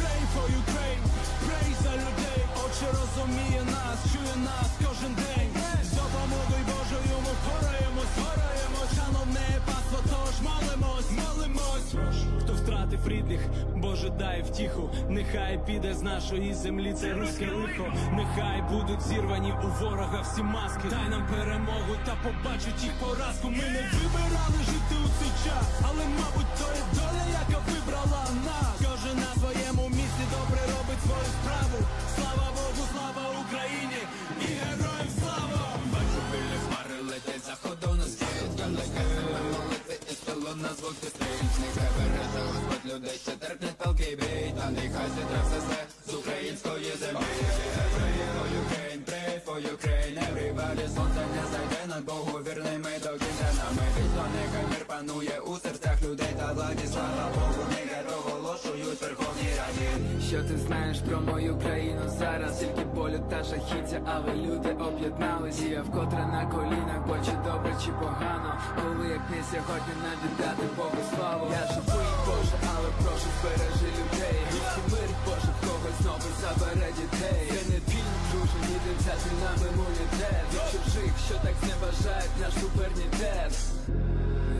Pray 0.00 0.22
for 0.34 0.46
Ukraine, 0.62 1.04
pray 1.44 1.70
за 1.84 1.92
людей. 2.02 2.40
Очі 2.64 2.86
розуміє 2.98 3.62
нас, 3.76 3.98
чує 4.12 4.36
нас 4.48 4.68
кожен 4.84 5.14
день 5.14 5.47
втратив 13.04 13.40
Боже 13.76 14.10
дай 14.10 14.42
втіху. 14.42 14.90
Нехай 15.08 15.60
піде 15.66 15.94
з 15.94 16.02
нашої 16.02 16.54
землі 16.54 16.92
це 16.92 17.12
руське 17.12 17.46
лихо. 17.46 17.92
Нехай 18.12 18.62
будуть 18.70 19.02
зірвані 19.02 19.52
у 19.64 19.84
ворога 19.84 20.20
всі 20.20 20.42
маски. 20.42 20.88
Дай 20.90 21.08
нам 21.10 21.26
перемогу 21.26 21.94
та 22.06 22.16
побачить 22.22 22.82
їх 22.82 22.92
поразку. 23.00 23.48
Ми 23.48 23.56
не 23.56 23.82
вибирали 23.92 24.60
жити 24.66 24.94
у 25.04 25.08
цей 25.18 25.32
час 25.44 25.64
Але 25.82 26.04
мабуть 26.18 26.52
то 26.58 26.64
є 26.64 26.84
доля, 26.94 27.24
яка 27.40 27.62
вибрала 27.70 28.24
нас 28.44 28.77
ти 41.00 41.06
стрій 41.06 41.26
Нехай 41.60 41.90
береже 41.96 42.40
Господь 42.52 42.94
людей, 42.94 43.18
що 43.22 43.32
терплять 43.32 43.76
палки 43.76 44.16
бій 44.20 44.54
Та 44.58 44.70
нехай 44.70 45.08
зітре 45.14 45.40
все 45.46 45.60
зле 45.60 45.80
з 46.08 46.14
української 46.14 46.92
землі 47.00 47.24
Pray 47.98 48.18
for 48.34 48.48
Ukraine, 48.62 49.02
pray 49.08 49.34
for 49.46 49.58
Ukraine 49.74 50.18
Everybody, 50.28 50.84
сонце 50.96 51.22
не 51.34 51.42
зайде 51.52 51.82
над 51.88 52.04
Богу 52.04 52.38
вірний 52.46 52.78
ми 52.78 52.92
до 53.02 53.08
кінця 53.08 53.48
Нами 53.58 53.84
вічно 53.96 54.24
нехай 54.36 54.64
мир 54.70 54.84
панує 54.86 55.40
у 55.40 55.58
серцях 55.58 56.02
людей 56.02 56.32
та 56.38 56.52
владі 56.52 56.86
Слава 56.92 57.30
Богу, 57.34 57.62
нехай 57.70 58.02
проголошують 58.04 59.02
Верховній 59.02 59.52
Раді 59.58 60.07
Що 60.28 60.42
ти 60.42 60.56
знаєш 60.66 60.98
про 61.08 61.20
мою 61.20 61.58
країну 61.64 62.04
зараз? 62.18 62.58
Тільки 62.60 62.84
болю 62.94 63.20
та 63.30 63.42
жахіття, 63.42 64.00
але 64.14 64.34
люди 64.34 64.70
об'єднались. 64.88 65.60
Я 65.70 65.82
вкотре 65.82 66.24
на 66.36 66.42
колінах, 66.54 67.00
бо 67.08 67.14
чи 67.26 67.32
добре, 67.46 67.72
чи 67.84 67.90
погано? 68.00 68.52
Коли 68.76 69.08
як 69.08 69.24
не 69.32 69.40
сьогодні 69.50 69.94
не 70.04 70.12
віддати 70.22 70.66
Богу 70.76 71.00
славу? 71.10 71.46
Я 71.60 71.64
живий, 71.74 72.10
Боже, 72.26 72.56
але 72.72 72.88
прошу 73.02 73.28
збережи 73.36 73.88
людей. 73.98 74.38
Вічний 74.52 74.86
мир, 74.92 75.10
Боже, 75.26 75.52
когось 75.64 75.98
знову 76.02 76.28
забере 76.42 76.90
дітей. 76.98 77.42
Це 77.52 77.60
не 77.70 77.78
він, 77.90 78.08
друже, 78.28 78.58
ніде 78.68 78.92
взяти 78.98 79.30
нам 79.42 79.58
імунітет 79.68 80.46
Від 80.52 80.64
чужих, 80.72 81.12
що 81.26 81.34
так 81.44 81.54
зневажають 81.62 82.36
наш 82.40 82.52
суверенітет 82.60 82.88
не 83.18 83.67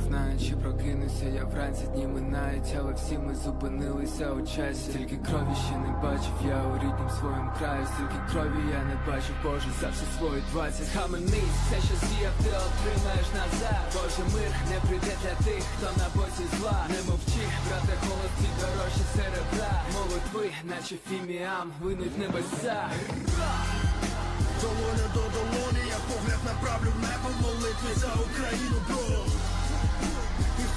знаю, 0.09 0.39
чи 0.47 0.53
прокинуся 0.63 1.27
я 1.41 1.45
вранці 1.45 1.85
дні 1.93 2.07
минають, 2.07 2.71
але 2.81 2.93
всі 2.93 3.19
ми 3.19 3.35
зупинилися 3.45 4.27
у 4.39 4.41
часі. 4.55 4.83
Стільки 4.91 5.17
крові 5.27 5.55
ще 5.67 5.77
не 5.87 5.93
бачив, 6.05 6.35
я 6.57 6.59
у 6.73 6.75
ріднім 6.83 7.11
своєму 7.19 7.51
краю, 7.59 7.85
стільки 7.93 8.19
крові 8.31 8.61
я 8.79 8.83
не 8.91 8.97
бачив, 9.09 9.35
Боже, 9.45 9.71
за 9.81 9.89
всі 9.95 10.07
свої 10.17 10.43
двадцять. 10.53 10.89
Схаменись, 10.91 11.57
все, 11.63 11.79
що 11.87 11.95
зіяв, 12.07 12.35
ти 12.43 12.51
отримаєш 12.67 13.29
назад. 13.41 13.85
Боже, 13.95 14.23
мир 14.35 14.51
не 14.73 14.79
прийде 14.87 15.15
для 15.23 15.35
тих, 15.45 15.63
хто 15.73 15.87
на 16.01 16.07
боці 16.17 16.45
зла. 16.57 16.79
Не 16.93 17.01
мовчи, 17.09 17.45
брате, 17.65 17.95
голос 18.07 18.33
ці 18.41 18.49
дорожчі 18.61 19.05
серебра. 19.17 19.73
Молитви, 19.95 20.47
наче 20.73 20.95
фіміам, 21.09 21.67
винуть 21.83 22.19
небеса. 22.23 22.81
Долоня 24.63 25.07
до 25.15 25.23
долоні, 25.35 25.83
я 25.97 25.99
погляд 26.09 26.41
направлю 26.51 26.91
в 26.97 26.99
небо 27.07 27.29
молитви 27.43 27.93
за 28.03 28.11
Україну, 28.27 28.79
бро 28.89 29.08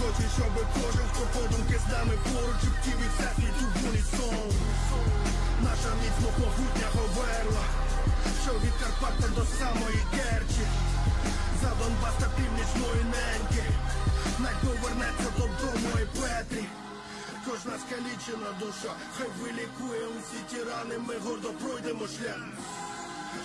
І 0.02 0.04
хочу, 0.04 0.30
щоб 0.38 0.54
кожен, 0.74 1.08
хто 1.14 1.39
подумки 1.39 1.80
з 1.86 1.91
нами 1.91 2.14
поруч, 2.24 2.56
чуптів 2.62 2.97
і 3.06 3.08
всесвіту 3.14 3.66
в 3.74 3.89
унісон. 3.89 4.52
Наша 5.68 5.91
міцно 6.02 6.30
могутня 6.39 6.88
говерла, 6.95 7.66
що 8.43 8.52
від 8.54 8.74
Карпата 8.82 9.28
до 9.36 9.43
самої 9.58 10.02
Керчі. 10.16 10.66
За 11.62 11.70
Донбас 11.80 12.16
та 12.20 12.28
північної 12.38 13.04
неньки. 13.16 13.66
Най 14.39 14.56
повернеться 14.64 15.30
додому 15.38 15.91
і 16.04 16.06
Петрі. 16.20 16.66
Кожна 17.45 17.74
скалічена 17.84 18.52
душа, 18.60 18.93
хай 19.18 19.28
вилікує 19.41 20.06
усі 20.18 20.39
ті 20.49 20.64
рани, 20.64 20.95
ми 21.08 21.16
гордо 21.26 21.49
пройдемо 21.49 22.08
шлях 22.08 22.43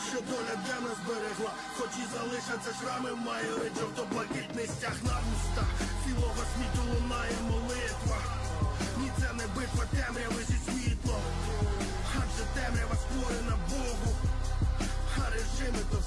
що 0.09 0.18
доля 0.30 0.55
для 0.64 0.78
нас 0.87 0.99
берегла, 1.09 1.53
хоч 1.78 1.91
і 2.03 2.05
залишаться 2.14 2.70
шрами, 2.80 3.11
має 3.28 3.47
то 3.97 4.03
блакитний 4.12 4.66
стяг 4.66 4.97
на 5.09 5.16
вустах 5.26 5.68
Цілого 6.05 6.43
світу 6.53 6.82
лунає 6.91 7.37
молитва. 7.51 8.18
Ні, 8.99 9.11
це 9.20 9.32
не 9.32 9.47
битва 9.57 9.84
темряви 9.97 10.45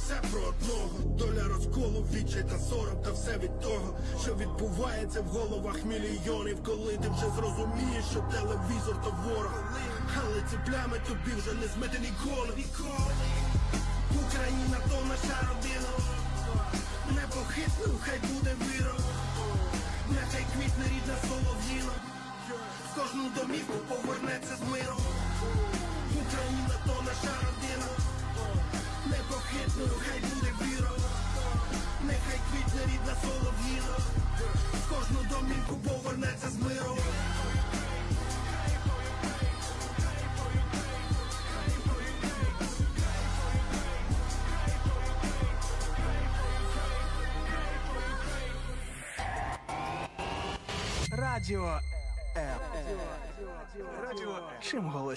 все 0.09 0.29
про 0.31 0.41
одного. 0.41 0.89
Доля 1.17 1.43
розколу, 1.47 2.05
відчай 2.13 2.43
та 2.43 2.59
сором 2.59 2.97
Та 3.03 3.11
все 3.11 3.37
від 3.37 3.59
того, 3.59 3.97
що 4.23 4.35
відбувається 4.35 5.21
в 5.21 5.25
головах 5.25 5.85
мільйонів 5.85 6.63
Коли 6.63 6.97
ти 6.97 7.09
вже 7.09 7.27
зрозумієш, 7.35 8.05
що 8.11 8.19
телевізор 8.19 8.95
то 9.03 9.13
ворог. 9.25 9.63
Але 10.17 10.41
ці 10.49 10.57
плями 10.65 10.97
тобі 11.07 11.31
вже 11.37 11.53
не 11.53 11.67
змити 11.67 11.99
ніколи. 11.99 12.53
Україна 14.25 14.77
то 14.89 14.97
наша 15.09 15.37
родина 15.47 15.78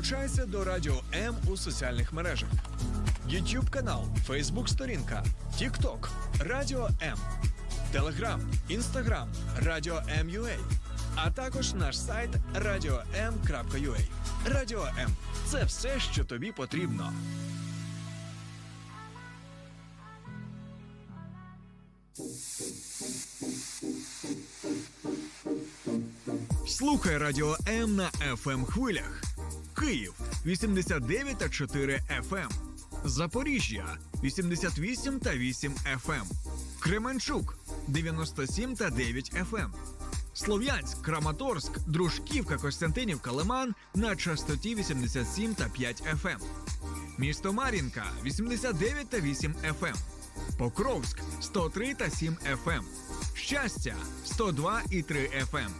Долучайся 0.00 0.46
до 0.46 0.64
Радіо 0.64 1.02
М 1.14 1.36
у 1.46 1.56
соціальних 1.56 2.12
мережах: 2.12 2.48
YouTube 3.28 3.70
канал, 3.70 4.04
Facebook 4.28 4.68
сторінка, 4.68 5.24
TikTok, 5.58 6.08
Радіо 6.38 6.88
М, 7.02 7.18
Telegram, 7.94 8.40
Instagram, 8.70 9.26
Радіо 9.62 10.02
М.Ua, 10.20 10.58
а 11.14 11.30
також 11.30 11.74
наш 11.74 11.98
сайт 11.98 12.30
radio.m.ua. 12.54 14.00
Радіо 14.46 14.88
М 14.98 15.10
це 15.46 15.64
все, 15.64 16.00
що 16.00 16.24
тобі 16.24 16.52
потрібно. 16.52 17.12
Слухай 26.66 27.18
Радіо 27.18 27.56
М 27.68 27.96
на 27.96 28.10
fm 28.10 28.64
хвилях. 28.64 29.29
Київ 29.80 30.14
89 30.46 31.38
та 31.38 31.48
4 31.48 32.02
FM. 32.30 32.50
Запоріжжя 33.04 33.98
88 34.22 35.20
та 35.20 35.34
8 35.34 35.74
FM. 36.06 36.24
Кременчук 36.80 37.58
97 37.88 38.76
та 38.76 38.90
9 38.90 39.32
FM. 39.50 39.70
Слов'янськ, 40.34 41.02
Краматорськ, 41.02 41.78
Дружківка, 41.86 42.56
Костянтинівка, 42.56 43.32
Лиман 43.32 43.74
на 43.94 44.16
частоті 44.16 44.74
87 44.74 45.54
та 45.54 45.68
5 45.68 46.02
FM. 46.22 46.38
Місто 47.18 47.52
Мар'їнка 47.52 48.04
89 48.24 49.08
та 49.08 49.20
8 49.20 49.54
FM. 49.80 49.94
Покровськ 50.58 51.18
103 51.40 51.94
та 51.94 52.10
7 52.10 52.36
FM. 52.64 52.82
Щастя 53.34 53.96
102 54.24 54.82
і 54.90 55.02
3 55.02 55.30
FM. 55.52 55.70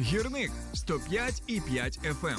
Гірник 0.00 0.52
105 0.74 1.42
і 1.46 1.60
5 1.60 2.00
FM. 2.22 2.38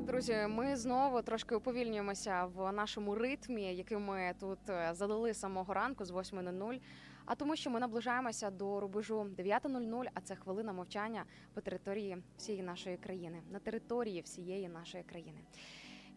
Так, 0.00 0.08
друзі, 0.08 0.36
ми 0.48 0.76
знову 0.76 1.22
трошки 1.22 1.54
уповільнюємося 1.54 2.44
в 2.44 2.72
нашому 2.72 3.14
ритмі, 3.14 3.74
який 3.74 3.98
ми 3.98 4.34
тут 4.40 4.58
е, 4.68 4.90
задали 4.92 5.34
самого 5.34 5.74
ранку 5.74 6.04
з 6.04 6.10
8.00. 6.10 6.80
А 7.24 7.34
тому, 7.34 7.56
що 7.56 7.70
ми 7.70 7.80
наближаємося 7.80 8.50
до 8.50 8.80
рубежу 8.80 9.26
9.00, 9.38 10.04
а 10.14 10.20
це 10.20 10.36
хвилина 10.36 10.72
мовчання 10.72 11.24
по 11.54 11.60
території 11.60 12.22
всієї 12.36 12.62
нашої 12.62 12.96
країни, 12.96 13.42
на 13.50 13.58
території 13.58 14.20
всієї 14.20 14.68
нашої 14.68 15.04
країни. 15.04 15.40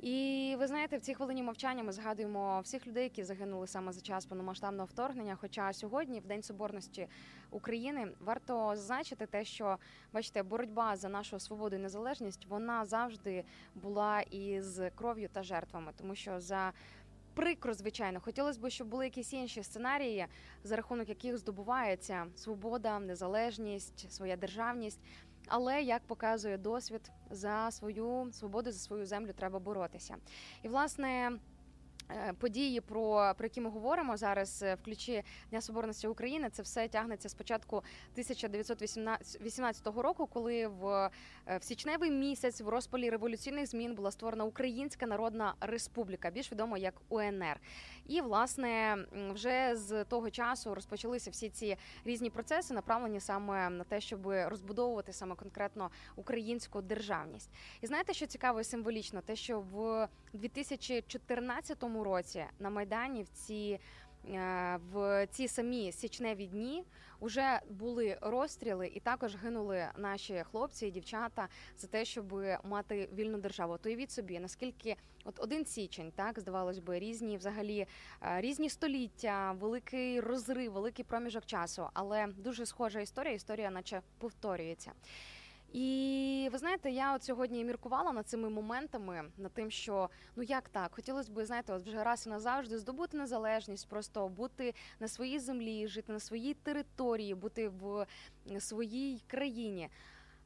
І 0.04 0.56
ви 0.60 0.68
знаєте, 0.68 0.98
в 0.98 1.02
цій 1.02 1.14
хвилині 1.14 1.44
мовчання 1.44 1.84
ми 1.84 1.92
згадуємо 1.92 2.62
всіх 2.62 2.88
людей, 2.88 3.04
які 3.04 3.24
загинули 3.24 3.68
саме 3.68 3.92
за 3.92 4.02
час 4.02 4.26
повномасштабного 4.26 4.86
вторгнення. 4.86 5.38
Хоча 5.42 5.74
сьогодні, 5.74 6.20
в 6.20 6.26
День 6.26 6.44
Соборності 6.44 7.08
України, 7.52 8.08
варто 8.20 8.76
зазначити 8.76 9.26
те, 9.26 9.46
що 9.46 9.78
бачите, 10.14 10.44
боротьба 10.44 10.96
за 10.96 11.10
нашу 11.10 11.40
свободу 11.40 11.76
і 11.76 11.80
незалежність 11.80 12.46
вона 12.46 12.86
завжди 12.86 13.44
була 13.76 14.22
із 14.22 14.82
кров'ю 14.96 15.30
та 15.34 15.44
жертвами, 15.44 15.92
тому 15.98 16.16
що 16.16 16.40
за 16.40 16.74
Прикро, 17.34 17.74
звичайно, 17.74 18.20
хотілося 18.20 18.60
б, 18.60 18.70
щоб 18.70 18.88
були 18.88 19.06
якісь 19.06 19.34
інші 19.34 19.64
сценарії, 19.64 20.26
за 20.64 20.76
рахунок 20.76 21.10
яких 21.10 21.38
здобувається 21.38 22.28
свобода, 22.36 23.00
незалежність, 23.00 24.12
своя 24.12 24.38
державність. 24.38 25.00
Але 25.48 25.82
як 25.82 26.02
показує 26.08 26.58
досвід, 26.58 27.12
за 27.32 27.72
свою 27.72 28.30
свободу, 28.32 28.72
за 28.72 28.80
свою 28.80 29.06
землю 29.06 29.34
треба 29.34 29.60
боротися. 29.60 30.16
І 30.64 30.68
власне. 30.68 31.32
е, 32.12 32.34
Події, 32.34 32.82
про, 32.82 33.34
про 33.38 33.46
які 33.46 33.62
ми 33.62 33.70
говоримо 33.70 34.18
зараз 34.18 34.64
е, 34.64 34.76
в 34.76 34.82
ключі 34.86 35.24
Дня 35.50 35.62
Соборності 35.62 36.08
України, 36.08 36.50
це 36.50 36.64
все 36.64 36.88
тягнеться 36.88 37.30
з 37.30 37.34
початку 37.34 37.78
1918 37.78 39.88
року, 39.88 40.28
коли 40.28 40.68
в, 40.68 41.10
е, 41.48 41.58
в 41.58 41.64
січневий 41.64 42.12
місяць 42.12 42.62
в 42.62 42.70
розпалі 42.70 43.10
революційних 43.10 43.68
змін 43.68 43.96
була 43.96 44.12
створена 44.12 44.44
Українська 44.44 45.06
Народна 45.06 45.56
Республіка, 45.60 46.30
більш 46.30 46.52
відомо 46.52 46.78
як 46.78 46.94
УНР. 47.10 47.60
І 48.08 48.22
власне 48.22 48.98
вже 49.34 49.76
з 49.76 50.04
того 50.04 50.30
часу 50.30 50.76
розпочалися 50.76 51.32
всі 51.32 51.50
ці 51.50 51.78
різні 52.06 52.30
процеси, 52.30 52.74
направлені 52.74 53.20
саме 53.20 53.70
на 53.70 53.84
те, 53.84 54.02
щоб 54.02 54.28
розбудовувати 54.28 55.14
саме 55.14 55.36
конкретно 55.36 55.90
українську 56.16 56.82
державність. 56.82 57.50
І 57.82 57.88
знаєте, 57.88 58.14
що 58.14 58.26
цікаво 58.26 58.62
і 58.62 58.64
символічно, 58.64 59.22
те, 59.22 59.36
що 59.36 59.60
в 59.60 60.08
2014 60.34 61.84
році 61.84 62.46
на 62.60 62.70
майдані 62.70 63.24
в 63.24 63.30
ці. 63.30 63.80
Е, 64.26 64.80
В 64.92 65.28
ці 65.32 65.48
самі 65.48 65.92
січневі 65.92 66.46
дні 66.46 66.84
вже 67.22 67.60
були 67.70 68.18
розстріли, 68.22 68.88
і 68.88 69.00
також 69.00 69.36
гинули 69.36 69.88
наші 69.98 70.44
хлопці 70.52 70.88
і 70.88 70.92
дівчата 70.92 71.48
за 71.78 71.88
те, 71.88 72.06
щоб 72.06 72.34
мати 72.64 73.10
вільну 73.14 73.38
державу. 73.38 73.78
То 73.78 73.90
уявіть 73.90 74.12
собі, 74.12 74.40
наскільки 74.40 74.96
от 75.24 75.40
один 75.40 75.66
січень, 75.66 76.12
так 76.16 76.40
здавалось 76.40 76.80
би, 76.80 77.00
різні 77.00 77.38
взагалі 77.38 77.88
е, 78.22 78.42
різні 78.42 78.70
століття, 78.70 79.52
великий 79.52 80.20
розрив, 80.20 80.72
великий 80.72 81.06
проміжок 81.06 81.46
часу, 81.46 81.90
але 81.94 82.28
дуже 82.28 82.66
схожа 82.66 83.00
історія. 83.00 83.34
Історія, 83.34 83.72
наче 83.72 84.02
повторюється. 84.18 84.92
І 85.74 86.50
ви 86.52 86.58
знаєте, 86.58 86.92
я 86.92 87.16
от 87.16 87.24
сьогодні 87.24 87.64
міркувала 87.64 88.12
над 88.12 88.28
цими 88.28 88.50
моментами, 88.50 89.24
над 89.38 89.54
тим, 89.54 89.72
що 89.72 90.10
ну 90.36 90.44
як 90.44 90.70
так, 90.70 90.96
хотілося 90.96 91.32
б, 91.32 91.46
знаєте, 91.46 91.74
от 91.74 91.84
вже 91.84 92.04
раз 92.04 92.28
і 92.28 92.30
назавжди 92.30 92.78
здобути 92.78 93.18
незалежність, 93.18 93.90
просто 93.90 94.28
бути 94.28 94.74
на 95.00 95.08
своїй 95.08 95.40
землі, 95.40 95.88
жити 95.88 96.14
на 96.14 96.20
своїй 96.20 96.54
території, 96.54 97.36
бути 97.36 97.70
в 97.70 98.06
своїй 98.60 99.24
країні. 99.28 99.90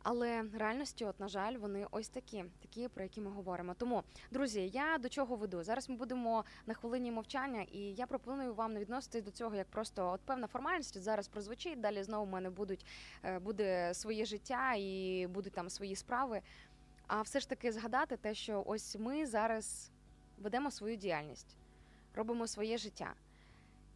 Але 0.09 0.43
реальності, 0.53 1.05
от 1.05 1.19
на 1.19 1.27
жаль, 1.27 1.57
вони 1.57 1.87
ось 1.91 2.09
такі, 2.09 2.45
такі, 2.61 2.87
про 2.87 3.03
які 3.03 3.21
ми 3.21 3.31
говоримо. 3.31 3.73
Тому, 3.73 4.03
друзі, 4.31 4.69
я 4.73 4.97
до 4.97 5.09
чого 5.09 5.35
веду? 5.35 5.63
Зараз 5.63 5.89
ми 5.89 5.95
будемо 5.95 6.45
на 6.65 6.73
хвилині 6.73 7.11
мовчання, 7.11 7.61
і 7.71 7.79
я 7.79 8.07
пропоную 8.07 8.53
вам 8.53 8.73
не 8.73 8.79
відноситись 8.79 9.23
до 9.23 9.31
цього 9.31 9.55
як 9.55 9.67
просто 9.67 10.11
от 10.11 10.21
певна 10.21 10.47
формальність. 10.47 11.01
Зараз 11.01 11.27
прозвучить. 11.27 11.81
Далі 11.81 12.03
знову 12.03 12.25
в 12.25 12.29
мене 12.29 12.49
будуть 12.49 12.85
е, 13.23 13.39
буде 13.39 13.93
своє 13.93 14.25
життя 14.25 14.73
і 14.77 15.27
будуть 15.29 15.53
там 15.53 15.69
свої 15.69 15.95
справи. 15.95 16.41
А 17.07 17.21
все 17.21 17.39
ж 17.39 17.49
таки 17.49 17.71
згадати 17.71 18.17
те, 18.17 18.33
що 18.33 18.63
ось 18.65 18.95
ми 18.99 19.25
зараз 19.25 19.91
ведемо 20.37 20.71
свою 20.71 20.95
діяльність, 20.95 21.57
робимо 22.13 22.47
своє 22.47 22.77
життя. 22.77 23.13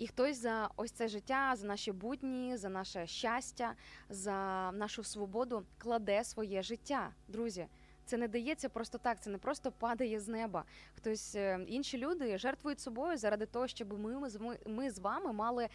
І 0.02 0.08
хтось 0.08 0.38
за 0.38 0.70
ось 0.76 0.92
це 0.92 1.08
життя, 1.08 1.54
за 1.56 1.68
наші 1.68 1.92
будні, 1.92 2.58
за 2.58 2.70
наше 2.70 3.08
щастя, 3.08 3.74
за 4.10 4.72
нашу 4.72 5.04
свободу 5.04 5.64
кладе 5.78 6.24
своє 6.24 6.64
життя. 6.64 7.14
Друзі, 7.28 7.68
це 8.06 8.18
не 8.18 8.28
дається 8.28 8.70
просто 8.70 8.98
так, 8.98 9.24
це 9.24 9.30
не 9.30 9.38
просто 9.38 9.72
падає 9.72 10.20
з 10.20 10.28
неба. 10.28 10.64
Хтось 10.94 11.36
е, 11.36 11.66
інші 11.68 11.98
люди 11.98 12.38
жертвують 12.38 12.80
собою 12.80 13.18
заради 13.18 13.46
того, 13.46 13.68
щоб 13.68 14.00
ми, 14.00 14.30
ми, 14.40 14.58
ми 14.66 14.92
з 14.92 15.00
вами 15.00 15.34
мали 15.34 15.70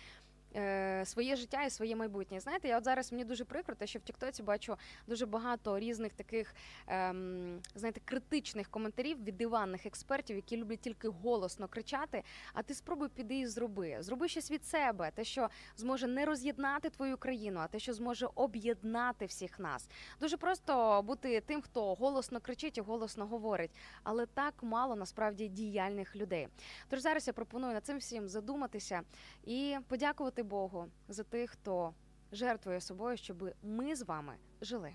своє 1.05 1.37
життя 1.37 1.63
і 1.63 1.71
своє 1.71 1.97
майбутнє. 1.97 2.41
Знаєте, 2.41 2.69
я 2.69 2.79
от 2.79 2.85
зараз 2.85 3.13
мені 3.13 3.25
дуже 3.25 3.45
прикро, 3.45 3.75
те, 3.75 3.87
що 3.87 3.99
в 3.99 4.03
Тіктоці 4.03 4.43
бачу 4.43 4.77
дуже 5.07 5.27
багато 5.27 5.79
різних 5.79 6.13
таких, 6.13 6.55
ем, 6.87 7.61
знаєте, 7.75 8.01
критичних 8.05 8.71
коментарів 8.71 9.25
від 9.25 9.37
диванних 9.37 9.87
експертів, 9.87 10.37
які 10.37 10.57
люблять 10.57 10.81
тільки 10.81 11.09
голосно 11.09 11.69
кричати. 11.69 12.23
А 12.53 12.63
ти 12.63 12.75
спробуй 12.75 13.09
піди 13.09 13.39
і 13.39 13.47
зроби. 13.47 13.97
Зроби 14.01 14.29
щось 14.29 14.51
від 14.51 14.65
себе, 14.65 15.11
те, 15.15 15.25
що 15.25 15.49
зможе 15.77 16.07
не 16.07 16.25
роз'єднати 16.25 16.91
твою 16.91 17.17
країну, 17.17 17.61
а 17.61 17.69
те, 17.69 17.79
що 17.79 17.93
зможе 17.95 18.29
об'єднати 18.35 19.27
всіх 19.27 19.59
нас. 19.59 19.89
Дуже 20.21 20.37
просто 20.37 21.03
бути 21.03 21.41
тим, 21.41 21.63
хто 21.63 21.95
голосно 21.95 22.41
кричить 22.41 22.79
і 22.79 22.81
голосно 22.81 23.27
говорить, 23.27 23.71
але 24.03 24.27
так 24.27 24.55
мало 24.63 24.97
насправді 24.97 25.49
діяльних 25.49 26.17
людей. 26.17 26.49
Тож 26.89 27.01
зараз 27.01 27.27
я 27.27 27.33
пропоную 27.33 27.75
над 27.75 27.85
цим 27.85 27.99
всім 27.99 28.29
задуматися 28.29 29.03
і 29.45 29.77
подякувати 29.89 30.36
Богу 30.43 30.87
за 31.09 31.23
тих, 31.23 31.51
хто 31.51 31.95
жертвує 32.33 32.81
собою, 32.81 33.17
щоб 33.17 33.51
ми 33.63 33.97
з 33.97 34.03
вами 34.03 34.37
жили. 34.61 34.95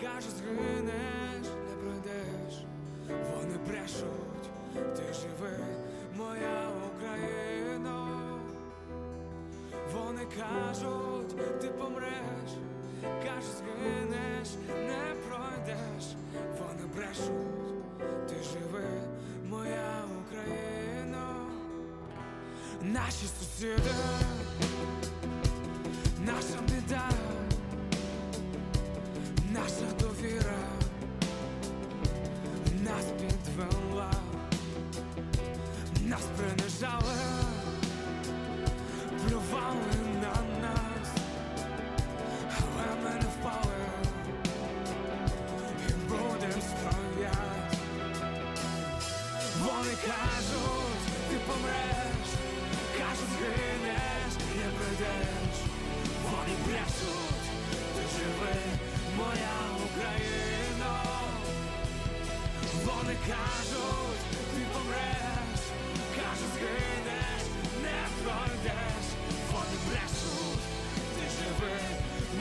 Каже, 0.00 0.28
згинеш, 0.30 1.46
не 1.68 1.76
пройдеш, 1.82 2.64
вони 3.08 3.56
брешуть, 3.68 4.46
ти 4.96 5.02
живи, 5.14 5.58
моя 6.16 6.68
Україна, 6.94 8.08
вони 9.94 10.20
кажуть, 10.24 11.60
ти 11.60 11.68
помреш, 11.68 12.50
каже, 13.02 13.46
згинеш, 13.58 14.48
не 14.68 15.14
пройдеш, 15.28 16.04
вони 16.58 16.86
брешуть, 16.96 17.98
ти 18.28 18.34
живи, 18.42 18.88
моя 19.50 20.04
Україна, 20.26 21.46
наші 22.82 23.26
сусіди, 23.38 23.90
підвела, 33.56 34.10
нас 36.06 36.22
принижали, 36.36 37.14
плювали 39.28 39.96
на 40.14 40.62
нас, 40.62 41.08
але 42.58 42.86
ми 43.04 43.10
не 43.10 43.20
впали. 43.20 43.82
І 45.88 45.92
будем 46.08 46.60
стоять. 46.62 47.78
Вони 49.60 49.94
кажуть, 50.06 51.02
ти 51.30 51.36
помреш, 51.46 52.28
кажуть, 52.98 53.28
згинеш, 53.38 54.32
не 54.56 54.68
прийдеш, 54.78 55.56
вони 56.24 56.54
брешуть, 56.66 57.46
ти 57.94 58.02
живи 58.16 58.56
моя 59.16 59.58
Україна, 59.84 61.00
вони 62.84 63.16
кажуть, 63.26 64.22
ти 64.54 64.62
помреш, 64.72 65.60
кажуть, 66.16 66.52
згинеш, 66.54 67.42
не 67.82 68.00
пройдеш, 68.22 69.04
вони 69.52 69.76
брешуть, 69.88 70.64
ти 71.16 71.24
живи, 71.36 71.78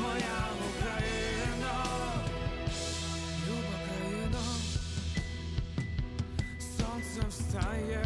моя 0.01 0.41
Україна, 0.69 1.75
люба 3.47 3.77
країна, 3.87 4.43
сонце 6.77 7.27
встає, 7.29 8.05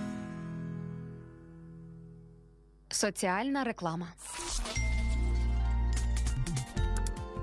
Соціальна 2.91 3.63
реклама. 3.63 4.07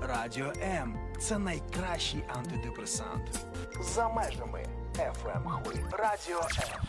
Радіо 0.01 0.53
М 0.61 0.97
це 1.19 1.37
найкращий 1.39 2.23
антидепресант. 2.27 3.45
За 3.81 4.09
межами 4.09 4.65
FM 4.97 5.63
хвиль. 5.63 5.81
Радіо 5.91 6.39
М. 6.39 6.81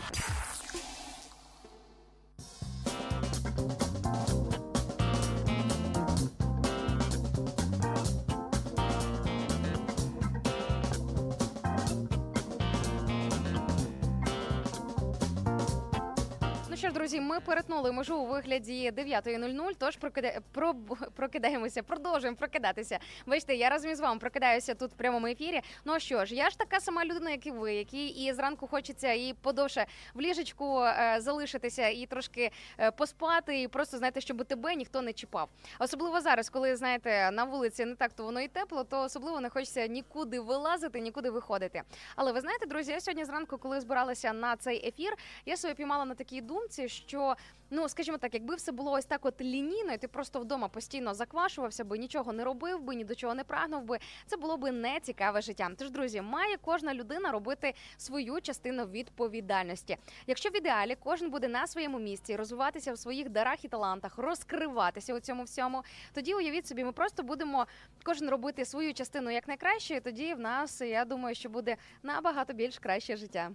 що 16.81 16.89
ж, 16.89 16.95
друзі, 16.95 17.21
ми 17.21 17.41
перетнули 17.41 17.93
межу 17.93 18.17
у 18.17 18.27
вигляді 18.27 18.91
9.00, 18.91 19.73
тож 19.79 19.97
прокида... 19.97 20.41
про... 20.53 20.75
прокидаємося, 21.15 21.83
продовжуємо 21.83 22.37
прокидатися. 22.37 22.99
Бачите, 23.27 23.55
я 23.55 23.69
разом 23.69 23.91
із 23.91 24.01
вами 24.01 24.21
прокидаюся 24.21 24.75
тут 24.75 24.93
в 24.93 24.95
прямому 24.95 25.27
ефірі. 25.27 25.61
Ну 25.85 26.01
що 26.01 26.25
ж, 26.25 26.35
я 26.35 26.51
ж 26.51 26.59
така 26.59 26.81
сама 26.81 27.05
людина, 27.05 27.31
як 27.31 27.47
і 27.47 27.51
ви, 27.51 27.75
якій 27.75 28.07
і 28.07 28.33
зранку 28.33 28.67
хочеться 28.67 29.13
і 29.13 29.35
подовше 29.43 29.87
в 30.15 30.21
ліжечку 30.21 30.81
е, 30.81 31.17
залишитися 31.21 31.89
і 31.89 32.07
трошки 32.07 32.51
е, 32.79 32.91
поспати, 32.91 33.63
і 33.63 33.69
просто 33.69 33.99
знаєте, 33.99 34.21
щоб 34.21 34.45
тебе 34.45 34.75
ніхто 34.75 35.03
не 35.03 35.13
чіпав. 35.13 35.49
Особливо 35.79 36.21
зараз, 36.21 36.51
коли 36.51 36.77
знаєте, 36.77 37.31
на 37.31 37.45
вулиці 37.45 37.85
не 37.85 37.95
так 37.95 38.13
то 38.13 38.25
воно 38.25 38.41
і 38.41 38.49
тепло, 38.49 38.85
то 38.85 39.03
особливо 39.03 39.41
не 39.41 39.49
хочеться 39.51 39.87
нікуди 39.87 40.41
вилазити, 40.41 41.01
нікуди 41.01 41.31
виходити. 41.31 41.83
Але 42.17 42.33
ви 42.33 42.41
знаєте, 42.41 42.67
друзі, 42.67 42.93
я 42.93 43.01
сьогодні 43.01 43.25
зранку, 43.25 43.59
коли 43.59 43.81
збиралася 43.81 44.33
на 44.33 44.57
цей 44.57 44.89
ефір, 44.89 45.17
я 45.47 45.57
себе 45.57 45.75
піймала 45.75 46.05
на 46.05 46.15
такій 46.15 46.41
думці, 46.41 46.70
що 46.79 47.37
ну 47.71 47.89
скажімо 47.89 48.19
так, 48.19 48.35
якби 48.35 48.55
все 48.55 48.73
було 48.73 48.93
ось 48.93 49.05
так, 49.05 49.27
от 49.27 49.41
лінійно, 49.41 49.93
і 49.93 49.99
ти 49.99 50.09
просто 50.09 50.41
вдома 50.41 50.69
постійно 50.69 51.15
заквашувався 51.15 51.85
би, 51.85 51.99
нічого 51.99 52.33
не 52.33 52.45
робив 52.45 52.83
би, 52.83 52.95
ні 52.95 53.05
до 53.05 53.15
чого 53.15 53.35
не 53.35 53.45
прагнув 53.45 53.85
би. 53.85 53.99
Це 54.27 54.37
було 54.37 54.57
би 54.57 54.73
не 54.73 55.01
цікаве 55.01 55.41
життя. 55.41 55.71
Тож, 55.79 55.91
друзі, 55.91 56.21
має 56.21 56.57
кожна 56.57 56.95
людина 56.95 57.33
робити 57.33 57.75
свою 57.97 58.41
частину 58.41 58.87
відповідальності. 58.87 59.97
Якщо 60.27 60.49
в 60.49 60.57
ідеалі 60.57 60.97
кожен 61.05 61.31
буде 61.31 61.49
на 61.49 61.67
своєму 61.67 61.99
місці, 61.99 62.37
розвиватися 62.37 62.93
в 62.93 62.99
своїх 62.99 63.29
дарах 63.29 63.65
і 63.65 63.69
талантах, 63.69 64.19
розкриватися 64.19 65.15
у 65.15 65.21
цьому 65.21 65.43
всьому, 65.43 65.83
тоді 66.13 66.35
уявіть 66.35 66.67
собі, 66.67 66.85
ми 66.85 66.93
просто 66.93 67.23
будемо 67.23 67.67
кожен 68.05 68.31
робити 68.31 68.65
свою 68.65 68.95
частину 68.95 69.31
як 69.31 69.49
найкраще. 69.49 69.95
і 69.95 70.01
Тоді 70.01 70.35
в 70.35 70.41
нас 70.41 70.81
я 70.81 71.05
думаю, 71.05 71.35
що 71.35 71.49
буде 71.49 71.77
набагато 72.03 72.53
більш 72.53 72.79
краще 72.79 73.17
життя. 73.17 73.51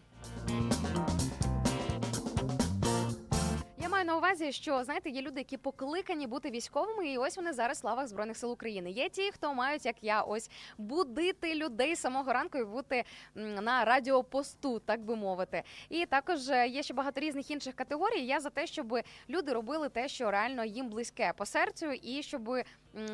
Маю 3.96 4.06
на 4.06 4.18
увазі, 4.18 4.52
що 4.52 4.84
знаєте, 4.84 5.10
є 5.10 5.22
люди, 5.22 5.40
які 5.40 5.58
покликані 5.58 6.28
бути 6.28 6.50
військовими, 6.50 7.08
і 7.08 7.18
ось 7.18 7.38
вони 7.38 7.54
зараз 7.54 7.84
в 7.84 7.86
лавах 7.86 8.08
збройних 8.08 8.38
сил 8.38 8.52
України. 8.52 8.92
Є 8.92 9.10
ті, 9.10 9.32
хто 9.32 9.54
мають, 9.54 9.86
як 9.86 9.96
я, 10.02 10.22
ось 10.22 10.50
будити 10.78 11.56
людей 11.56 11.96
самого 11.96 12.34
ранку 12.34 12.58
і 12.58 12.64
бути 12.64 13.04
на 13.36 13.86
радіопосту, 13.86 14.80
так 14.80 15.02
би 15.02 15.16
мовити. 15.16 15.64
І 15.90 16.06
також 16.06 16.50
е, 16.50 16.68
є 16.68 16.84
ще 16.84 16.94
багато 16.94 17.20
різних 17.20 17.52
інших 17.52 17.76
категорій. 17.76 18.26
Я 18.26 18.40
за 18.40 18.50
те, 18.50 18.68
щоб 18.68 19.00
люди 19.30 19.54
робили 19.54 19.90
те, 19.90 20.08
що 20.08 20.32
реально 20.32 20.66
їм 20.66 20.90
близьке 20.90 21.34
по 21.38 21.46
серцю, 21.46 21.92
і 21.92 22.24
щоб, 22.24 22.50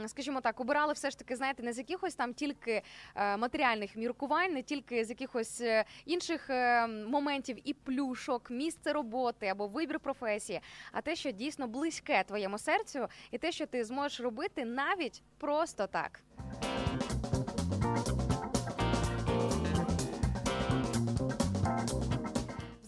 скажімо 0.07 0.41
так, 0.41 0.59
обирали 0.59 0.93
все 0.93 1.09
ж 1.09 1.17
таки, 1.17 1.35
знаєте, 1.35 1.63
не 1.63 1.73
з 1.73 1.77
якихось 1.77 2.15
там 2.15 2.33
тільки 2.33 2.81
е, 3.15 3.37
матеріальних 3.37 3.95
міркувань, 3.95 4.53
не 4.53 4.63
тільки 4.63 5.05
з 5.05 5.09
якихось 5.09 5.61
е, 5.61 5.85
інших 6.05 6.49
е, 6.49 6.87
моментів 6.87 7.57
і 7.63 7.73
плюшок, 7.73 8.51
місце 8.51 8.93
роботи 8.93 9.47
або 9.47 9.67
вибір 9.67 9.99
професії, 9.99 10.61
а 10.91 11.01
те, 11.01 11.15
що 11.15 11.31
дійсно 11.31 11.67
близьке 11.67 12.23
твоєму 12.27 12.57
серцю, 12.57 13.07
і 13.31 13.37
те, 13.37 13.51
що 13.51 13.65
ти 13.65 13.83
зможеш 13.83 14.19
робити 14.19 14.65
навіть 14.65 15.23
просто 15.37 15.87
так. 15.87 16.19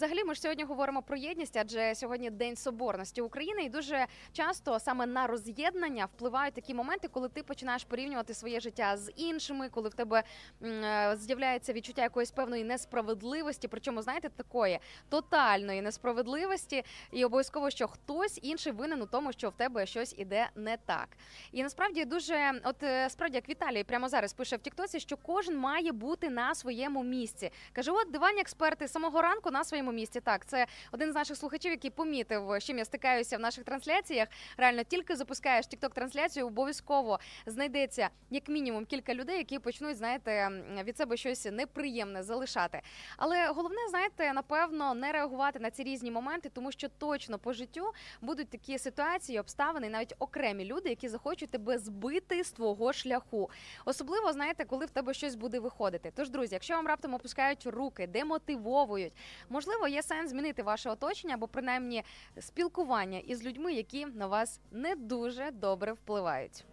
Взагалі, 0.03 0.23
ми 0.23 0.35
ж 0.35 0.41
сьогодні 0.41 0.63
говоримо 0.63 1.01
про 1.01 1.17
єдність, 1.17 1.57
адже 1.57 1.95
сьогодні 1.95 2.29
День 2.29 2.55
Соборності 2.55 3.21
України, 3.21 3.63
і 3.63 3.69
дуже 3.69 4.05
часто 4.33 4.79
саме 4.79 5.05
на 5.05 5.27
роз'єднання 5.27 6.05
впливають 6.05 6.53
такі 6.53 6.73
моменти, 6.73 7.07
коли 7.07 7.29
ти 7.29 7.43
починаєш 7.43 7.83
порівнювати 7.83 8.33
своє 8.33 8.59
життя 8.59 8.97
з 8.97 9.11
іншими, 9.15 9.69
коли 9.69 9.89
в 9.89 9.93
тебе 9.93 10.23
е, 10.63 11.15
з'являється 11.19 11.73
відчуття 11.73 12.01
якоїсь 12.01 12.31
певної 12.31 12.63
несправедливості. 12.63 13.67
Причому 13.67 14.01
знаєте, 14.01 14.29
такої 14.29 14.79
тотальної 15.09 15.81
несправедливості, 15.81 16.83
і 17.11 17.25
обов'язково, 17.25 17.69
що 17.69 17.87
хтось 17.87 18.39
інший 18.41 18.71
винен 18.71 19.01
у 19.01 19.05
тому, 19.05 19.31
що 19.31 19.49
в 19.49 19.53
тебе 19.53 19.85
щось 19.85 20.15
іде 20.17 20.49
не 20.55 20.77
так. 20.85 21.07
І 21.51 21.63
насправді 21.63 22.05
дуже, 22.05 22.61
от 22.63 22.83
е, 22.83 23.09
справді, 23.09 23.35
як 23.35 23.49
Віталій 23.49 23.83
прямо 23.83 24.09
зараз 24.09 24.33
пише 24.33 24.55
в 24.55 24.59
Тіктоці, 24.59 24.99
що 24.99 25.17
кожен 25.17 25.57
має 25.57 25.91
бути 25.91 26.29
на 26.29 26.55
своєму 26.55 27.03
місці. 27.03 27.51
Каже, 27.73 27.91
от 27.91 28.11
дивані 28.11 28.41
експерти 28.41 28.87
самого 28.87 29.21
ранку 29.21 29.51
на 29.51 29.63
своєму 29.63 29.92
місці. 29.93 30.21
Так, 30.21 30.45
це 30.45 30.67
один 30.91 31.11
з 31.11 31.15
наших 31.15 31.37
слухачів, 31.37 31.71
який 31.71 31.91
помітив, 31.91 32.55
з 32.59 32.63
чим 32.63 32.77
я 32.77 32.85
стикаюся 32.85 33.37
в 33.37 33.39
наших 33.39 33.63
трансляціях. 33.63 34.27
Реально, 34.57 34.83
тільки 34.83 35.15
запускаєш 35.15 35.67
тікток 35.67 35.93
трансляцію, 35.93 36.47
обов'язково 36.47 37.19
знайдеться 37.45 38.09
як 38.29 38.49
мінімум 38.49 38.85
кілька 38.85 39.13
людей, 39.13 39.37
які 39.37 39.59
почнуть, 39.59 39.97
знаєте, 39.97 40.49
від 40.83 40.97
себе 40.97 41.17
щось 41.17 41.45
неприємне 41.45 42.23
залишати. 42.23 42.81
Але 43.17 43.47
головне, 43.47 43.81
знаєте, 43.89 44.33
напевно, 44.33 44.93
не 44.93 45.11
реагувати 45.11 45.59
на 45.59 45.71
ці 45.71 45.83
різні 45.83 46.11
моменти, 46.11 46.49
тому 46.53 46.71
що 46.71 46.89
точно 46.89 47.39
по 47.39 47.53
життю 47.53 47.93
будуть 48.21 48.49
такі 48.49 48.79
ситуації, 48.79 49.39
обставини, 49.39 49.89
навіть 49.89 50.13
окремі 50.19 50.65
люди, 50.65 50.89
які 50.89 51.09
захочуть 51.09 51.49
тебе 51.49 51.77
збити 51.77 52.43
з 52.43 52.51
твого 52.51 52.93
шляху. 52.93 53.49
Особливо 53.85 54.33
знаєте, 54.33 54.65
коли 54.65 54.85
в 54.85 54.89
тебе 54.89 55.13
щось 55.13 55.35
буде 55.35 55.59
виходити. 55.59 56.11
Тож, 56.15 56.29
друзі, 56.29 56.55
якщо 56.55 56.73
вам 56.73 56.87
раптом 56.87 57.13
опускають 57.13 57.67
руки, 57.67 58.07
демотивовують, 58.07 59.13
можливо, 59.49 59.82
є 59.87 60.03
сенс 60.03 60.29
змінити 60.29 60.63
ваше 60.63 60.89
оточення 60.89 61.33
або 61.33 61.47
принаймні 61.47 62.03
спілкування 62.39 63.19
із 63.19 63.43
людьми, 63.43 63.73
які 63.73 64.05
на 64.05 64.27
вас 64.27 64.59
не 64.71 64.95
дуже 64.95 65.51
добре 65.51 65.93
впливають. 65.93 66.65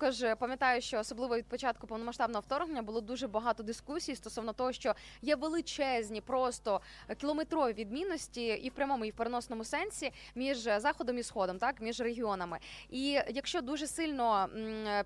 Також 0.00 0.22
е, 0.22 0.36
пам'ятаю, 0.36 0.80
що 0.80 0.98
особливо 0.98 1.36
від 1.36 1.46
початку 1.46 1.86
повномасштабного 1.86 2.40
вторгнення 2.40 2.82
було 2.82 3.00
дуже 3.00 3.28
багато 3.28 3.62
дискусій 3.62 4.16
стосовно 4.16 4.52
того, 4.52 4.72
що 4.72 4.94
є 5.22 5.36
величезні, 5.36 6.20
просто 6.20 6.80
кілометрові 7.20 7.72
відмінності 7.72 8.46
і 8.46 8.68
в 8.68 8.72
прямому, 8.72 9.04
і 9.04 9.10
в 9.10 9.14
переносному 9.14 9.64
сенсі 9.64 10.12
між 10.34 10.58
заходом 10.58 11.18
і 11.18 11.22
сходом, 11.22 11.58
так 11.58 11.80
між 11.80 12.00
регіонами. 12.00 12.58
І 12.90 13.18
якщо 13.28 13.60
дуже 13.60 13.86
сильно 13.86 14.48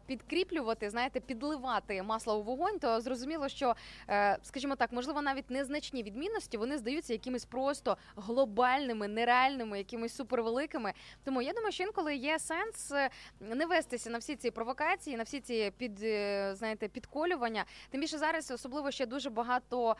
підкріплювати, 0.07 0.91
знаєте, 0.91 1.21
підливати 1.21 2.03
масло 2.03 2.39
у 2.39 2.43
вогонь, 2.43 2.79
то 2.79 3.01
зрозуміло, 3.01 3.49
що, 3.49 3.75
е, 4.09 4.39
скажімо 4.43 4.77
так, 4.77 4.93
можливо, 4.93 5.23
навіть 5.23 5.51
незначні 5.51 6.03
відмінності 6.03 6.57
вони 6.57 6.79
здаються 6.79 7.13
якимись 7.13 7.45
просто 7.45 7.97
глобальними, 8.17 9.09
нереальними, 9.09 9.79
якимись 9.79 10.17
супервеликими. 10.17 10.93
Тому 11.25 11.43
я 11.43 11.53
думаю, 11.53 11.73
що 11.73 11.85
інколи 11.85 12.15
є 12.15 12.39
сенс 12.39 12.93
е, 12.93 13.11
не 13.41 13.67
вестися 13.67 14.11
на 14.11 14.19
всі 14.19 14.37
ці 14.37 14.51
провокації, 14.51 14.84
на 15.07 15.23
всі 15.23 15.41
ці 15.41 15.73
під 15.77 16.03
е, 16.03 16.55
знаєте, 16.55 16.89
підколювання. 16.89 17.65
Тим 17.91 18.01
більше 18.01 18.19
зараз 18.19 18.51
особливо 18.51 18.91
ще 18.91 19.07
дуже 19.07 19.31
багато 19.31 19.97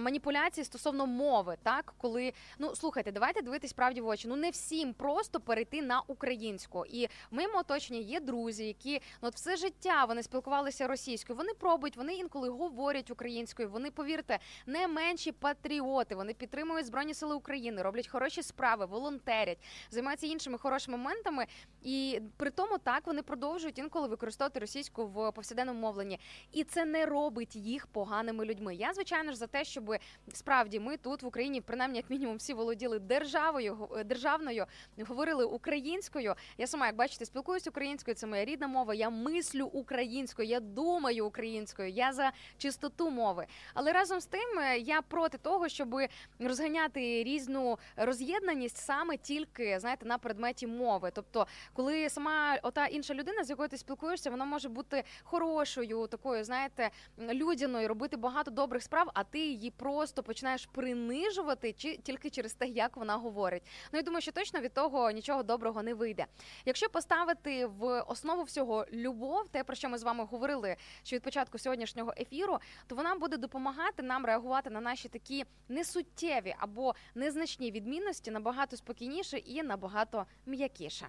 маніпуляцій 0.00 0.64
стосовно 0.64 1.06
мови, 1.06 1.56
так 1.62 1.94
коли 1.98 2.32
ну 2.58 2.74
слухайте, 2.74 3.12
давайте 3.12 3.42
дивитись 3.42 3.72
правді 3.72 4.00
в 4.00 4.06
очі. 4.06 4.28
Ну 4.28 4.36
не 4.36 4.50
всім 4.50 4.94
просто 4.94 5.40
перейти 5.40 5.82
на 5.82 6.02
українську. 6.06 6.86
І 6.86 7.06
в 7.06 7.34
моєму 7.34 7.58
оточенні 7.58 8.02
є 8.02 8.20
друзі, 8.20 8.66
які 8.66 9.00
ну 9.22 9.28
от 9.28 9.34
все 9.34 9.56
життя 9.56 10.04
вони 10.04 10.22
спілкувалися 10.22 10.86
російською. 10.86 11.36
Вони 11.36 11.54
пробують, 11.54 11.96
вони 11.96 12.14
інколи 12.14 12.48
говорять 12.48 13.10
українською. 13.10 13.70
Вони 13.70 13.90
повірте, 13.90 14.38
не 14.66 14.88
менші 14.88 15.32
патріоти. 15.32 16.14
Вони 16.14 16.34
підтримують 16.34 16.86
збройні 16.86 17.14
сили 17.14 17.34
України, 17.34 17.82
роблять 17.82 18.08
хороші 18.08 18.42
справи, 18.42 18.86
волонтерять, 18.86 19.58
займаються 19.90 20.26
іншими 20.26 20.58
хорошими 20.58 20.96
моментами. 20.96 21.46
І 21.82 22.20
при 22.36 22.50
тому 22.50 22.78
так 22.78 23.06
вони 23.06 23.22
продовжують 23.22 23.78
інколи 23.78 24.08
використовувати 24.14 24.60
російську 24.60 25.06
в 25.06 25.32
повсякденному 25.32 25.80
мовленні, 25.80 26.20
і 26.52 26.64
це 26.64 26.84
не 26.84 27.06
робить 27.06 27.56
їх 27.56 27.86
поганими 27.86 28.44
людьми. 28.44 28.74
Я 28.74 28.94
звичайно 28.94 29.32
ж 29.32 29.38
за 29.38 29.46
те, 29.46 29.64
щоб 29.64 29.96
справді 30.32 30.80
ми 30.80 30.96
тут 30.96 31.22
в 31.22 31.26
Україні, 31.26 31.60
принаймні, 31.60 31.96
як 31.96 32.10
мінімум, 32.10 32.36
всі 32.36 32.54
володіли 32.54 32.98
державою, 32.98 33.88
державною, 34.04 34.66
говорили 34.98 35.44
українською. 35.44 36.34
Я 36.58 36.66
сама, 36.66 36.86
як 36.86 36.96
бачите, 36.96 37.24
спілкуюся 37.24 37.70
українською. 37.70 38.14
Це 38.14 38.26
моя 38.26 38.44
рідна 38.44 38.66
мова. 38.66 38.94
Я 38.94 39.10
мислю 39.10 39.66
українською, 39.66 40.48
я 40.48 40.60
думаю 40.60 41.26
українською. 41.26 41.88
Я 41.88 42.12
за 42.12 42.32
чистоту 42.58 43.10
мови. 43.10 43.46
Але 43.74 43.92
разом 43.92 44.20
з 44.20 44.26
тим 44.26 44.58
е, 44.58 44.78
я 44.78 45.02
проти 45.02 45.38
того, 45.38 45.68
щоб 45.68 45.96
розганяти 46.38 47.24
різну 47.24 47.78
роз'єднаність 47.96 48.76
саме 48.76 49.16
тільки 49.16 49.80
знаєте 49.80 50.06
на 50.06 50.18
предметі 50.18 50.66
мови. 50.66 51.10
Тобто, 51.14 51.46
коли 51.72 52.10
сама 52.10 52.58
ота 52.62 52.86
інша 52.86 53.14
людина, 53.14 53.44
з 53.44 53.50
якою 53.50 53.68
ти 53.68 53.78
спілкуєшся, 53.78 54.03
спілкуєшся, 54.04 54.30
вона 54.30 54.44
може 54.44 54.68
бути 54.68 55.04
хорошою, 55.22 56.06
такою, 56.06 56.44
знаєте, 56.44 56.90
людяною, 57.18 57.88
робити 57.88 58.16
багато 58.16 58.50
добрих 58.50 58.82
справ, 58.82 59.10
а 59.14 59.24
ти 59.24 59.38
її 59.38 59.70
просто 59.70 60.22
починаєш 60.22 60.66
принижувати 60.66 61.72
чи 61.72 61.96
тільки 61.96 62.30
через 62.30 62.54
те, 62.54 62.66
як 62.66 62.96
вона 62.96 63.16
говорить. 63.16 63.62
Ну 63.92 63.96
я 63.98 64.02
думаю, 64.02 64.20
що 64.20 64.32
точно 64.32 64.60
від 64.60 64.72
того 64.72 65.10
нічого 65.10 65.42
доброго 65.42 65.82
не 65.82 65.94
вийде. 65.94 66.26
Якщо 66.64 66.88
поставити 66.88 67.66
в 67.66 68.00
основу 68.00 68.42
всього 68.42 68.86
любов, 68.92 69.48
те 69.48 69.64
про 69.64 69.76
що 69.76 69.88
ми 69.88 69.98
з 69.98 70.02
вами 70.02 70.24
говорили, 70.24 70.76
що 71.02 71.16
від 71.16 71.22
початку 71.22 71.58
сьогоднішнього 71.58 72.14
ефіру, 72.18 72.58
то 72.86 72.94
вона 72.94 73.14
буде 73.14 73.36
допомагати 73.36 74.02
нам 74.02 74.26
реагувати 74.26 74.70
на 74.70 74.80
наші 74.80 75.08
такі 75.08 75.44
несуттєві 75.68 76.54
або 76.58 76.94
незначні 77.14 77.70
відмінності 77.70 78.30
набагато 78.30 78.76
спокійніше 78.76 79.38
і 79.38 79.62
набагато 79.62 80.26
м'якіше. 80.46 81.06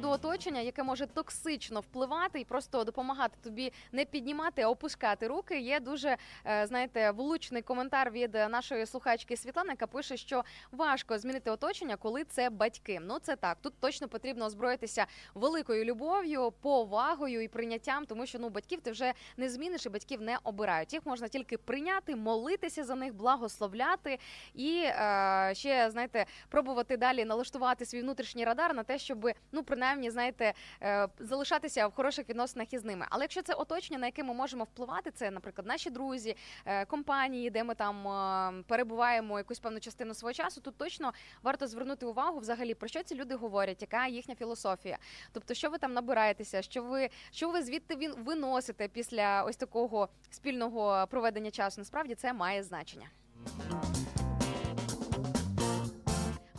Приводу 0.00 0.28
оточення, 0.28 0.60
яке 0.60 0.82
може 0.82 1.06
токсично 1.06 1.80
впливати 1.80 2.40
і 2.40 2.44
просто 2.44 2.84
допомагати 2.84 3.36
тобі 3.42 3.72
не 3.92 4.04
піднімати, 4.04 4.62
а 4.62 4.68
опускати 4.68 5.26
руки, 5.26 5.60
є 5.60 5.80
дуже 5.80 6.16
е, 6.46 6.66
знаєте 6.66 7.10
влучний 7.10 7.62
коментар 7.62 8.10
від 8.10 8.34
нашої 8.34 8.86
слухачки 8.86 9.36
Світлани, 9.36 9.70
яка 9.70 9.86
пише, 9.86 10.16
що 10.16 10.44
важко 10.72 11.18
змінити 11.18 11.50
оточення, 11.50 11.96
коли 11.96 12.24
це 12.24 12.50
батьки. 12.50 13.00
Ну 13.02 13.18
це 13.18 13.36
так. 13.36 13.58
Тут 13.62 13.74
точно 13.80 14.08
потрібно 14.08 14.44
озброїтися 14.44 15.06
великою 15.34 15.84
любов'ю, 15.84 16.52
повагою 16.60 17.42
і 17.42 17.48
прийняттям, 17.48 18.06
тому 18.06 18.26
що 18.26 18.38
ну 18.38 18.48
батьків 18.48 18.80
ти 18.80 18.90
вже 18.90 19.12
не 19.36 19.48
зміниш 19.48 19.86
і 19.86 19.88
батьків 19.88 20.20
не 20.20 20.38
обирають. 20.44 20.92
Їх 20.92 21.06
можна 21.06 21.28
тільки 21.28 21.58
прийняти, 21.58 22.16
молитися 22.16 22.84
за 22.84 22.94
них, 22.94 23.14
благословляти 23.14 24.18
і 24.54 24.82
е, 24.84 25.50
ще 25.54 25.90
знаєте 25.90 26.26
пробувати 26.48 26.96
далі 26.96 27.24
налаштувати 27.24 27.84
свій 27.84 28.02
внутрішній 28.02 28.44
радар 28.44 28.74
на 28.74 28.82
те, 28.82 28.98
щоб 28.98 29.30
ну 29.52 29.62
принаймні 29.62 29.89
знаєте 30.10 30.52
е, 30.82 31.08
залишатися 31.18 31.86
в 31.86 31.94
хороших 31.94 32.28
відносинах 32.28 32.72
із 32.72 32.84
ними. 32.84 33.06
Але 33.10 33.24
якщо 33.24 33.42
це 33.42 33.54
оточення, 33.54 33.98
на 33.98 34.06
яке 34.06 34.22
ми 34.22 34.34
можемо 34.34 34.64
впливати, 34.64 35.10
це, 35.10 35.30
наприклад, 35.30 35.66
наші 35.66 35.90
друзі, 35.90 36.36
е, 36.64 36.84
компанії, 36.84 37.50
де 37.50 37.64
ми 37.64 37.74
там 37.74 38.08
е, 38.08 38.62
перебуваємо 38.66 39.38
якусь 39.38 39.58
певну 39.58 39.80
частину 39.80 40.14
свого 40.14 40.32
часу, 40.32 40.60
тут 40.60 40.76
точно 40.76 41.12
варто 41.42 41.66
звернути 41.66 42.06
увагу 42.06 42.38
взагалі 42.38 42.74
про 42.74 42.88
що 42.88 43.02
ці 43.02 43.14
люди 43.14 43.34
говорять, 43.34 43.82
яка 43.82 44.06
їхня 44.06 44.34
філософія. 44.34 44.98
Тобто, 45.32 45.54
що 45.54 45.70
ви 45.70 45.78
там 45.78 45.92
набираєтеся, 45.92 46.62
що 46.62 46.82
ви 46.82 47.10
що 47.30 47.50
ви 47.50 47.62
звідти 47.62 47.96
він 47.96 48.14
виносите 48.14 48.88
після 48.88 49.42
ось 49.42 49.56
такого 49.56 50.08
спільного 50.30 51.06
проведення 51.10 51.50
часу. 51.50 51.80
Насправді 51.80 52.14
це 52.14 52.32
має 52.32 52.62
значення. 52.62 53.06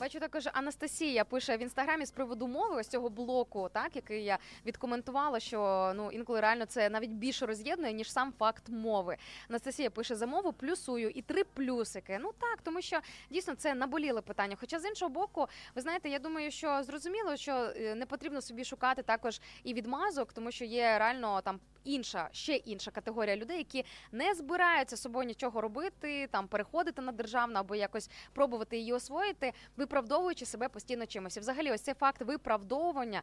Бачу 0.01 0.19
також 0.19 0.49
Анастасія 0.53 1.23
пише 1.23 1.57
в 1.57 1.61
інстаграмі 1.61 2.05
з 2.05 2.11
приводу 2.11 2.47
мови 2.47 2.75
ось 2.75 2.87
цього 2.87 3.09
блоку, 3.09 3.69
так 3.73 3.95
який 3.95 4.23
я 4.23 4.37
відкоментувала, 4.65 5.39
що 5.39 5.91
ну 5.95 6.11
інколи 6.11 6.39
реально 6.39 6.65
це 6.65 6.89
навіть 6.89 7.09
більше 7.09 7.45
роз'єднує 7.45 7.93
ніж 7.93 8.11
сам 8.11 8.33
факт 8.39 8.69
мови. 8.69 9.17
Анастасія 9.49 9.89
пише 9.89 10.15
за 10.15 10.27
мову, 10.27 10.53
плюсую 10.53 11.09
і 11.09 11.21
три 11.21 11.43
плюсики. 11.43 12.19
Ну 12.21 12.31
так, 12.39 12.59
тому 12.63 12.81
що 12.81 12.99
дійсно 13.29 13.55
це 13.55 13.73
наболіле 13.73 14.21
питання. 14.21 14.57
Хоча 14.59 14.79
з 14.79 14.85
іншого 14.85 15.09
боку, 15.09 15.47
ви 15.75 15.81
знаєте, 15.81 16.09
я 16.09 16.19
думаю, 16.19 16.51
що 16.51 16.83
зрозуміло, 16.83 17.37
що 17.37 17.51
е, 17.51 17.95
не 17.95 18.05
потрібно 18.05 18.41
собі 18.41 18.65
шукати 18.65 19.03
також 19.03 19.41
і 19.63 19.73
відмазок, 19.73 20.33
тому 20.33 20.51
що 20.51 20.65
є 20.65 20.97
реально 20.99 21.41
там. 21.41 21.59
Інша 21.83 22.29
ще 22.31 22.55
інша 22.55 22.91
категорія 22.91 23.35
людей, 23.35 23.57
які 23.57 23.85
не 24.11 24.33
збираються 24.33 24.97
собою 24.97 25.27
нічого 25.27 25.61
робити, 25.61 26.27
там 26.31 26.47
переходити 26.47 27.01
на 27.01 27.11
державну 27.11 27.59
або 27.59 27.75
якось 27.75 28.09
пробувати 28.33 28.77
її 28.77 28.93
освоїти, 28.93 29.53
виправдовуючи 29.77 30.45
себе 30.45 30.69
постійно 30.69 31.05
чимось. 31.05 31.37
І 31.37 31.39
Взагалі, 31.39 31.71
ось 31.71 31.81
цей 31.81 31.93
факт 31.93 32.21
виправдовування. 32.21 33.21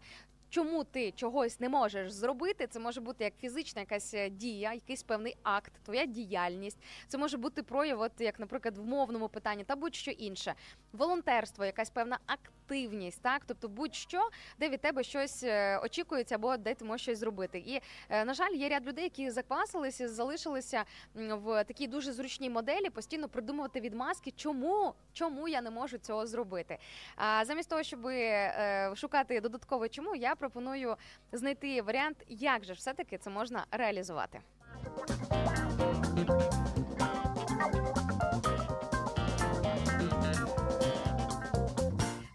Чому 0.51 0.85
ти 0.85 1.13
чогось 1.13 1.61
не 1.61 1.69
можеш 1.69 2.13
зробити? 2.13 2.67
Це 2.67 2.81
може 2.81 3.01
бути 3.01 3.25
як 3.25 3.33
фізична 3.41 3.81
якась 3.81 4.15
е, 4.15 4.31
дія, 4.31 4.73
якийсь 4.73 5.03
певний 5.03 5.37
акт, 5.43 5.73
твоя 5.85 6.07
діяльність. 6.07 6.79
Це 7.09 7.19
може 7.19 7.37
бути 7.37 7.63
прояв, 7.63 8.01
от, 8.01 8.13
як, 8.19 8.41
наприклад, 8.41 8.79
в 8.79 8.85
мовному 8.85 9.29
питанні 9.29 9.65
та 9.65 9.77
будь-що 9.77 10.11
інше. 10.11 10.55
Волонтерство, 10.93 11.65
якась 11.65 11.91
певна 11.91 12.19
активність, 12.27 13.23
так 13.23 13.43
тобто 13.47 13.69
будь-що, 13.69 14.29
де 14.59 14.69
від 14.69 14.81
тебе 14.81 15.03
щось 15.03 15.43
е, 15.43 15.79
очікується, 15.79 16.35
або 16.35 16.57
де 16.57 16.75
ти 16.75 16.85
можеш 16.85 17.03
щось 17.03 17.19
зробити. 17.19 17.59
І 17.59 17.81
е, 18.09 18.25
на 18.25 18.35
жаль, 18.35 18.53
є 18.53 18.69
ряд 18.69 18.87
людей, 18.87 19.05
які 19.05 19.31
заквасилися, 19.31 20.09
залишилися 20.09 20.85
в 21.15 21.65
такій 21.65 21.87
дуже 21.87 22.13
зручній 22.13 22.51
моделі, 22.51 22.91
постійно 22.91 23.29
придумувати 23.29 23.81
відмазки, 23.81 24.31
чому, 24.31 24.95
чому 25.13 25.49
я 25.49 25.63
не 25.63 25.71
можу 25.71 25.99
цього 25.99 26.27
зробити. 26.27 26.79
А 27.17 27.45
замість 27.45 27.71
того, 27.71 27.83
щоб 27.83 28.01
шукати 28.97 29.41
додаткове 29.41 29.89
чому, 29.89 30.15
я 30.15 30.35
пропоную 30.39 30.97
знайти 31.33 31.83
варіант, 31.83 32.25
як 32.29 32.65
же 32.65 32.75
ж 32.75 32.79
все-таки 32.79 33.19
це 33.19 33.31
можна 33.31 33.65
реалізувати. 33.71 34.41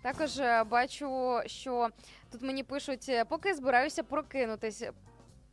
Також 0.02 0.40
е, 0.40 0.64
бачу, 0.64 1.40
що 1.46 1.90
тут 2.32 2.42
мені 2.42 2.64
пишуть, 2.64 3.12
поки 3.30 3.54
збираюся 3.54 4.04
прокинутися. 4.04 4.92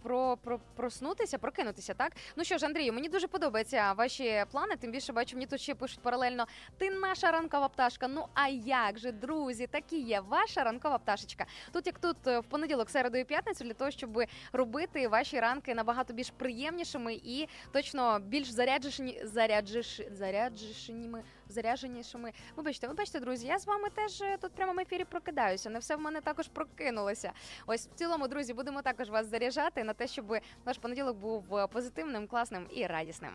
Про, 0.03 0.37
про 0.37 0.61
проснутися, 0.77 1.39
прокинутися, 1.39 1.95
так 1.95 2.13
ну 2.37 2.45
що 2.45 2.59
ж, 2.59 2.67
Андрію, 2.67 2.93
мені 2.93 3.09
дуже 3.09 3.29
подобаються 3.29 3.93
ваші 3.93 4.45
плани. 4.51 4.77
Тим 4.77 4.91
більше 4.91 5.13
бачу, 5.13 5.37
мені 5.37 5.47
тут 5.47 5.61
ще 5.61 5.75
пишуть 5.75 6.01
паралельно. 6.01 6.47
Ти 6.79 6.91
наша 6.91 7.31
ранкова 7.31 7.69
пташка. 7.69 8.09
Ну 8.09 8.27
а 8.35 8.49
як 8.49 8.99
же, 8.99 9.13
друзі, 9.13 9.67
такі 9.67 10.01
є 10.01 10.21
ваша 10.21 10.65
ранкова 10.65 10.99
пташечка. 10.99 11.47
Тут 11.73 11.87
як 11.87 11.99
тут 11.99 12.17
е, 12.27 12.39
в 12.39 12.45
понеділок, 12.45 12.91
середу 12.91 13.19
і 13.19 13.25
п'ятницю, 13.25 13.65
для 13.65 13.75
того, 13.75 13.91
щоб 13.91 14.23
робити 14.53 15.09
ваші 15.09 15.41
ранки 15.41 15.75
набагато 15.75 16.13
більш 16.13 16.31
приємнішими 16.31 17.15
і 17.15 17.49
точно 17.73 18.19
більш 18.19 18.49
заряджені, 18.51 19.21
заряджеш, 19.25 20.01
зарядженими, 20.13 21.23
зарядженішими. 21.51 22.33
Вибачте, 22.57 22.89
вибачте, 22.89 23.21
друзі, 23.21 23.47
я 23.47 23.59
з 23.59 23.67
вами 23.67 23.89
теж 23.95 24.21
е, 24.21 24.37
тут 24.41 24.53
в 24.53 24.55
прямому 24.55 24.81
ефірі 24.81 25.05
прокидаюся. 25.05 25.71
Не 25.71 25.79
все 25.79 25.97
в 25.97 26.01
мене 26.01 26.21
також 26.21 26.49
прокинулося. 26.49 27.33
Ось 27.67 27.87
в 27.87 27.95
цілому, 27.95 28.29
друзі, 28.29 28.55
будемо 28.55 28.83
також 28.83 29.11
вас 29.11 29.27
заряджати 29.27 29.85
на 29.85 29.93
те, 29.93 30.07
щоб 30.07 30.37
наш 30.67 30.79
понеділок 30.79 31.17
був 31.17 31.57
е, 31.57 31.67
позитивним, 31.67 32.27
класним 32.27 32.67
і 32.71 32.87
радісним. 32.87 33.33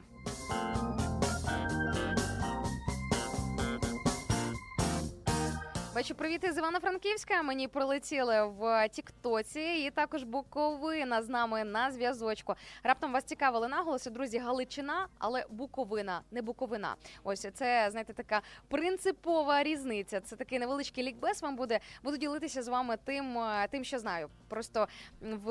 Бачу, 5.95 6.15
привіти 6.15 6.51
з 6.51 6.57
Івано-Франківська. 6.57 7.43
Мені 7.43 7.67
прилетіли 7.67 8.43
в 8.45 8.89
Тіктоці, 8.89 9.59
і 9.59 9.91
також 9.91 10.23
Буковина 10.23 11.21
з 11.21 11.29
нами 11.29 11.63
на 11.63 11.91
зв'язочку. 11.91 12.55
Раптом 12.83 13.13
вас 13.13 13.23
цікавили 13.23 13.67
наголоси, 13.67 14.09
друзі, 14.09 14.37
Галичина, 14.37 15.07
але 15.17 15.45
Буковина, 15.49 16.21
не 16.31 16.41
Буковина. 16.41 16.95
Ось 17.23 17.47
це 17.53 17.87
знаєте, 17.91 18.13
така 18.13 18.41
принципова 18.67 19.63
різниця. 19.63 20.21
Це 20.21 20.35
такий 20.35 20.59
невеличкий 20.59 21.03
лікбез. 21.03 21.41
Вам 21.41 21.55
буде 21.55 21.79
буду 22.03 22.17
ділитися 22.17 22.63
з 22.63 22.67
вами 22.67 22.97
тим, 23.05 23.37
е, 23.37 23.67
тим, 23.71 23.83
що 23.83 23.99
знаю. 23.99 24.29
Просто 24.47 24.87
в 25.21 25.49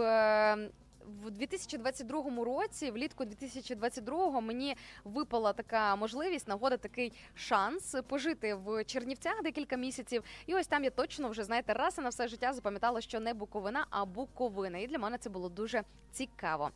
в 1.25 1.31
2022 1.31 2.45
році, 2.45 2.91
влітку 2.91 3.25
2022 3.25 4.41
мені 4.41 4.77
випала 5.05 5.53
така 5.53 5.97
можливість, 5.97 6.49
нагода, 6.49 6.77
такий 6.77 7.13
шанс 7.35 7.97
пожити 8.09 8.55
в 8.55 8.85
Чернівцях 8.85 9.43
декілька 9.43 9.77
місяців. 9.77 10.25
І 10.47 10.55
ось 10.55 10.67
там 10.67 10.85
я 10.85 10.91
точно 10.91 11.29
вже 11.29 11.45
знаєте, 11.45 11.73
раз 11.73 11.99
і 11.99 12.01
на 12.01 12.09
все 12.09 12.29
життя 12.29 12.53
запам'ятала, 12.53 13.01
що 13.01 13.21
не 13.21 13.35
Буковина, 13.35 13.87
а 13.91 14.05
Буковина. 14.05 14.79
І 14.79 14.87
для 14.87 14.99
мене 14.99 15.19
це 15.19 15.31
було 15.31 15.49
дуже 15.49 15.85
цікаво. 16.13 16.71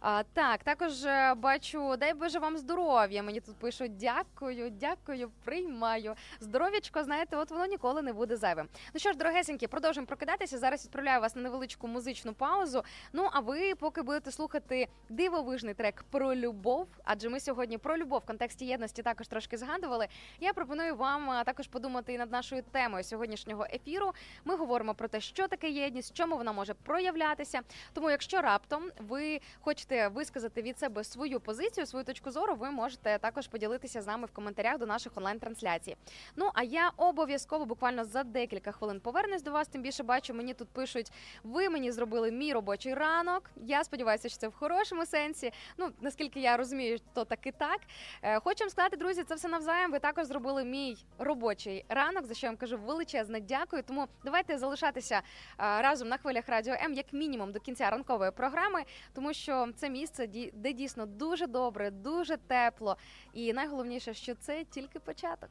А, 0.00 0.22
Так, 0.22 0.64
також 0.64 1.04
е, 1.04 1.34
бачу, 1.34 1.96
дай 1.96 2.14
Боже 2.14 2.38
вам 2.38 2.58
здоров'я. 2.58 3.22
Мені 3.22 3.40
тут 3.40 3.56
пишуть 3.56 3.96
дякую, 3.96 4.70
дякую, 4.70 5.30
приймаю. 5.44 6.14
Здоров'ячко, 6.40 7.04
знаєте, 7.04 7.36
от 7.36 7.50
воно 7.50 7.66
ніколи 7.66 8.02
не 8.02 8.12
буде 8.12 8.36
зайвим. 8.36 8.68
Ну 8.94 9.00
що 9.00 9.12
ж, 9.12 9.18
дорогесенькі, 9.18 9.66
продовжуємо 9.66 10.06
прокидатися. 10.06 10.58
Зараз 10.58 10.84
відправляю 10.84 11.20
вас 11.20 11.36
на 11.36 11.42
невеличку 11.42 11.88
музичну 11.88 12.34
паузу. 12.34 12.82
Ну 13.12 13.28
а 13.32 13.40
ви 13.40 13.73
поки 13.76 14.02
будете 14.02 14.30
слухати 14.30 14.88
дивовижний 15.08 15.74
трек 15.74 16.04
про 16.10 16.34
любов, 16.34 16.88
адже 17.04 17.28
ми 17.28 17.40
сьогодні 17.40 17.78
про 17.78 17.96
любов 17.96 18.18
в 18.18 18.26
контексті 18.26 18.66
єдності 18.66 19.02
також 19.02 19.28
трошки 19.28 19.56
згадували. 19.56 20.08
Я 20.40 20.52
пропоную 20.52 20.96
вам 20.96 21.44
також 21.44 21.68
подумати 21.68 22.12
і 22.12 22.18
над 22.18 22.32
нашою 22.32 22.62
темою 22.62 23.04
сьогоднішнього 23.04 23.66
ефіру. 23.72 24.12
Ми 24.44 24.56
говоримо 24.56 24.94
про 24.94 25.08
те, 25.08 25.20
що 25.20 25.48
таке 25.48 25.70
єдність, 25.70 26.16
чому 26.16 26.36
вона 26.36 26.52
може 26.52 26.74
проявлятися. 26.74 27.60
Тому, 27.92 28.10
якщо 28.10 28.40
раптом 28.40 28.82
ви 28.98 29.40
хочете 29.60 30.08
висказати 30.08 30.62
від 30.62 30.78
себе 30.78 31.04
свою 31.04 31.40
позицію, 31.40 31.86
свою 31.86 32.04
точку 32.04 32.30
зору, 32.30 32.54
ви 32.54 32.70
можете 32.70 33.18
також 33.18 33.48
поділитися 33.48 34.02
з 34.02 34.06
нами 34.06 34.26
в 34.26 34.30
коментарях 34.30 34.78
до 34.78 34.86
наших 34.86 35.16
онлайн-трансляцій. 35.16 35.96
Ну 36.36 36.50
а 36.54 36.62
я 36.62 36.92
обов'язково 36.96 37.66
буквально 37.66 38.04
за 38.04 38.24
декілька 38.24 38.72
хвилин 38.72 39.00
повернусь 39.00 39.42
до 39.42 39.50
вас. 39.50 39.68
Тим 39.68 39.82
більше 39.82 40.02
бачу, 40.02 40.34
мені 40.34 40.54
тут 40.54 40.68
пишуть: 40.68 41.12
ви 41.44 41.68
мені 41.68 41.92
зробили 41.92 42.30
мій 42.30 42.52
робочий 42.52 42.94
ранок. 42.94 43.50
Я 43.66 43.84
сподіваюся, 43.84 44.28
що 44.28 44.38
це 44.38 44.48
в 44.48 44.54
хорошому 44.54 45.06
сенсі. 45.06 45.52
Ну 45.78 45.90
наскільки 46.00 46.40
я 46.40 46.56
розумію, 46.56 46.98
то 47.14 47.24
так. 47.52 47.80
Е, 48.22 48.40
Хочу 48.40 48.64
вам 48.64 48.70
сказати, 48.70 48.96
друзі, 48.96 49.24
це 49.24 49.34
все 49.34 49.48
навзаєм. 49.48 49.92
Ви 49.92 49.98
також 49.98 50.26
зробили 50.26 50.64
мій 50.64 50.96
робочий 51.18 51.84
ранок, 51.88 52.26
за 52.26 52.34
що 52.34 52.46
я 52.46 52.50
вам 52.50 52.56
кажу 52.56 52.78
величезне 52.78 53.40
дякую. 53.40 53.82
Тому 53.82 54.06
давайте 54.24 54.58
залишатися 54.58 55.16
е, 55.16 55.22
разом 55.58 56.08
на 56.08 56.16
хвилях 56.16 56.48
радіо 56.48 56.74
М 56.74 56.94
як 56.94 57.12
мінімум 57.12 57.52
до 57.52 57.60
кінця 57.60 57.90
ранкової 57.90 58.30
програми, 58.30 58.82
тому 59.14 59.34
що 59.34 59.68
це 59.76 59.90
місце, 59.90 60.28
де 60.54 60.72
дійсно 60.72 61.06
дуже 61.06 61.46
добре, 61.46 61.90
дуже 61.90 62.36
тепло, 62.36 62.96
і 63.32 63.52
найголовніше, 63.52 64.14
що 64.14 64.34
це 64.34 64.64
тільки 64.64 64.98
початок. 64.98 65.50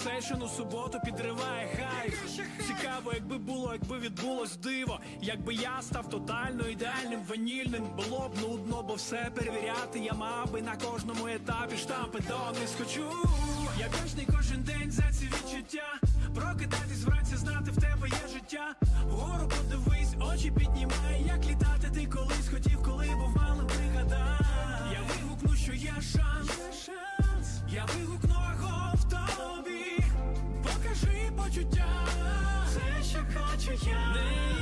Схоже 0.00 0.34
у 0.44 0.48
суботу 0.48 1.00
підриває 1.04 1.68
хайф. 1.76 2.14
Цікаво, 2.66 3.12
якби 3.14 3.38
було, 3.38 3.72
якби 3.72 3.98
відбулось 3.98 4.56
диво. 4.56 5.00
Якби 5.20 5.54
я 5.54 5.82
став 5.82 6.10
тотально 6.10 6.68
ідеальним, 6.68 7.20
ванільним, 7.28 7.84
було 7.96 8.28
б 8.28 8.40
нудно, 8.40 8.82
бо 8.82 8.94
все 8.94 9.30
перевіряти. 9.34 9.98
Я 9.98 10.12
мав 10.12 10.52
би 10.52 10.62
на 10.62 10.76
кожному 10.76 11.28
етапі 11.28 11.76
штампи 11.76 12.18
дониз 12.18 12.74
хочу. 12.78 13.04
Я 13.78 13.86
вдячний 13.88 14.26
кожен 14.36 14.62
день 14.62 14.90
за 14.90 15.12
ці 15.12 15.24
відчуття. 15.24 15.92
Прокидатись 16.34 17.04
вранці, 17.04 17.36
знати 17.36 17.70
в 17.70 17.76
тебе 17.76 18.08
є 18.08 18.28
життя. 18.32 18.74
Вгору 19.04 19.48
подивись, 19.48 20.14
очі 20.32 20.50
піднімай, 20.50 21.22
як 21.26 21.44
літати 21.44 21.69
що 33.76 33.90
хочу 33.90 34.59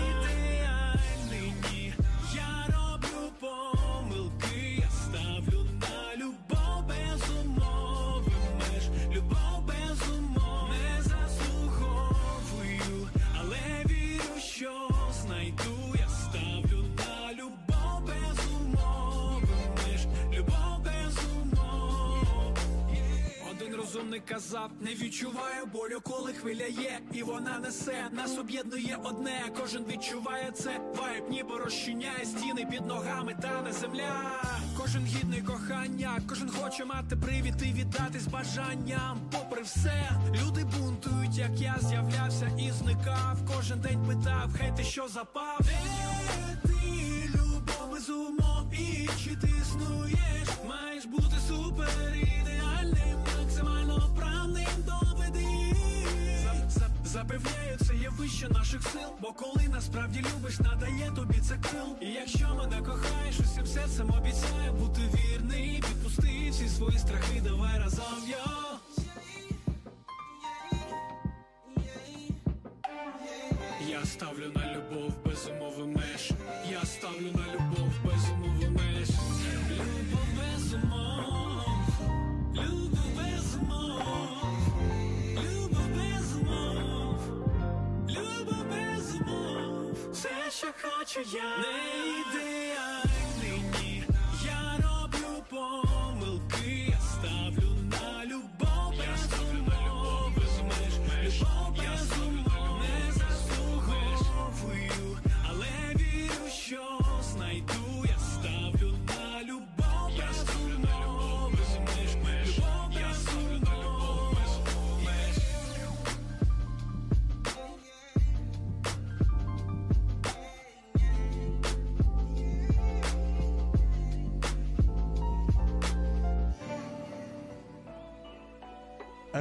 Розумник 24.09 24.27
казав, 24.27 24.71
не 24.81 24.95
відчуваю 24.95 25.67
болю, 25.73 26.01
коли 26.03 26.33
хвиля 26.33 26.67
є, 26.67 27.01
і 27.13 27.23
вона 27.23 27.59
несе. 27.59 28.09
Нас 28.13 28.39
об'єднує 28.39 28.99
одне, 29.05 29.43
кожен 29.61 29.85
відчуває 29.85 30.51
це. 30.51 30.81
Вайб 30.95 31.31
ніби 31.31 31.59
розчиняє 31.59 32.25
стіни 32.25 32.67
під 32.71 32.87
ногами, 32.87 33.37
та 33.43 33.63
не 33.63 33.73
земля. 33.73 34.43
Кожен 34.79 35.05
гідний 35.05 35.43
кохання, 35.43 36.21
кожен 36.29 36.51
хоче 36.51 36.85
мати 36.85 37.17
привід 37.17 37.55
і 37.63 37.73
віддатись 37.73 38.27
бажанням. 38.27 39.21
Попри 39.33 39.63
все, 39.63 40.11
люди 40.43 40.65
бунтують, 40.65 41.39
як 41.39 41.61
я 41.61 41.77
з'являвся 41.81 42.51
і 42.59 42.71
зникав. 42.71 43.39
Кожен 43.57 43.81
день 43.81 44.07
питав, 44.09 44.51
хай 44.59 44.77
ти 44.77 44.85
що 44.85 45.09
запав. 45.09 45.59
Де 45.61 46.59
ти 46.63 47.29
любов 47.35 47.91
без 47.93 48.11
умов 48.11 48.73
і 48.73 49.09
чи 49.25 49.37
ти 49.37 49.49
існуєш? 49.63 50.49
Маєш 50.69 51.05
бути 51.05 51.37
супер 51.49 52.18
Запевняю, 57.13 57.79
це 57.87 57.95
є 57.95 58.09
вище 58.19 58.49
наших 58.49 58.83
сил, 58.83 59.09
бо 59.21 59.33
коли 59.33 59.69
насправді 59.69 60.25
любиш, 60.35 60.61
надає 60.61 61.13
тобі 61.17 61.39
це 61.41 61.55
крил. 61.57 61.97
І 62.01 62.07
якщо 62.07 62.55
мене 62.55 62.83
кохаєш, 62.83 63.41
усім 63.41 63.67
серцем 63.67 64.11
обіцяю 64.11 64.73
бути 64.73 65.01
вірний, 65.15 65.77
відпусти 65.77 66.49
всі 66.51 66.69
свої 66.69 66.99
страхи, 66.99 67.41
давай 67.45 67.79
разом 67.79 68.05
йо. 68.29 68.79
Я 73.89 74.05
ставлю 74.05 74.53
на 74.55 74.75
любов 74.75 75.13
без 75.25 75.47
умови 75.47 75.87
меж. 75.87 76.31
Я 76.71 76.85
ставлю 76.85 77.33
на 77.33 77.55
любов 77.55 77.68
Все, 90.19 90.51
що 90.51 90.67
хочу 90.83 91.21
я. 91.21 91.57
Не 91.59 91.79
ідеальний, 92.21 93.28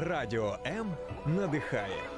Радіо 0.07 0.57
М 0.65 0.97
надихає. 1.25 2.16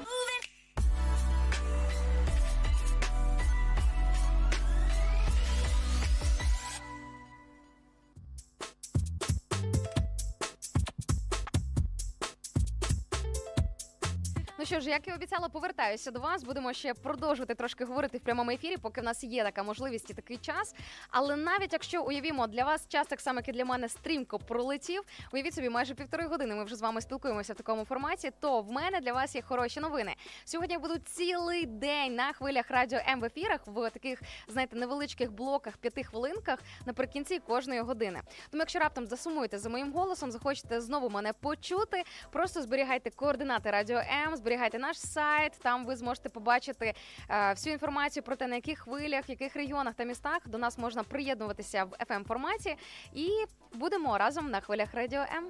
Ну 14.60 14.66
що 14.66 14.80
ж, 14.80 14.90
як 14.90 15.08
і 15.08 15.12
обіцяла, 15.12 15.48
повертаюся 15.48 16.10
до 16.10 16.20
вас. 16.20 16.44
Будемо 16.44 16.72
ще 16.72 16.94
продовжувати 16.94 17.54
трошки 17.54 17.84
говорити 17.84 18.18
в 18.18 18.20
прямому 18.20 18.50
ефірі, 18.50 18.76
поки 18.76 19.00
в 19.00 19.04
нас 19.04 19.24
є 19.24 19.44
така 19.44 19.62
можливість 19.62 20.10
і 20.10 20.14
такий 20.14 20.36
час. 20.36 20.74
Але 21.10 21.36
навіть 21.36 21.72
якщо 21.72 22.02
уявімо, 22.02 22.46
для 22.46 22.64
вас 22.64 22.88
час 22.88 23.06
так 23.06 23.20
само, 23.20 23.38
як 23.38 23.48
і 23.48 23.52
для 23.52 23.64
мене 23.64 23.88
стрімко 23.88 24.38
пролетів. 24.38 25.02
Уявіть 25.32 25.54
собі, 25.54 25.68
майже 25.68 25.94
півтори 25.94 26.26
години. 26.26 26.54
Ми 26.54 26.64
вже 26.64 26.76
з 26.76 26.80
вами 26.80 27.00
спілкуємося 27.00 27.52
в 27.52 27.56
такому 27.56 27.84
форматі. 27.84 28.30
То 28.40 28.60
в 28.60 28.72
мене 28.72 29.00
для 29.00 29.12
вас 29.12 29.34
є 29.34 29.42
хороші 29.42 29.80
новини. 29.80 30.14
Сьогодні 30.44 30.72
я 30.72 30.78
буду 30.78 30.98
цілий 30.98 31.66
день 31.66 32.14
на 32.14 32.32
хвилях 32.32 32.70
радіо 32.70 32.98
М 33.08 33.20
в 33.20 33.24
ефірах 33.24 33.60
в 33.66 33.90
таких, 33.90 34.22
знаєте, 34.48 34.76
невеличких 34.76 35.32
блоках, 35.32 35.76
п'яти 35.76 36.04
хвилинках 36.04 36.58
наприкінці 36.86 37.38
кожної 37.38 37.80
години. 37.80 38.20
Тому, 38.50 38.60
якщо 38.60 38.78
раптом 38.78 39.06
засумуєте 39.06 39.58
за 39.58 39.68
моїм 39.68 39.92
голосом, 39.92 40.30
захочете 40.30 40.80
знову 40.80 41.10
мене 41.10 41.32
почути, 41.32 42.02
просто 42.30 42.62
зберігайте 42.62 43.10
координати 43.10 43.70
радіо 43.70 43.98
М, 43.98 44.36
зберігайте 44.50 44.78
наш 44.78 44.98
сайт. 44.98 45.52
Там 45.62 45.86
ви 45.86 45.96
зможете 45.96 46.28
побачити 46.28 46.94
е, 47.28 47.50
всю 47.50 47.72
інформацію 47.72 48.22
про 48.22 48.36
те, 48.36 48.46
на 48.46 48.54
яких 48.54 48.78
хвилях, 48.78 49.28
в 49.28 49.30
яких 49.30 49.56
регіонах 49.56 49.94
та 49.94 50.04
містах 50.04 50.48
до 50.48 50.58
нас 50.58 50.78
можна 50.78 51.02
приєднуватися 51.02 51.84
в 51.84 51.90
fm 51.90 52.24
форматі, 52.24 52.76
і 53.14 53.28
будемо 53.74 54.18
разом 54.18 54.50
на 54.50 54.60
хвилях 54.60 54.94
радіо 54.94 55.20
М. 55.20 55.44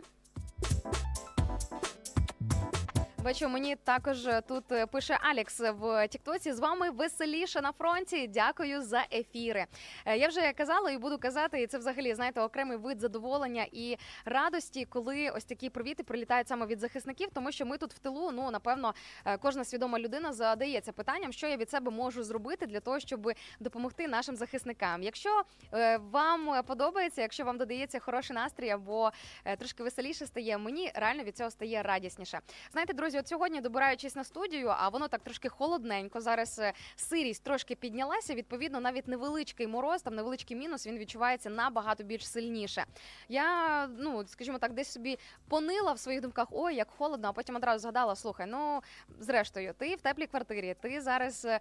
Бачу, 3.25 3.49
мені 3.49 3.77
також 3.77 4.29
тут 4.49 4.73
е, 4.73 4.87
пише 4.87 5.19
Алекс 5.23 5.61
в 5.61 6.09
Тіктоці. 6.09 6.53
З 6.53 6.59
вами 6.59 6.91
веселіше 6.91 7.61
на 7.61 7.73
фронті. 7.73 8.29
Дякую 8.29 8.83
за 8.83 9.07
ефіри. 9.13 9.67
Е, 10.07 10.17
Я 10.17 10.29
вже 10.29 10.53
казала 10.53 10.91
і 10.91 10.99
буду 10.99 11.19
казати, 11.19 11.63
і 11.63 11.67
це 11.67 11.79
взагалі 11.79 12.15
знаєте 12.15 12.41
окремий 12.41 12.77
вид 12.77 13.01
задоволення 13.01 13.67
і 13.73 13.97
радості, 14.25 14.85
коли 14.85 15.31
ось 15.31 15.45
такі 15.45 15.71
привіти 15.71 16.03
прилітають 16.03 16.49
саме 16.49 16.67
від 16.67 16.81
захисників, 16.81 17.29
тому 17.35 17.53
що 17.53 17.67
ми 17.67 17.79
тут 17.79 17.95
в 17.95 17.99
тилу. 17.99 18.31
Ну 18.33 18.51
напевно, 18.51 18.95
е, 19.25 19.39
кожна 19.39 19.65
свідома 19.65 19.99
людина 19.99 20.33
задається 20.33 20.93
питанням, 20.93 21.33
що 21.33 21.47
я 21.47 21.57
від 21.57 21.71
себе 21.71 21.91
можу 21.91 22.23
зробити 22.23 22.67
для 22.67 22.81
того, 22.81 23.01
щоб 23.01 23.33
допомогти 23.61 24.09
нашим 24.09 24.37
захисникам. 24.37 25.03
Якщо 25.03 25.43
вам 26.13 26.63
подобається, 26.67 27.23
якщо 27.23 27.45
вам 27.45 27.59
додається 27.59 27.99
хороший 27.99 28.37
настрій 28.37 28.71
або 28.71 29.11
трошки 29.59 29.83
веселіше 29.83 30.27
стає, 30.27 30.59
мені 30.59 30.93
реально 30.95 31.25
від 31.25 31.37
цього 31.37 31.51
стає 31.51 31.83
радісніше. 31.83 32.41
Знаєте, 32.73 32.93
друзі, 32.93 33.10
от 33.15 33.29
сьогодні 33.29 33.61
добираючись 33.61 34.17
на 34.17 34.25
студію, 34.25 34.73
а 34.77 34.89
воно 34.89 35.09
так 35.09 35.23
трошки 35.23 35.49
холодненько. 35.49 36.21
Зараз 36.21 36.59
е, 36.59 36.73
сирість 36.97 37.45
трошки 37.45 37.75
піднялася. 37.75 38.35
Відповідно, 38.35 38.81
навіть 38.81 39.09
невеличкий 39.09 39.67
мороз, 39.67 40.03
там 40.03 40.15
невеличкий 40.15 40.57
мінус, 40.57 40.87
він 40.87 40.99
відчувається 40.99 41.51
набагато 41.51 42.05
більш 42.05 42.29
сильніше. 42.29 42.85
Я, 43.29 43.87
ну 43.87 44.27
скажімо 44.27 44.59
так, 44.59 44.73
десь 44.73 44.93
собі 44.93 45.19
понила 45.49 45.93
в 45.93 45.99
своїх 45.99 46.21
думках, 46.21 46.49
ой, 46.51 46.75
як 46.75 46.91
холодно, 46.91 47.29
а 47.29 47.33
потім 47.33 47.57
одразу 47.57 47.83
згадала: 47.83 48.17
слухай, 48.17 48.47
ну 48.47 48.83
зрештою, 49.21 49.75
ти 49.79 49.95
в 49.95 50.01
теплій 50.01 50.27
квартирі, 50.27 50.77
ти 50.81 51.01
зараз 51.01 51.45
е, 51.45 51.61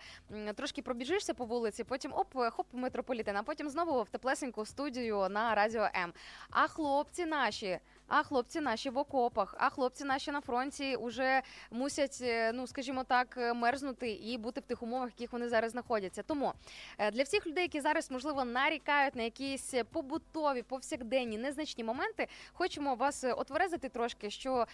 трошки 0.53 0.81
пробіжишся 0.81 1.33
по 1.33 1.45
вулиці, 1.45 1.83
потім 1.83 2.13
оп, 2.13 2.37
хоп, 2.51 2.67
метрополітен, 2.73 3.37
а 3.37 3.43
потім 3.43 3.69
знову 3.69 4.03
в 4.03 4.09
теплесеньку 4.09 4.65
студію 4.65 5.29
на 5.29 5.55
радіо 5.55 5.89
М. 5.95 6.13
А 6.49 6.67
хлопці 6.67 7.25
наші. 7.25 7.79
А 8.09 8.23
хлопці 8.23 8.61
наші 8.61 8.89
в 8.89 8.97
окопах, 8.97 9.55
а 9.57 9.69
хлопці 9.69 10.03
наші 10.03 10.31
на 10.31 10.41
фронті 10.41 10.97
вже 11.01 11.41
мусять, 11.71 12.17
е, 12.21 12.51
ну 12.53 12.67
скажімо 12.67 13.03
так, 13.03 13.35
е, 13.37 13.53
мерзнути 13.53 14.11
і 14.11 14.37
бути 14.37 14.61
в 14.61 14.63
тих 14.63 14.83
умовах, 14.83 15.09
в 15.09 15.11
яких 15.11 15.33
вони 15.33 15.49
зараз 15.49 15.71
знаходяться. 15.71 16.23
Тому 16.23 16.53
е, 16.97 17.11
для 17.11 17.23
всіх 17.23 17.47
людей, 17.47 17.63
які 17.63 17.81
зараз 17.81 18.11
можливо 18.11 18.45
нарікають 18.45 19.15
на 19.15 19.23
якісь 19.23 19.73
побутові, 19.91 20.61
повсякденні, 20.61 21.37
незначні 21.37 21.83
моменти, 21.83 22.27
хочемо 22.53 22.95
вас 22.95 23.23
отверезити 23.23 23.89
трошки. 23.89 24.29
Що 24.29 24.65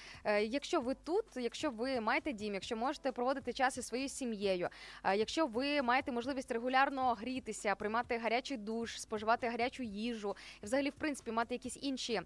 якщо 0.42 0.82
ви 0.82 0.96
тут, 1.04 1.26
якщо 1.36 1.72
ви 1.72 2.02
маєте 2.02 2.34
дім, 2.34 2.54
якщо 2.54 2.76
можете 2.76 3.12
проводити 3.12 3.54
час 3.54 3.78
із 3.78 3.88
своєю 3.88 4.10
сім'єю, 4.10 4.70
якщо 5.16 5.48
ви 5.48 5.82
маєте 5.82 6.12
можливість 6.12 6.52
регулярно 6.52 7.14
грітися, 7.14 7.76
приймати 7.76 8.18
гарячий 8.18 8.58
душ, 8.58 9.00
споживати 9.00 9.50
гарячу 9.50 9.84
їжу, 9.84 10.36
і 10.62 10.66
взагалі, 10.66 10.90
в 10.90 10.96
принципі, 10.96 11.32
мати 11.32 11.56
якісь 11.56 11.78
інші. 11.82 12.22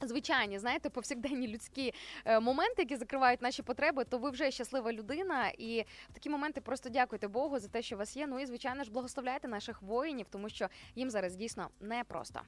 Звичайні, 0.00 0.58
знаєте, 0.58 0.90
повсякденні 0.90 1.48
людські 1.48 1.94
е, 2.24 2.40
моменти, 2.40 2.74
які 2.82 2.96
закривають 2.96 3.42
наші 3.42 3.62
потреби, 3.62 4.04
то 4.04 4.18
ви 4.18 4.30
вже 4.30 4.50
щаслива 4.50 4.92
людина. 4.92 5.52
І 5.58 5.84
в 6.10 6.12
такі 6.12 6.30
моменти 6.30 6.60
просто 6.60 6.88
дякуйте 6.88 7.28
Богу 7.28 7.58
за 7.58 7.68
те, 7.68 7.82
що 7.82 7.96
у 7.96 7.98
вас 7.98 8.16
є. 8.16 8.26
Ну 8.26 8.40
і 8.40 8.46
звичайно 8.46 8.84
ж 8.84 8.90
благословляйте 8.90 9.48
наших 9.48 9.82
воїнів, 9.82 10.26
тому 10.30 10.48
що 10.48 10.68
їм 10.96 11.10
зараз 11.10 11.36
дійсно 11.36 11.68
непросто. 11.80 12.40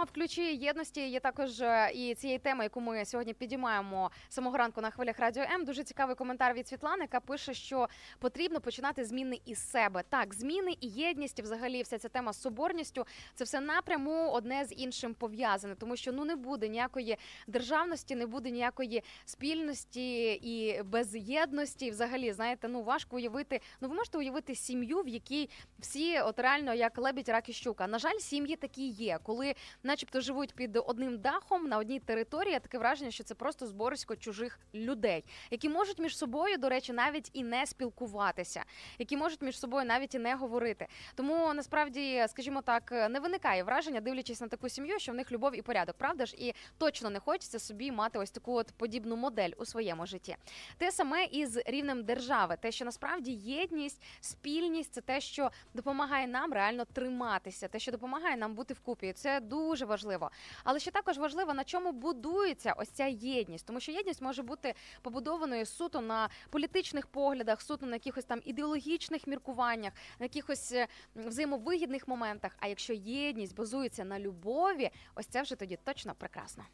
Ну 0.00 0.04
а 0.04 0.08
в 0.08 0.12
ключі 0.14 0.56
єдності 0.56 1.08
є 1.08 1.20
також 1.20 1.60
е, 1.60 1.90
і 1.94 2.14
цієї 2.14 2.38
теми, 2.38 2.64
яку 2.64 2.80
ми 2.80 3.04
сьогодні 3.04 3.34
підіймаємо 3.34 4.10
самого 4.28 4.56
ранку 4.56 4.80
на 4.80 4.90
хвилях 4.90 5.18
радіо 5.18 5.42
М. 5.42 5.64
Дуже 5.64 5.84
цікавий 5.84 6.16
коментар 6.16 6.54
від 6.54 6.68
Світлани, 6.68 7.02
яка 7.02 7.20
пише, 7.20 7.54
що 7.54 7.88
потрібно 8.18 8.60
починати 8.60 9.04
зміни 9.04 9.40
із 9.46 9.70
себе. 9.70 10.02
Так, 10.08 10.34
зміни 10.34 10.76
і 10.80 10.88
єдність, 10.88 11.40
взагалі, 11.42 11.82
вся 11.82 11.98
ця 11.98 12.08
тема 12.08 12.32
з 12.32 12.40
соборністю, 12.40 13.06
це 13.34 13.44
все 13.44 13.60
напряму 13.60 14.30
одне 14.30 14.64
з 14.64 14.72
іншим 14.72 15.14
пов'язане, 15.14 15.74
тому 15.74 15.96
що 15.96 16.12
ну 16.12 16.24
не 16.24 16.36
буде 16.36 16.68
ніякої 16.68 17.16
державності, 17.46 18.16
не 18.16 18.26
буде 18.26 18.50
ніякої 18.50 19.02
спільності 19.24 20.32
і 20.32 20.82
без 20.82 21.16
єдності. 21.16 21.86
І 21.86 21.90
Взагалі, 21.90 22.32
знаєте, 22.32 22.68
ну 22.68 22.82
важко 22.82 23.16
уявити. 23.16 23.60
Ну 23.80 23.88
ви 23.88 23.94
можете 23.94 24.18
уявити 24.18 24.54
сім'ю, 24.54 25.02
в 25.02 25.08
якій 25.08 25.50
всі 25.78 26.20
от 26.20 26.38
реально 26.38 26.74
як 26.74 26.98
лебідь, 26.98 27.28
рак 27.28 27.48
і 27.48 27.52
щука. 27.52 27.86
На 27.86 27.98
жаль, 27.98 28.18
сім'ї 28.18 28.56
такі 28.56 28.88
є, 28.88 29.18
коли 29.22 29.54
начебто 29.90 30.20
живуть 30.20 30.54
під 30.54 30.76
одним 30.86 31.18
дахом 31.18 31.68
на 31.68 31.78
одній 31.78 32.00
території. 32.00 32.60
Таке 32.60 32.78
враження, 32.78 33.10
що 33.10 33.24
це 33.24 33.34
просто 33.34 33.66
зборисько 33.66 34.16
чужих 34.16 34.58
людей, 34.74 35.24
які 35.50 35.68
можуть 35.68 35.98
між 35.98 36.18
собою, 36.18 36.58
до 36.58 36.68
речі, 36.68 36.92
навіть 36.92 37.30
і 37.32 37.44
не 37.44 37.66
спілкуватися, 37.66 38.64
які 38.98 39.16
можуть 39.16 39.42
між 39.42 39.58
собою 39.58 39.86
навіть 39.86 40.14
і 40.14 40.18
не 40.18 40.34
говорити. 40.34 40.86
Тому 41.14 41.54
насправді, 41.54 42.24
скажімо 42.28 42.62
так, 42.62 42.92
не 43.10 43.20
виникає 43.20 43.62
враження, 43.62 44.00
дивлячись 44.00 44.40
на 44.40 44.48
таку 44.48 44.68
сім'ю, 44.68 44.98
що 44.98 45.12
в 45.12 45.14
них 45.14 45.32
любов 45.32 45.56
і 45.56 45.62
порядок, 45.62 45.96
правда 45.98 46.26
ж? 46.26 46.36
І 46.36 46.54
точно 46.78 47.10
не 47.10 47.20
хочеться 47.20 47.58
собі 47.58 47.92
мати 47.92 48.18
ось 48.18 48.30
таку 48.30 48.54
от 48.54 48.66
подібну 48.76 49.16
модель 49.16 49.50
у 49.58 49.64
своєму 49.64 50.06
житті. 50.06 50.36
Те 50.78 50.92
саме 50.92 51.24
і 51.24 51.46
з 51.46 51.62
рівнем 51.66 52.04
держави, 52.04 52.56
те, 52.60 52.72
що 52.72 52.84
насправді 52.84 53.32
єдність, 53.32 54.02
спільність 54.20 54.92
це 54.92 55.00
те, 55.00 55.20
що 55.20 55.50
допомагає 55.74 56.26
нам 56.26 56.52
реально 56.52 56.84
триматися, 56.84 57.68
те, 57.68 57.78
що 57.78 57.92
допомагає 57.92 58.36
нам 58.36 58.54
бути 58.54 58.74
вкупі. 58.74 59.12
Це 59.12 59.40
дуже 59.40 59.79
важливо. 59.86 60.30
Але 60.64 60.78
ще 60.78 60.90
також 60.90 61.18
важливо, 61.18 61.54
на 61.54 61.64
чому 61.64 61.92
будується 61.92 62.72
ось 62.76 62.88
ця 62.88 63.06
єдність, 63.06 63.66
тому 63.66 63.80
що 63.80 63.92
єдність 63.92 64.22
може 64.22 64.42
бути 64.42 64.74
побудованою 65.02 65.66
суто 65.66 66.00
на 66.00 66.28
політичних 66.50 67.06
поглядах, 67.06 67.62
суто 67.62 67.86
на 67.86 67.96
якихось 67.96 68.24
там 68.24 68.40
ідеологічних 68.44 69.26
міркуваннях, 69.26 69.92
на 70.18 70.24
якихось 70.24 70.72
е, 70.72 70.88
взаємовигідних 71.14 72.08
моментах. 72.08 72.56
А 72.60 72.66
якщо 72.66 72.92
єдність 72.92 73.56
базується 73.56 74.04
на 74.04 74.18
любові, 74.18 74.90
ось 75.14 75.26
це 75.26 75.42
вже 75.42 75.54
тоді 75.56 75.78
точно 75.84 76.14
прекрасно. 76.14 76.64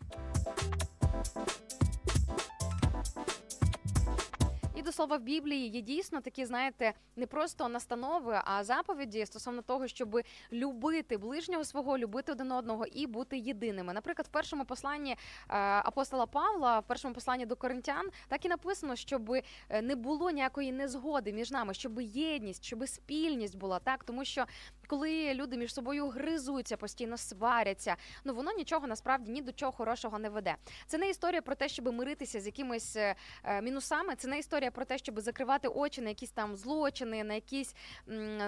До 4.87 4.93
слова 4.93 5.17
в 5.17 5.21
Біблії 5.21 5.69
є 5.69 5.81
дійсно 5.81 6.21
такі, 6.21 6.45
знаєте, 6.45 6.93
не 7.17 7.27
просто 7.27 7.69
настанови, 7.69 8.41
а 8.45 8.65
заповіді 8.65 9.27
стосовно 9.27 9.63
того, 9.63 9.89
щоб 9.89 10.21
любити 10.53 11.17
ближнього 11.17 11.65
свого, 11.65 11.99
любити 11.99 12.33
один 12.33 12.53
одного 12.53 12.87
і 12.87 13.07
бути 13.07 13.39
єдиними. 13.39 13.93
Наприклад, 13.93 14.27
в 14.27 14.31
першому 14.31 14.65
посланні 14.65 15.13
е, 15.13 15.17
апостола 15.59 16.27
Павла, 16.27 16.79
в 16.79 16.87
першому 16.87 17.15
посланні 17.15 17.47
до 17.47 17.57
коринтян, 17.57 18.11
так 18.29 18.45
і 18.45 18.49
написано, 18.49 18.97
щоб 18.97 19.33
е, 19.33 19.43
не 19.83 19.97
було 19.97 20.31
ніякої 20.31 20.73
незгоди 20.73 21.33
між 21.33 21.51
нами, 21.51 21.75
щоб 21.75 22.01
єдність, 22.01 22.65
щоб 22.65 22.89
спільність 22.89 23.57
була 23.57 23.79
так, 23.79 24.05
тому 24.05 24.25
що 24.25 24.45
коли 24.87 25.35
люди 25.35 25.57
між 25.57 25.75
собою 25.75 26.09
гризуться, 26.09 26.77
постійно 26.77 27.17
сваряться, 27.17 27.97
ну 28.25 28.35
воно 28.35 28.53
нічого 28.53 28.87
насправді 28.87 29.33
ні 29.33 29.43
до 29.43 29.53
чого 29.53 29.73
хорошого 29.73 30.19
не 30.19 30.29
веде. 30.29 30.57
Це 30.87 30.99
не 30.99 31.09
історія 31.09 31.43
про 31.43 31.55
те, 31.55 31.69
щоб 31.69 31.93
миритися 31.93 32.41
з 32.41 32.47
якимись 32.47 32.97
е, 32.97 33.15
мінусами. 33.63 34.17
Це 34.17 34.29
не 34.29 34.39
історія 34.39 34.71
про 34.77 34.85
те, 34.85 34.99
щоб 34.99 35.21
закривати 35.21 35.69
очі 35.69 36.01
на 36.01 36.09
якісь 36.09 36.31
там 36.31 36.57
злочини, 36.57 37.25
на 37.25 37.35
якісь 37.35 37.75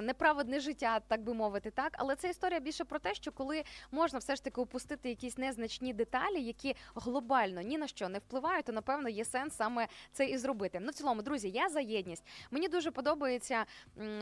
неправедне 0.02 0.60
життя, 0.60 1.00
так 1.08 1.22
би 1.22 1.34
мовити, 1.34 1.70
так. 1.70 1.92
Але 1.98 2.16
це 2.16 2.30
історія 2.30 2.60
більше 2.60 2.84
про 2.84 2.98
те, 2.98 3.14
що 3.14 3.32
коли 3.32 3.64
можна 3.90 4.18
все 4.18 4.36
ж 4.36 4.44
таки 4.44 4.60
опустити 4.60 5.08
якісь 5.08 5.38
незначні 5.38 5.92
деталі, 5.92 6.42
які 6.42 6.76
глобально 6.94 7.62
ні 7.62 7.78
на 7.78 7.86
що 7.86 8.08
не 8.08 8.18
впливають, 8.18 8.66
то 8.66 8.72
напевно 8.72 9.08
є 9.08 9.24
сенс 9.24 9.56
саме 9.56 9.88
це 10.12 10.26
і 10.26 10.38
зробити. 10.38 10.80
Ну, 10.80 10.90
в 10.90 10.94
цілому, 10.94 11.22
друзі, 11.22 11.50
я 11.50 11.68
за 11.68 11.80
єдність. 11.80 12.24
Мені 12.50 12.68
дуже 12.68 12.90
подобається 12.90 13.64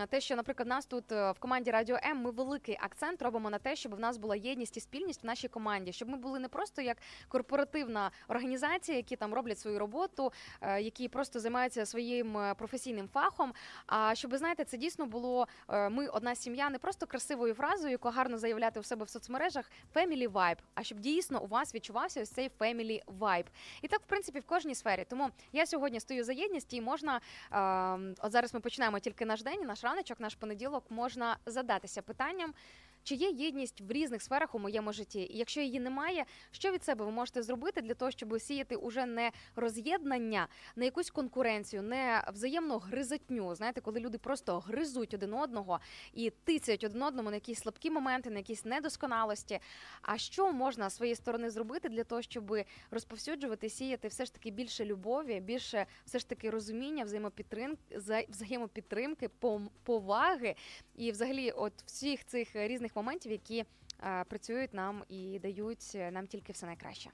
те, 0.09 0.21
що, 0.21 0.37
наприклад, 0.37 0.69
нас 0.69 0.87
тут 0.87 1.13
е, 1.13 1.33
в 1.33 1.39
команді 1.39 1.71
Радіо 1.71 1.99
М 2.05 2.23
ми 2.23 2.31
великий 2.31 2.79
акцент 2.81 3.23
робимо 3.23 3.51
на 3.51 3.59
те, 3.59 3.77
щоб 3.77 3.95
в 3.95 4.01
нас 4.01 4.17
була 4.17 4.37
єдність 4.37 4.77
і 4.77 4.81
спільність 4.81 5.23
в 5.23 5.27
нашій 5.27 5.49
команді, 5.49 5.93
щоб 5.93 6.09
ми 6.09 6.17
були 6.17 6.39
не 6.39 6.49
просто 6.49 6.83
як 6.83 6.97
корпоративна 7.29 8.11
організація, 8.29 8.97
які 8.97 9.17
там 9.17 9.35
роблять 9.35 9.59
свою 9.59 9.79
роботу, 9.79 10.33
е, 10.61 10.83
які 10.83 11.09
просто 11.09 11.41
займаються 11.41 11.87
своїм 11.97 12.39
е, 12.39 12.55
професійним 12.55 13.09
фахом. 13.09 13.53
А 13.87 14.15
щоб 14.15 14.37
знаєте, 14.37 14.65
це 14.65 14.77
дійсно 14.77 15.07
було 15.07 15.49
е, 15.69 15.89
ми 15.89 16.09
одна 16.09 16.35
сім'я, 16.35 16.71
не 16.71 16.79
просто 16.79 17.07
красивою 17.07 17.55
фразою, 17.55 17.91
яку 17.91 18.09
гарно 18.09 18.39
заявляти 18.39 18.81
у 18.81 18.83
себе 18.83 19.05
в 19.05 19.09
соцмережах 19.09 19.71
family 19.95 20.29
vibe, 20.29 20.59
а 20.75 20.83
щоб 20.83 21.01
дійсно 21.01 21.43
у 21.43 21.47
вас 21.47 21.75
відчувався 21.75 22.23
ось 22.23 22.31
цей 22.31 22.51
family 22.59 23.03
vibe. 23.19 23.47
І 23.83 23.89
так, 23.89 24.01
в 24.01 24.05
принципі, 24.05 24.41
в 24.41 24.47
кожній 24.47 24.75
сфері. 24.75 25.07
Тому 25.09 25.31
я 25.53 25.67
сьогодні 25.67 26.01
стою 26.01 26.25
за 26.25 26.33
єдність 26.33 26.75
і 26.75 26.81
можна 26.81 27.21
е, 27.53 28.15
от 28.23 28.33
зараз 28.33 28.55
ми 28.55 28.61
починаємо 28.61 28.99
тільки 28.99 29.27
наш 29.27 29.43
день, 29.43 29.61
наш 29.67 29.85
раночок, 29.85 30.21
наш 30.21 30.35
понеділок, 30.35 30.85
можна 30.91 31.37
задатися 31.47 32.03
питанням. 32.03 32.55
Чи 33.07 33.15
є 33.15 33.31
єдність 33.31 33.81
в 33.81 33.93
різних 33.93 34.23
сферах 34.23 34.55
у 34.55 34.59
моєму 34.59 34.93
житті? 34.93 35.21
І 35.21 35.39
якщо 35.39 35.61
її 35.61 35.81
немає, 35.81 36.25
що 36.51 36.73
від 36.73 36.85
себе 36.85 37.05
ви 37.05 37.11
можете 37.11 37.43
зробити 37.43 37.81
для 37.81 37.95
того, 37.95 38.11
щоб 38.11 38.41
сіяти 38.41 38.77
уже 38.77 39.07
не 39.07 39.33
роз'єднання, 39.57 40.49
не 40.77 40.85
якусь 40.85 41.11
конкуренцію, 41.11 41.83
не 41.83 42.25
взаємну 42.33 42.79
гризотню? 42.79 43.55
Знаєте, 43.55 43.81
коли 43.81 44.01
люди 44.01 44.19
просто 44.19 44.59
гризуть 44.59 45.15
один 45.15 45.35
одного 45.35 45.81
і 46.15 46.31
тицяють 46.31 46.85
один 46.85 47.03
одному 47.03 47.31
на 47.31 47.37
якісь 47.37 47.59
слабкі 47.59 47.91
моменти, 47.91 48.31
на 48.31 48.39
якісь 48.39 48.65
недосконалості. 48.65 49.61
А 50.03 50.19
що 50.19 50.53
можна 50.53 50.91
з 50.91 50.97
своєї 50.97 51.17
сторони 51.17 51.51
зробити 51.51 51.89
для 51.89 52.05
того, 52.05 52.23
щоб 52.23 52.57
розповсюджувати, 52.91 53.69
сіяти 53.69 54.09
все 54.09 54.25
ж 54.25 54.35
таки 54.35 54.51
більше 54.51 54.85
любові, 54.85 55.41
більше 55.41 55.87
все 56.05 56.19
ж 56.19 56.29
таки 56.29 56.51
розуміння, 56.51 57.05
взаємопідтримки, 57.05 58.01
взаємопідтримки, 58.29 59.31
поваги 59.83 60.55
і 60.97 61.11
взагалі, 61.11 61.51
от 61.51 61.73
всіх 61.85 62.25
цих 62.25 62.49
різних 62.55 62.96
моментів, 62.97 63.33
які 63.33 63.65
е, 64.05 64.25
працюють 64.25 64.75
нам 64.75 65.05
і 65.09 65.39
дають 65.39 65.97
нам 66.13 66.27
тільки 66.27 66.53
все 66.53 66.67
найкраще. 66.67 67.11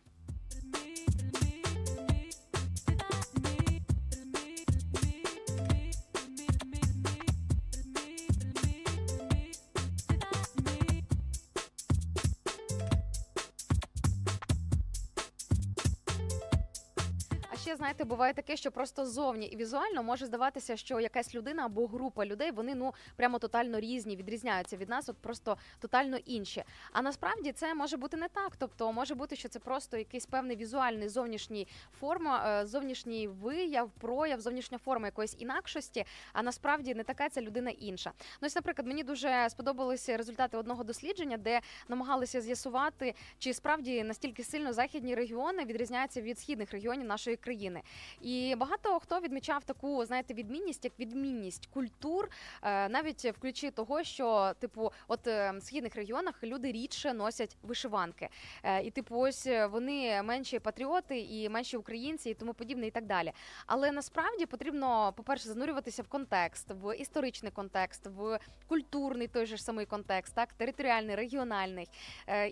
Знаєте, 17.83 18.05
буває 18.05 18.35
таке, 18.35 18.57
що 18.57 18.71
просто 18.71 19.07
зовні 19.07 19.47
і 19.47 19.57
візуально 19.57 20.03
може 20.03 20.27
здаватися, 20.27 20.77
що 20.77 21.01
якась 21.01 21.35
людина 21.35 21.67
або 21.67 21.87
група 21.87 22.27
людей 22.27 22.51
вони 22.51 22.75
ну 22.75 22.95
прямо 23.17 23.39
тотально 23.39 23.81
різні, 23.81 24.17
відрізняються 24.17 24.77
від 24.77 24.89
нас, 24.89 25.09
от 25.09 25.17
просто 25.17 25.57
тотально 25.81 26.17
інші. 26.17 26.65
А 26.93 27.03
насправді 27.03 27.53
це 27.53 27.75
може 27.75 27.97
бути 27.97 28.17
не 28.17 28.29
так. 28.29 28.57
Тобто 28.57 28.93
може 28.93 29.15
бути, 29.15 29.37
що 29.37 29.49
це 29.49 29.59
просто 29.59 29.97
якийсь 29.97 30.27
певний 30.27 30.57
візуальний 30.57 31.09
зовнішній 31.09 31.69
форма, 32.01 32.61
е, 32.61 32.67
зовнішній 32.67 33.29
вияв, 33.29 33.91
прояв, 33.91 34.41
зовнішня 34.41 34.79
форма 34.79 35.07
якоїсь 35.07 35.37
інакшості. 35.39 36.05
А 36.33 36.43
насправді 36.43 36.95
не 36.95 37.05
така 37.05 37.29
ця 37.29 37.43
людина 37.43 37.71
інша. 37.71 38.13
Ну 38.41 38.47
ось, 38.47 38.57
наприклад, 38.57 38.87
мені 38.87 39.03
дуже 39.05 39.51
сподобалися 39.51 40.17
результати 40.17 40.57
одного 40.57 40.85
дослідження, 40.85 41.37
де 41.37 41.61
намагалися 41.89 42.41
з'ясувати, 42.41 43.15
чи 43.39 43.55
справді 43.55 44.03
настільки 44.05 44.45
сильно 44.45 44.73
західні 44.73 45.15
регіони 45.15 45.65
відрізняються 45.65 46.21
від 46.21 46.39
східних 46.39 46.73
регіонів 46.73 47.07
нашої 47.07 47.37
країни. 47.37 47.72
І 48.21 48.55
багато 48.59 49.01
хто 49.01 49.21
відмічав 49.21 49.65
таку, 49.65 50.05
знаєте, 50.05 50.35
відмінність 50.35 50.85
як 50.85 50.93
відмінність 50.99 51.67
культур, 51.67 52.29
е, 52.63 52.89
навіть 52.89 53.25
в 53.25 53.39
ключі 53.39 53.71
того, 53.71 54.03
що 54.05 54.53
типу, 54.59 54.93
от 55.09 55.27
е, 55.27 55.53
в 55.59 55.63
східних 55.63 55.97
регіонах 55.97 56.45
люди 56.45 56.73
рідше 56.73 57.13
носять 57.13 57.57
вишиванки, 57.63 58.29
Е, 58.63 58.83
і 58.83 58.91
типу, 58.91 59.19
ось 59.19 59.49
вони 59.71 60.23
менші 60.23 60.59
патріоти 60.59 61.21
і 61.21 61.49
менші 61.49 61.77
українці, 61.77 62.31
і 62.31 62.35
тому 62.35 62.55
подібне, 62.55 62.87
і 62.87 62.91
так 62.91 63.07
далі. 63.07 63.33
Але 63.67 63.93
насправді 63.93 64.47
потрібно, 64.47 65.13
по-перше, 65.17 65.49
занурюватися 65.49 66.03
в 66.03 66.09
контекст, 66.09 66.71
в 66.71 66.97
історичний 66.97 67.53
контекст, 67.53 68.07
в 68.07 68.39
культурний 68.69 69.29
той 69.29 69.47
же 69.47 69.57
ж 69.57 69.65
самий 69.65 69.87
контекст, 69.87 70.35
так 70.35 70.53
територіальний, 70.53 71.17
регіональний, 71.17 71.89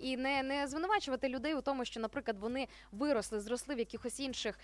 і 0.03 0.17
не, 0.17 0.43
не 0.43 0.67
звинувачувати 0.67 1.29
людей 1.29 1.55
у 1.55 1.61
тому, 1.61 1.85
що, 1.85 2.01
наприклад, 2.01 2.39
вони 2.39 2.69
виросли, 2.93 3.41
зросли 3.41 3.75
в 3.75 3.79
якихось 3.79 4.21
інших 4.21 4.59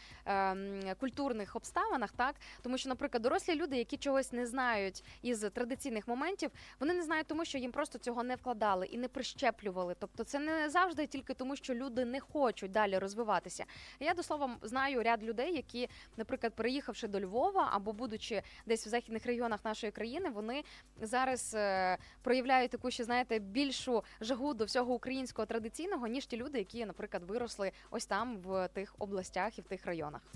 культурних 1.01 1.57
обставинах, 1.57 2.13
так 2.13 2.35
тому 2.63 2.79
що, 2.79 2.89
наприклад, 2.89 3.23
дорослі 3.23 3.55
люди, 3.55 3.77
які 3.77 3.97
чогось 3.97 4.33
не 4.33 4.47
знають 4.47 5.05
із 5.23 5.41
традиційних 5.41 6.09
моментів, 6.09 6.51
вони 6.81 6.95
не 6.95 7.03
знають, 7.03 7.27
тому 7.27 7.45
що 7.45 7.59
їм 7.59 7.73
просто 7.73 7.99
цього 7.99 8.23
не 8.23 8.35
вкладали 8.35 8.87
і 8.87 8.99
не 8.99 9.09
прищеплювали. 9.09 9.95
Тобто, 9.99 10.25
це 10.25 10.39
не 10.39 10.71
завжди 10.71 11.07
тільки 11.07 11.35
тому, 11.35 11.57
що 11.57 11.75
люди 11.75 12.05
не 12.05 12.21
хочуть 12.21 12.71
далі 12.71 12.99
розвиватися. 12.99 13.65
Я 14.01 14.15
до 14.15 14.23
слова 14.23 14.57
знаю 14.63 15.03
ряд 15.03 15.25
людей, 15.25 15.57
які, 15.57 15.89
наприклад, 16.17 16.53
переїхавши 16.55 17.09
до 17.09 17.21
Львова 17.21 17.69
або 17.73 17.93
будучи 17.93 18.43
десь 18.67 18.87
в 18.87 18.89
західних 18.89 19.27
регіонах 19.27 19.65
нашої 19.65 19.93
країни, 19.93 20.31
вони 20.31 20.65
зараз 21.01 21.55
е, 21.55 21.99
проявляють 22.23 22.71
таку 22.71 22.91
ще 22.91 23.05
знаєте 23.05 23.39
більшу 23.39 24.05
жагу 24.21 24.55
до 24.55 24.65
всього 24.65 24.95
українського 24.95 25.47
традиційного, 25.47 26.07
ніж 26.07 26.27
ті 26.27 26.37
люди, 26.37 26.59
які, 26.59 26.87
наприклад, 26.87 27.23
виросли 27.25 27.73
ось 27.91 28.07
там 28.07 28.37
в 28.37 28.69
тих 28.69 28.95
областях 28.99 29.59
і 29.59 29.63
в 29.63 29.65
тих 29.65 29.87
районах. 29.87 30.36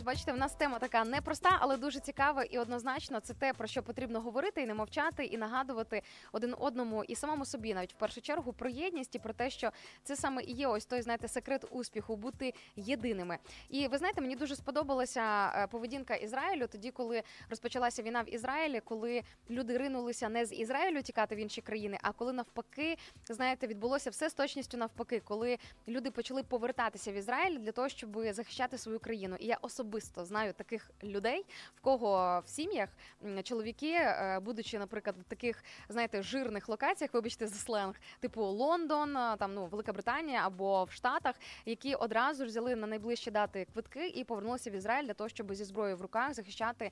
Ось 0.00 0.06
бачите, 0.06 0.32
в 0.32 0.36
нас 0.36 0.54
тема 0.54 0.78
така 0.78 1.04
непроста, 1.04 1.56
але 1.60 1.76
дуже 1.76 2.00
цікава 2.00 2.42
і 2.42 2.58
однозначно 2.58 3.20
це 3.20 3.34
те, 3.34 3.52
про 3.52 3.66
що 3.66 3.82
потрібно 3.82 4.20
говорити 4.20 4.62
і 4.62 4.66
не 4.66 4.74
мовчати, 4.74 5.24
і 5.24 5.38
нагадувати 5.38 6.02
один 6.32 6.54
одному 6.58 7.04
і 7.04 7.14
самому 7.14 7.44
собі, 7.44 7.74
навіть 7.74 7.92
в 7.92 7.96
першу 7.96 8.20
чергу, 8.20 8.52
про 8.52 8.70
єдність 8.70 9.14
і 9.14 9.18
про 9.18 9.32
те, 9.32 9.50
що 9.50 9.70
це 10.04 10.16
саме 10.16 10.42
і 10.42 10.52
є 10.52 10.66
ось 10.66 10.86
той, 10.86 11.02
знаєте, 11.02 11.28
секрет 11.28 11.64
успіху 11.70 12.16
бути 12.16 12.54
єдиними. 12.76 13.38
І 13.68 13.88
ви 13.88 13.98
знаєте, 13.98 14.20
мені 14.20 14.36
дуже 14.36 14.56
сподобалася 14.56 15.52
е, 15.54 15.66
поведінка 15.66 16.14
Ізраїлю 16.14 16.66
тоді, 16.66 16.90
коли 16.90 17.22
розпочалася 17.50 18.02
війна 18.02 18.22
в 18.22 18.34
Ізраїлі, 18.34 18.80
коли 18.84 19.22
люди 19.50 19.78
ринулися 19.78 20.28
не 20.28 20.46
з 20.46 20.52
Ізраїлю 20.54 21.02
тікати 21.02 21.34
в 21.34 21.38
інші 21.38 21.60
країни, 21.60 21.98
а 22.02 22.12
коли 22.12 22.32
навпаки, 22.32 22.96
знаєте, 23.28 23.66
відбулося 23.66 24.10
все 24.10 24.30
з 24.30 24.34
точністю 24.34 24.76
навпаки, 24.76 25.22
коли 25.24 25.58
люди 25.88 26.10
почали 26.10 26.42
повертатися 26.42 27.12
в 27.12 27.14
Ізраїль 27.14 27.58
для 27.58 27.72
того, 27.72 27.88
щоб 27.88 28.18
захищати 28.30 28.78
свою 28.78 28.98
країну. 28.98 29.36
І 29.38 29.46
я 29.46 29.58
особисто 29.90 30.24
знаю 30.24 30.54
таких 30.54 30.90
людей, 31.02 31.46
в 31.76 31.80
кого 31.80 32.42
в 32.46 32.48
сім'ях 32.48 32.88
чоловіки, 33.42 33.92
е, 33.92 34.40
будучи, 34.40 34.78
наприклад, 34.78 35.16
в 35.18 35.24
таких, 35.24 35.64
знаєте, 35.88 36.22
жирних 36.22 36.68
локаціях, 36.68 37.14
вибачте 37.14 37.46
за 37.46 37.54
сленг, 37.54 37.94
типу 38.20 38.42
Лондон, 38.42 39.14
там 39.14 39.54
ну 39.54 39.66
Велика 39.66 39.92
Британія 39.92 40.46
або 40.46 40.84
в 40.84 40.92
Штатах, 40.92 41.34
які 41.66 41.94
одразу 41.94 42.44
взяли 42.44 42.76
на 42.76 42.86
найближчі 42.86 43.30
дати 43.30 43.66
квитки 43.72 44.08
і 44.08 44.24
повернулися 44.24 44.70
в 44.70 44.72
Ізраїль 44.72 45.06
для 45.06 45.14
того, 45.14 45.28
щоб 45.28 45.54
зі 45.54 45.64
зброєю 45.64 45.96
в 45.96 46.02
руках 46.02 46.34
захищати 46.34 46.90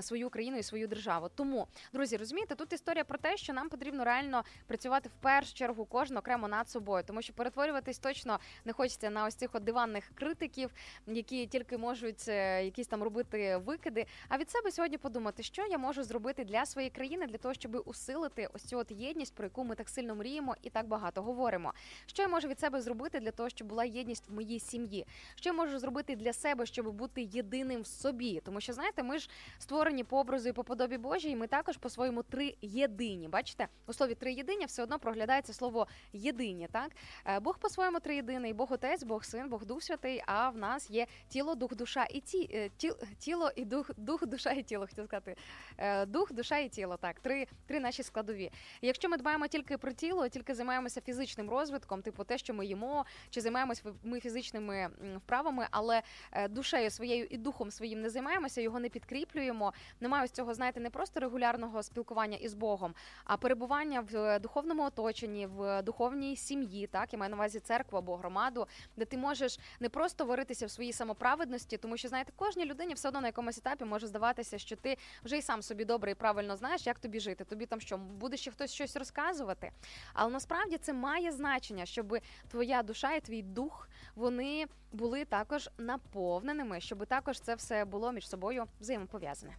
свою 0.00 0.30
країну 0.30 0.58
і 0.58 0.62
свою 0.62 0.88
державу. 0.88 1.30
Тому, 1.34 1.66
друзі, 1.92 2.16
розумієте, 2.16 2.54
тут 2.54 2.72
історія 2.72 3.04
про 3.04 3.18
те, 3.18 3.36
що 3.36 3.52
нам 3.52 3.68
потрібно 3.68 4.04
реально 4.04 4.44
працювати 4.66 5.08
в 5.08 5.22
першу 5.22 5.54
чергу 5.54 5.84
кожен 5.84 6.16
окремо 6.16 6.48
над 6.48 6.70
собою, 6.70 7.04
тому 7.06 7.22
що 7.22 7.32
перетворюватись 7.32 7.98
точно 7.98 8.38
не 8.64 8.72
хочеться 8.72 9.10
на 9.10 9.26
ось 9.26 9.34
цих 9.34 9.54
от 9.54 9.64
диванних 9.64 10.10
критиків, 10.14 10.70
які 11.06 11.46
тільки 11.46 11.78
можуть 11.78 12.28
е, 12.28 12.31
якісь 12.34 12.86
там 12.86 13.02
робити 13.02 13.56
викиди. 13.56 14.06
А 14.28 14.38
від 14.38 14.50
себе 14.50 14.72
сьогодні 14.72 14.98
подумати, 14.98 15.42
що 15.42 15.66
я 15.66 15.78
можу 15.78 16.02
зробити 16.02 16.44
для 16.44 16.66
своєї 16.66 16.90
країни, 16.90 17.26
для 17.26 17.38
того, 17.38 17.54
щоб 17.54 17.82
усилити 17.84 18.48
ось 18.54 18.62
цю 18.62 18.78
от 18.78 18.90
єдність, 18.90 19.34
про 19.34 19.44
яку 19.44 19.64
ми 19.64 19.74
так 19.74 19.88
сильно 19.88 20.14
мріємо 20.14 20.56
і 20.62 20.70
так 20.70 20.86
багато 20.88 21.22
говоримо. 21.22 21.72
Що 22.06 22.22
я 22.22 22.28
можу 22.28 22.48
від 22.48 22.60
себе 22.60 22.80
зробити 22.80 23.20
для 23.20 23.30
того, 23.30 23.48
щоб 23.48 23.68
була 23.68 23.84
єдність 23.84 24.28
в 24.28 24.32
моїй 24.32 24.60
сім'ї? 24.60 25.06
Що 25.34 25.50
я 25.50 25.54
можу 25.54 25.78
зробити 25.78 26.16
для 26.16 26.32
себе, 26.32 26.66
щоб 26.66 26.92
бути 26.92 27.22
єдиним 27.22 27.82
в 27.82 27.86
собі? 27.86 28.40
Тому 28.44 28.60
що 28.60 28.72
знаєте, 28.72 29.02
ми 29.02 29.18
ж 29.18 29.30
створені 29.58 30.04
по 30.04 30.18
образу 30.18 30.48
і 30.48 30.52
по 30.52 30.64
подобі 30.64 30.98
Божій, 30.98 31.36
ми 31.36 31.46
також 31.46 31.76
по-своєму 31.76 32.22
три 32.22 32.54
єдині. 32.62 33.28
Бачите, 33.28 33.68
у 33.86 33.92
слові 33.92 34.14
три 34.14 34.32
єдині 34.32 34.64
все 34.64 34.82
одно 34.82 34.98
проглядається 34.98 35.52
слово 35.52 35.86
єдині. 36.12 36.68
Так 36.72 36.92
Е, 37.24 37.40
Бог 37.40 37.58
по-своєму 37.58 38.00
триєдиний, 38.00 38.52
Бог 38.52 38.72
Отець, 38.72 39.02
Бог 39.02 39.24
Син, 39.24 39.48
Бог 39.48 39.64
Дух 39.64 39.82
Святий. 39.82 40.22
А 40.26 40.50
в 40.50 40.56
нас 40.56 40.90
є 40.90 41.06
тіло, 41.28 41.54
дух, 41.54 41.74
душа 41.74 42.04
і 42.04 42.20
ті, 42.24 42.50
е, 42.54 42.70
ті, 42.76 42.92
тіло 43.18 43.50
і 43.56 43.64
дух, 43.64 43.90
дух, 43.96 44.26
душа 44.26 44.50
і 44.50 44.62
тіло. 44.62 44.86
Хотів 44.86 45.04
сказати 45.04 45.36
Е, 45.78 46.06
дух, 46.06 46.32
душа 46.32 46.58
і 46.58 46.68
тіло. 46.68 46.96
Так, 46.96 47.20
три, 47.20 47.46
три 47.66 47.80
наші 47.80 48.02
складові. 48.02 48.52
Якщо 48.82 49.08
ми 49.08 49.16
дбаємо 49.16 49.46
тільки 49.46 49.78
про 49.78 49.92
тіло, 49.92 50.28
тільки 50.28 50.54
займаємося 50.54 51.00
фізичним 51.00 51.50
розвитком, 51.50 52.02
типу 52.02 52.24
те, 52.24 52.38
що 52.38 52.54
ми 52.54 52.66
їмо, 52.66 53.04
чи 53.30 53.40
займаємося 53.40 53.82
ми 54.02 54.20
фізичними 54.20 54.90
вправами, 55.16 55.66
але 55.70 56.02
е, 56.32 56.48
душею 56.48 56.90
своєю 56.90 57.26
і 57.30 57.36
духом 57.36 57.70
своїм 57.70 58.00
не 58.02 58.10
займаємося, 58.10 58.60
його 58.60 58.80
не 58.80 58.88
підкріплюємо. 58.88 59.72
Немає 60.00 60.24
ось 60.24 60.30
цього, 60.30 60.54
знаєте, 60.54 60.80
не 60.80 60.90
просто 60.90 61.20
регулярного 61.20 61.82
спілкування 61.82 62.36
із 62.36 62.54
Богом, 62.54 62.94
а 63.24 63.36
перебування 63.36 64.00
в 64.00 64.38
духовному 64.38 64.82
оточенні, 64.84 65.46
в 65.46 65.82
духовній 65.82 66.36
сім'ї, 66.36 66.86
так 66.86 67.12
я 67.12 67.18
маю 67.18 67.30
на 67.30 67.36
увазі 67.36 67.60
церкву 67.60 67.98
або 67.98 68.16
громаду, 68.16 68.66
де 68.96 69.04
ти 69.04 69.16
можеш 69.16 69.58
не 69.80 69.88
просто 69.88 70.24
варитися 70.24 70.66
в 70.66 70.70
своїй 70.70 70.92
самоправедності, 70.92 71.76
тому 71.76 71.96
що 71.96 72.08
знаєте, 72.12 72.32
кожній 72.36 72.64
людині 72.64 72.94
все 72.94 73.08
одно 73.08 73.20
на 73.20 73.28
якомусь 73.28 73.58
етапі 73.58 73.84
може 73.84 74.06
здаватися, 74.06 74.58
що 74.58 74.76
ти 74.76 74.96
вже 75.24 75.38
і 75.38 75.42
сам 75.42 75.62
собі 75.62 75.84
добре 75.84 76.10
і 76.10 76.14
правильно 76.14 76.56
знаєш, 76.56 76.86
як 76.86 76.98
тобі 76.98 77.20
жити. 77.20 77.44
Тобі 77.44 77.66
там 77.66 77.80
що 77.80 77.98
буде 77.98 78.36
ще 78.36 78.50
хтось 78.50 78.72
щось 78.72 78.96
розказувати. 78.96 79.70
Але 80.14 80.30
насправді 80.30 80.78
це 80.78 80.92
має 80.92 81.32
значення, 81.32 81.86
щоб 81.86 82.18
твоя 82.48 82.82
душа 82.82 83.14
і 83.14 83.20
твій 83.20 83.42
дух 83.42 83.88
вони 84.14 84.66
були 84.92 85.24
також 85.24 85.70
наповненими, 85.78 86.80
щоб 86.80 87.06
також 87.06 87.40
це 87.40 87.54
все 87.54 87.84
було 87.84 88.12
між 88.12 88.28
собою 88.28 88.64
взаємопов'язане. 88.80 89.56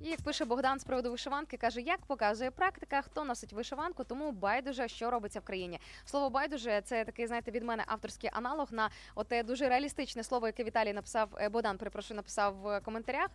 І 0.00 0.08
як 0.08 0.20
пише 0.20 0.44
Богдан 0.44 0.78
з 0.78 0.84
приводу 0.84 1.10
вишиванки, 1.10 1.56
каже, 1.56 1.80
як 1.80 2.00
показує 2.00 2.50
практика, 2.50 3.02
хто 3.02 3.24
носить 3.24 3.52
вишиванку, 3.52 4.04
тому 4.04 4.32
байдуже, 4.32 4.88
що 4.88 5.10
робиться 5.10 5.40
в 5.40 5.44
країні. 5.44 5.80
Слово 6.04 6.30
байдуже 6.30 6.80
це 6.84 7.04
такий, 7.04 7.26
знаєте, 7.26 7.50
від 7.50 7.62
мене 7.62 7.84
авторський 7.86 8.30
аналог 8.32 8.68
на 8.72 8.90
оте 9.14 9.42
дуже 9.42 9.68
реалістичне 9.68 10.24
слово, 10.24 10.46
яке 10.46 10.64
Віталій 10.64 10.92
написав 10.92 11.28
е, 11.40 11.48
Богдан, 11.48 11.78
перепрошую, 11.78 12.16
написав 12.16 12.54
в 12.54 12.80
коментарях. 12.80 13.28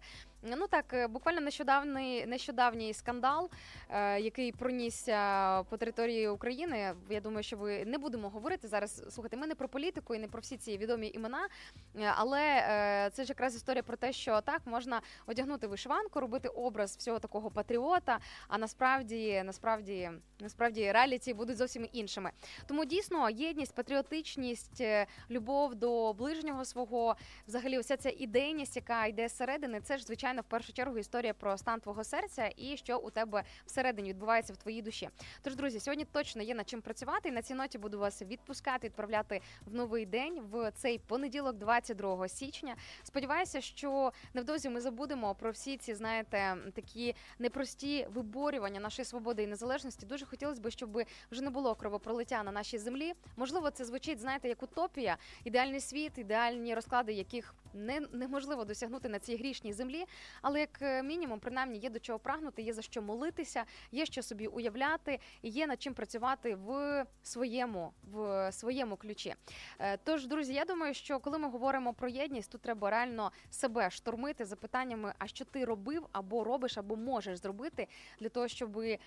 Ну 0.47 0.67
так, 0.67 0.93
е, 0.93 1.07
буквально 1.07 1.41
нещодавний 1.41 2.26
нещодавній 2.26 2.93
скандал, 2.93 3.49
е, 3.89 4.19
який 4.19 4.51
пронісся 4.51 5.63
по 5.63 5.77
території 5.77 6.27
України. 6.27 6.93
Я 7.09 7.22
думаю, 7.22 7.43
що 7.43 7.57
ви 7.57 7.85
не 7.85 7.97
будемо 7.97 8.30
говорити 8.30 8.67
зараз. 8.67 9.03
Слухайте, 9.09 9.38
ми 9.38 9.47
не 9.47 9.55
про 9.55 9.67
політику 9.67 10.15
і 10.15 10.19
не 10.19 10.27
про 10.27 10.41
всі 10.41 10.57
ці 10.57 10.77
відомі 10.77 11.11
імена, 11.13 11.47
е, 11.95 12.13
але 12.15 13.09
це 13.13 13.23
ж 13.23 13.30
якраз 13.30 13.55
історія 13.55 13.84
про 13.84 13.97
те, 13.97 14.13
що 14.13 14.41
так 14.41 14.61
можна 14.65 15.01
одягнути 15.26 15.67
вишиванку, 15.67 16.19
робити 16.19 16.47
образ 16.47 16.95
всього 16.97 17.19
такого 17.19 17.51
патріота. 17.51 18.19
А 18.47 18.57
насправді, 18.57 19.41
насправді, 19.45 20.09
насправді 20.39 20.91
реаліті 20.91 21.34
будуть 21.34 21.57
зовсім 21.57 21.88
іншими. 21.91 22.31
Тому 22.67 22.85
дійсно 22.85 23.30
єдність, 23.30 23.76
патріотичність, 23.76 24.84
любов 25.30 25.76
до 25.76 26.13
ближнього 26.13 26.65
свого, 26.65 27.15
взагалі, 27.47 27.80
вся 27.80 27.97
ця 27.97 28.09
ідейність, 28.09 28.76
яка 28.76 29.05
йде 29.05 29.27
зсередини, 29.27 29.81
це 29.81 29.97
ж 29.97 30.05
звичайно 30.05 30.35
в 30.41 30.45
першу 30.45 30.74
чергу 30.74 30.98
історія 30.98 31.34
про 31.34 31.57
стан 31.57 31.80
твого 31.80 32.03
серця 32.03 32.49
і 32.57 32.78
що 32.78 32.98
у 32.98 33.10
тебе 33.10 33.44
всередині 33.66 34.10
відбувається 34.10 34.53
в 34.53 34.57
твоїй 34.57 34.82
душі. 34.82 35.10
Тож, 35.41 35.56
друзі, 35.56 35.80
сьогодні 35.80 36.06
точно 36.06 36.41
є 36.41 36.56
над 36.56 36.70
чим 36.70 36.82
працювати. 36.82 37.30
І 37.30 37.32
на 37.32 37.41
цій 37.41 37.53
ноті 37.53 37.78
буду 37.78 37.99
вас 37.99 38.22
відпускати, 38.22 38.88
відправляти 38.88 39.41
в 39.66 39.76
новий 39.76 40.06
день 40.06 40.41
в 40.52 40.72
цей 40.72 40.99
понеділок, 40.99 41.56
22 41.56 42.28
січня. 42.28 42.76
Сподіваюся, 43.03 43.62
що 43.62 44.12
невдовзі 44.34 44.70
ми 44.70 44.82
забудемо 44.82 45.36
про 45.36 45.52
всі 45.52 45.78
ці, 45.78 45.94
знаєте, 45.94 46.57
такі 46.74 47.16
непрості 47.40 48.07
виборювання 48.14 48.80
нашої 48.80 49.06
свободи 49.06 49.44
і 49.44 49.48
незалежності. 49.48 50.06
Дуже 50.06 50.26
хотілося 50.26 50.62
б, 50.62 50.72
щоб 50.72 51.03
вже 51.32 51.41
не 51.41 51.49
було 51.49 51.76
кровопролиття 51.76 52.44
на 52.44 52.52
нашій 52.52 52.78
землі. 52.78 53.14
Можливо, 53.36 53.72
це 53.72 53.86
звучить, 53.86 54.20
знаєте, 54.20 54.48
як 54.48 54.64
утопія, 54.64 55.18
ідеальний 55.44 55.80
світ, 55.80 56.18
ідеальні 56.18 56.76
розклади, 56.76 57.14
яких 57.14 57.53
не 57.76 57.99
неможливо 58.11 58.65
досягнути 58.65 59.10
на 59.10 59.19
цій 59.19 59.35
грішній 59.35 59.73
землі. 59.73 60.06
Але 60.41 60.60
як 60.60 60.81
е, 60.81 61.03
мінімум, 61.03 61.39
принаймні, 61.39 61.77
є 61.77 61.89
до 61.89 61.99
чого 61.99 62.19
прагнути, 62.19 62.61
є 62.61 62.73
за 62.73 62.81
що 62.81 63.02
молитися, 63.02 63.64
є 63.91 64.06
що 64.06 64.23
собі 64.23 64.47
уявляти, 64.47 65.19
і 65.41 65.49
є 65.49 65.68
над 65.68 65.81
чим 65.81 65.93
працювати 65.93 66.56
в 66.56 67.06
своєму 67.23 67.93
в 68.03 68.52
своєму 68.52 68.95
ключі. 68.95 69.35
Е, 69.80 69.97
Тож, 70.03 70.27
друзі, 70.27 70.53
я 70.53 70.65
думаю, 70.65 70.93
що 70.93 71.19
коли 71.19 71.38
ми 71.38 71.49
говоримо 71.49 71.93
про 71.93 72.10
єдність, 72.10 72.52
тут 72.52 72.61
треба 72.61 72.89
реально 72.89 73.31
себе 73.49 73.89
штурмити 73.89 74.45
запитаннями, 74.45 75.14
а 75.19 75.27
що 75.27 75.45
ти 75.45 75.65
робив 75.65 76.07
або 76.11 76.43
робиш, 76.43 76.77
або 76.77 76.95
можеш 76.95 77.39
зробити 77.39 77.88
для 78.19 78.30
того, 78.30 78.47
щоб 78.47 78.80
е, 78.80 78.97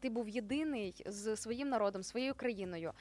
ти 0.00 0.10
був 0.10 0.28
єдиний 0.28 1.02
з 1.06 1.36
своїм 1.36 1.68
народом, 1.68 2.02
своєю 2.02 2.34
країною. 2.34 2.92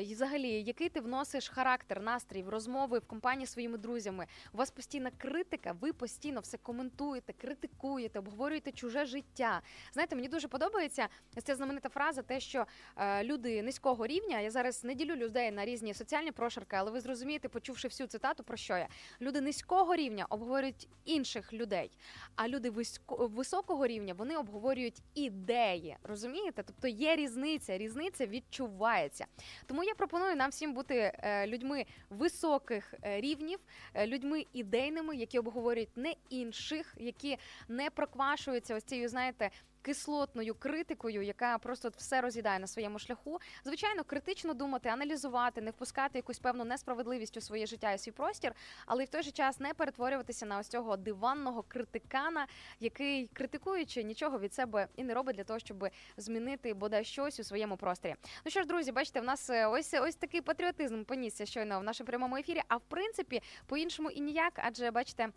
І 0.00 0.14
взагалі, 0.14 0.62
який 0.62 0.88
ти 0.88 1.00
вносиш 1.00 1.48
характер, 1.48 2.00
настрій 2.00 2.42
в 2.42 2.48
розмови 2.48 2.98
в 2.98 3.06
компанії 3.06 3.46
своїми 3.46 3.78
друзями? 3.78 4.21
У 4.52 4.56
вас 4.56 4.70
постійна 4.70 5.10
критика, 5.18 5.72
ви 5.80 5.92
постійно 5.92 6.40
все 6.40 6.58
коментуєте, 6.58 7.32
критикуєте, 7.32 8.18
обговорюєте 8.18 8.72
чуже 8.72 9.04
життя. 9.04 9.62
Знаєте, 9.92 10.16
мені 10.16 10.28
дуже 10.28 10.48
подобається 10.48 11.08
ця 11.44 11.56
знаменита 11.56 11.88
фраза, 11.88 12.22
те, 12.22 12.40
що 12.40 12.66
е, 12.96 13.24
люди 13.24 13.62
низького 13.62 14.06
рівня. 14.06 14.40
Я 14.40 14.50
зараз 14.50 14.84
не 14.84 14.94
ділю 14.94 15.16
людей 15.16 15.50
на 15.50 15.64
різні 15.64 15.94
соціальні 15.94 16.32
прошарки, 16.32 16.76
але 16.76 16.90
ви 16.90 17.00
зрозумієте, 17.00 17.48
почувши 17.48 17.88
всю 17.88 18.06
цитату, 18.06 18.44
про 18.44 18.56
що 18.56 18.76
я 18.76 18.88
люди 19.20 19.40
низького 19.40 19.96
рівня 19.96 20.26
обговорюють 20.28 20.88
інших 21.04 21.52
людей, 21.52 21.90
а 22.36 22.48
люди 22.48 22.72
високого 23.08 23.86
рівня 23.86 24.14
вони 24.14 24.36
обговорюють 24.36 25.02
ідеї. 25.14 25.96
Розумієте? 26.02 26.62
Тобто 26.66 26.88
є 26.88 27.16
різниця, 27.16 27.78
різниця 27.78 28.26
відчувається. 28.26 29.26
Тому 29.66 29.84
я 29.84 29.94
пропоную 29.94 30.36
нам 30.36 30.50
всім 30.50 30.74
бути 30.74 31.12
е, 31.18 31.46
людьми 31.46 31.86
високих 32.10 32.94
е, 33.04 33.20
рівнів, 33.20 33.58
е, 33.94 34.06
людьми 34.12 34.46
ідейними, 34.52 35.16
які 35.16 35.38
обговорюють 35.38 35.96
не 35.96 36.14
інших, 36.30 36.94
які 37.00 37.38
не 37.68 37.90
проквашуються 37.90 38.74
ось 38.76 38.84
цією, 38.84 39.08
знаєте. 39.08 39.50
Кислотною 39.82 40.54
критикою, 40.54 41.22
яка 41.22 41.58
просто 41.58 41.90
все 41.96 42.20
роз'їдає 42.20 42.58
на 42.58 42.66
своєму 42.66 42.98
шляху. 42.98 43.40
Звичайно, 43.64 44.04
критично 44.04 44.54
думати, 44.54 44.88
аналізувати, 44.88 45.60
не 45.60 45.70
впускати 45.70 46.18
якусь 46.18 46.38
певну 46.38 46.64
несправедливість 46.64 47.36
у 47.36 47.40
своє 47.40 47.66
життя 47.66 47.92
і 47.92 47.98
свій 47.98 48.12
простір, 48.12 48.52
але 48.86 49.02
й 49.02 49.06
в 49.06 49.08
той 49.08 49.22
же 49.22 49.30
час 49.30 49.60
не 49.60 49.74
перетворюватися 49.74 50.46
на 50.46 50.58
ось 50.58 50.68
цього 50.68 50.96
диванного 50.96 51.62
критикана, 51.62 52.46
який 52.80 53.26
критикуючи 53.26 54.02
нічого 54.02 54.38
від 54.38 54.54
себе 54.54 54.88
і 54.96 55.04
не 55.04 55.14
робить 55.14 55.36
для 55.36 55.44
того, 55.44 55.58
щоб 55.58 55.88
змінити 56.16 56.74
бодай 56.74 57.04
щось 57.04 57.40
у 57.40 57.44
своєму 57.44 57.76
просторі. 57.76 58.14
Ну 58.44 58.50
що 58.50 58.60
ж, 58.60 58.66
друзі, 58.66 58.92
бачите, 58.92 59.20
в 59.20 59.24
нас 59.24 59.50
е, 59.50 59.66
ось 59.66 59.94
ось 59.94 60.14
такий 60.14 60.40
патріотизм 60.40 61.04
понісся 61.04 61.46
щойно 61.46 61.80
в 61.80 61.82
нашому 61.82 62.06
прямому 62.06 62.36
ефірі. 62.36 62.60
А 62.68 62.76
в 62.76 62.82
принципі, 62.88 63.42
по-іншому 63.66 64.10
і 64.10 64.20
ніяк, 64.20 64.52
адже 64.56 64.90
бачите. 64.90 65.28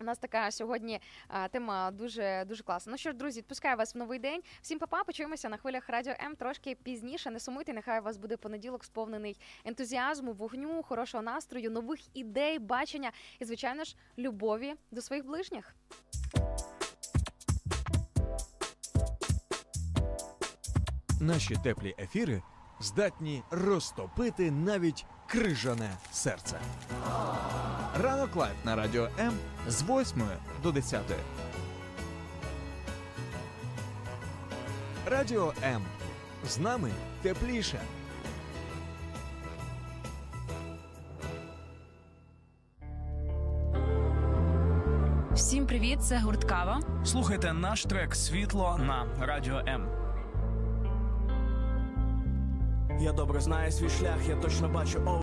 У 0.00 0.04
нас 0.04 0.18
така 0.18 0.50
сьогодні 0.50 1.00
а, 1.28 1.48
тема 1.48 1.90
дуже 1.90 2.44
дуже 2.48 2.62
класна. 2.62 2.90
Ну 2.90 2.98
що 2.98 3.10
ж, 3.10 3.16
друзі, 3.16 3.40
відпускаю 3.40 3.76
вас 3.76 3.94
в 3.94 3.98
новий 3.98 4.18
день. 4.18 4.42
Всім 4.62 4.78
па-па, 4.78 5.04
почуємося 5.04 5.48
на 5.48 5.56
хвилях 5.56 5.88
радіо 5.88 6.14
М 6.24 6.36
трошки 6.36 6.74
пізніше. 6.82 7.30
Не 7.30 7.40
сумуйте, 7.40 7.72
нехай 7.72 8.00
у 8.00 8.02
вас 8.02 8.16
буде 8.16 8.36
понеділок, 8.36 8.84
сповнений 8.84 9.36
ентузіазму, 9.64 10.32
вогню, 10.32 10.82
хорошого 10.82 11.22
настрою, 11.22 11.70
нових 11.70 12.16
ідей, 12.16 12.58
бачення 12.58 13.12
і, 13.38 13.44
звичайно 13.44 13.84
ж, 13.84 13.96
любові 14.18 14.74
до 14.90 15.02
своїх 15.02 15.26
ближніх. 15.26 15.74
Наші 21.20 21.56
теплі 21.56 21.94
ефіри 21.98 22.42
здатні 22.80 23.42
розтопити 23.50 24.50
навіть 24.50 25.06
крижане 25.26 25.90
серце. 26.12 26.60
Ранок 28.02 28.36
live 28.36 28.54
на 28.64 28.76
радіо 28.76 29.08
М 29.18 29.32
з 29.68 29.82
8 29.82 30.22
до 30.62 30.72
10. 30.72 31.00
Радіо 35.06 35.52
М. 35.62 35.82
З 36.48 36.58
нами 36.58 36.90
тепліше. 37.22 37.80
Всім 45.34 45.66
привіт, 45.66 46.02
це 46.02 46.18
гурт 46.18 46.44
Кава. 46.44 46.80
Слухайте 47.04 47.52
наш 47.52 47.84
трек 47.84 48.14
Світло 48.14 48.80
на 48.86 49.06
Радіо 49.26 49.58
М. 49.68 49.88
Я 53.00 53.12
добре 53.12 53.40
знаю 53.40 53.72
свій 53.72 53.88
шлях, 53.88 54.28
я 54.28 54.36
точно 54.36 54.68
бачу 54.68 55.00